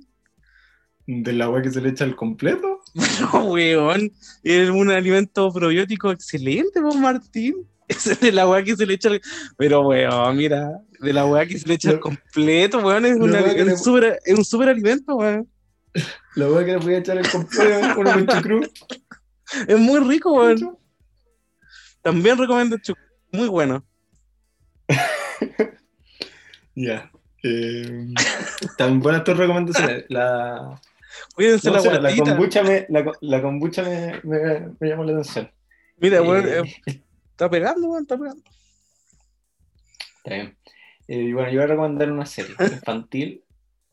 [1.07, 2.79] ¿Del agua que se le echa al completo?
[3.33, 4.11] No, weón.
[4.43, 7.67] Es un alimento probiótico excelente, pues Martín.
[7.87, 9.21] Ese de la weá que se le echa al...
[9.57, 10.71] Pero, weón, mira,
[11.01, 13.77] de la weá que se le echa al completo, weón, es, una- es le- un
[13.77, 15.49] super, es un super alimento, weón.
[16.35, 18.71] La agua que le voy a echar al completo, con chucrut.
[19.67, 20.77] Es muy rico, weón.
[22.01, 22.97] También recomiendo el chuc-
[23.31, 23.83] Muy bueno.
[26.75, 27.11] Ya.
[27.43, 28.07] Eh,
[28.61, 30.05] Están buenas tus recomendaciones.
[30.09, 30.79] La,
[31.35, 35.51] Cuídense no la la kombucha, me, la, kombucha me, me, me llamó la atención.
[35.97, 37.01] Mira, weón, Eh, eh,
[37.31, 38.41] está pegando, weón, está pegando.
[40.17, 40.57] Está bien.
[41.07, 43.43] Eh, y bueno, yo voy a recomendar una serie infantil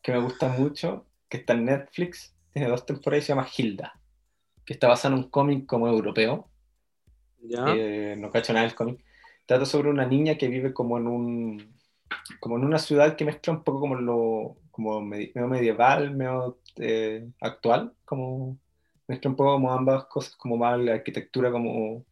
[0.02, 3.97] que me gusta mucho, que está en Netflix, tiene dos temporadas y se llama Hilda,
[4.68, 6.46] que está basada en un cómic como europeo,
[7.40, 7.64] Ya.
[7.74, 9.02] eh, no cacho nada del cómic.
[9.46, 11.74] Trata sobre una niña que vive como en un
[12.38, 16.58] como en una ciudad que mezcla un poco como lo como medi- medio medieval, medio
[16.76, 18.58] eh, actual, como
[19.06, 22.04] mezcla un poco como ambas cosas, como más la arquitectura como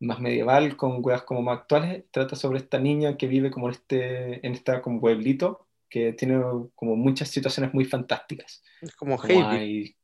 [0.00, 2.04] más medieval con weas como más actuales.
[2.10, 6.40] Trata sobre esta niña que vive como en este en esta como pueblito que tiene
[6.74, 8.62] como muchas situaciones muy fantásticas.
[8.80, 9.42] Es como Como Heidi.
[9.58, 9.97] hay-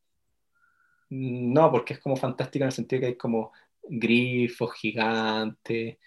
[1.17, 3.53] No, porque es como fantástica en el sentido que hay como
[3.85, 5.99] grifos gigantes,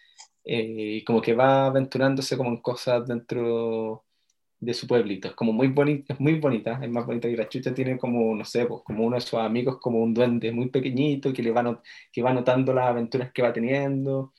[0.43, 4.03] eh, y como que va aventurándose como en cosas dentro
[4.59, 5.29] de su pueblito.
[5.29, 8.35] Es como muy bonita, es muy bonita, es más bonita que la chucha, tiene como,
[8.35, 11.51] no sé, pues, como uno de sus amigos, como un duende muy pequeñito que le
[11.51, 11.63] va,
[12.33, 14.33] notando las aventuras que va teniendo,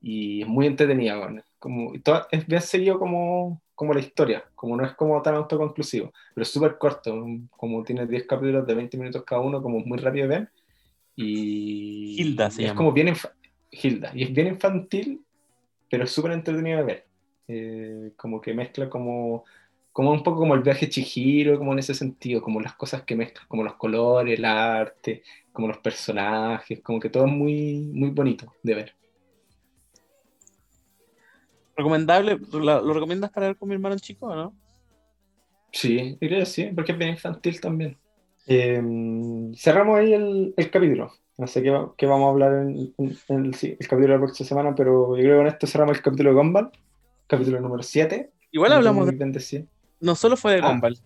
[0.00, 4.44] y es muy entretenida, bueno, como, y toda- es bien seguido como, como la historia,
[4.54, 7.14] como no es como tan autoconclusivo, pero es súper corto,
[7.50, 10.52] como tiene 10 capítulos de 20 minutos cada uno, como muy rápido de ver,
[11.16, 12.74] y Hilda se y es llama.
[12.74, 13.14] como bien
[13.70, 15.24] Hilda, y es bien infantil,
[15.90, 17.08] pero es súper entretenido de ver,
[17.48, 19.44] Eh, como que mezcla como,
[19.92, 23.16] como un poco como el viaje Chihiro, como en ese sentido, como las cosas que
[23.16, 25.22] mezclan, como los colores, el arte,
[25.52, 28.96] como los personajes, como que todo es muy, muy bonito de ver.
[31.76, 34.54] Recomendable, ¿lo, lo recomiendas para ver con mi hermano chico o no?
[35.72, 37.96] Sí, yo creo que sí, porque es bien infantil también.
[38.46, 38.80] Eh,
[39.56, 41.12] cerramos ahí el, el capítulo.
[41.38, 44.18] No sé qué, qué vamos a hablar en, en- en el, sí, el capítulo de
[44.20, 46.70] la próxima semana, pero yo creo que con esto cerramos el capítulo de Gumball,
[47.26, 48.30] capítulo número 7.
[48.50, 49.62] Igual hablamos de...
[50.00, 50.68] No solo fue de Ah.
[50.72, 50.98] Gumball,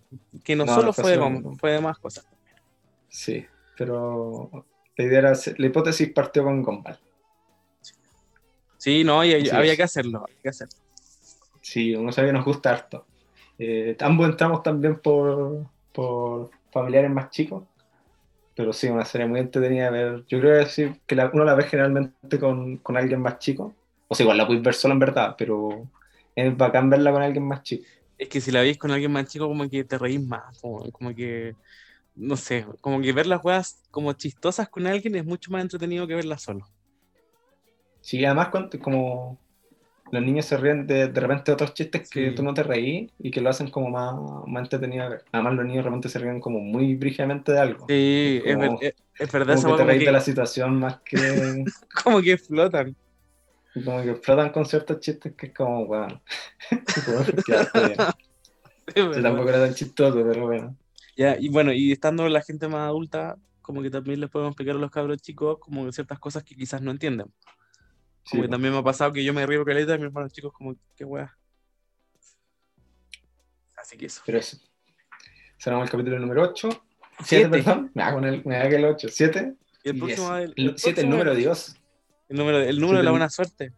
[0.43, 2.27] que no, No, solo fue de Gumball, fue de más cosas.
[3.07, 3.45] Sí,
[3.77, 4.65] pero
[4.97, 6.97] la idea era, la hipótesis partió con Gumball.
[8.77, 9.77] Sí, no, y, había es.
[9.77, 10.75] que hacerlo, había que hacerlo.
[11.61, 13.05] Sí, uno sabe que nos gusta harto.
[13.57, 17.63] Eh, ambos entramos también por, por familiares más chicos,
[18.55, 20.25] pero sí, una serie muy entretenida de ver.
[20.27, 23.75] Yo creo que, sí, que la- uno la ve generalmente con, con alguien más chico.
[24.07, 25.89] O sea, igual la puedes ver sola en verdad, pero
[26.35, 27.85] es bacán verla con alguien más chico.
[28.17, 30.91] Es que si la veis con alguien más chico, como que te reís más, como,
[30.91, 31.55] como que,
[32.15, 36.07] no sé, como que ver las juegas como chistosas con alguien es mucho más entretenido
[36.07, 36.67] que verlas solo.
[38.07, 38.47] Sí, además
[38.81, 39.37] como
[40.13, 42.35] los niños se ríen de, de repente de otros chistes que Sí.
[42.35, 44.15] tú no te reí y que lo hacen como más,
[44.47, 45.09] más entretenido.
[45.33, 47.85] Además los niños de repente se ríen como muy brígidamente de algo.
[47.89, 51.17] Sí, Como- es- es verdad, Como que te reís de la situación más que...
[52.05, 52.95] como que flotan.
[53.73, 56.21] como que explotan con ciertos chistes que es como, bueno...
[58.95, 60.77] Yo tampoco era tan chistoso, pero bueno.
[61.17, 64.77] Ya, y bueno, y estando la gente más adulta, como que también les podemos explicar
[64.77, 67.27] a los cabros chicos como ciertas cosas que quizás no entienden.
[68.27, 70.33] Sí, Como que también me ha pasado que yo me río caleta y mis hermanos
[70.33, 71.33] chicos como, qué wea.
[73.77, 74.21] Así que eso.
[74.25, 74.57] Pero eso.
[75.57, 76.69] Cerramos el capítulo número 8.
[76.69, 76.83] 7,
[77.23, 77.49] Siete.
[77.49, 77.89] perdón.
[77.95, 79.07] Me hago el, me hago el 8.
[79.09, 79.53] 7.
[79.85, 81.77] Y el próximo, el, el 7, el próximo número de Dios.
[82.27, 83.71] El número, el número de la buena suerte.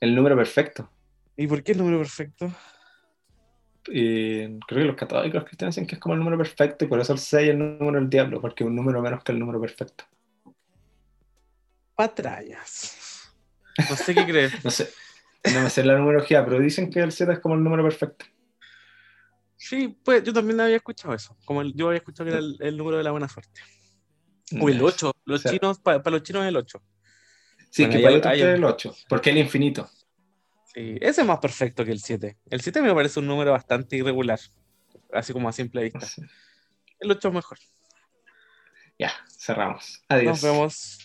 [0.00, 0.90] El número perfecto.
[1.36, 2.52] ¿Y por qué el número perfecto?
[3.84, 7.12] Creo que los católicos cristianos dicen que es como el número perfecto y por eso
[7.12, 9.60] el 6 es el número del diablo, porque es un número menos que el número
[9.60, 10.04] perfecto.
[11.94, 13.05] Patrallas.
[13.78, 14.52] No sé qué crees.
[14.64, 14.90] No sé,
[15.54, 18.24] no me sé la numerología, pero dicen que el 7 es como el número perfecto.
[19.56, 21.36] Sí, pues yo también había escuchado eso.
[21.44, 23.60] Como el- yo había escuchado que era el, el número de la buena suerte.
[24.60, 25.12] O el 8.
[25.24, 26.82] Los O sea, chinos, para los chinos es el 8.
[27.70, 29.90] Sí, Bueno, que para otros es el 8, porque es el infinito.
[30.72, 32.38] Sí, ese es más perfecto que el 7.
[32.50, 34.38] El 7 me parece un número bastante irregular.
[35.12, 36.00] Así como a simple vista.
[36.06, 36.22] Sí.
[37.00, 37.58] El 8 es mejor.
[38.98, 40.02] Ya, cerramos.
[40.08, 40.24] Adiós.
[40.26, 40.98] Nos vemos.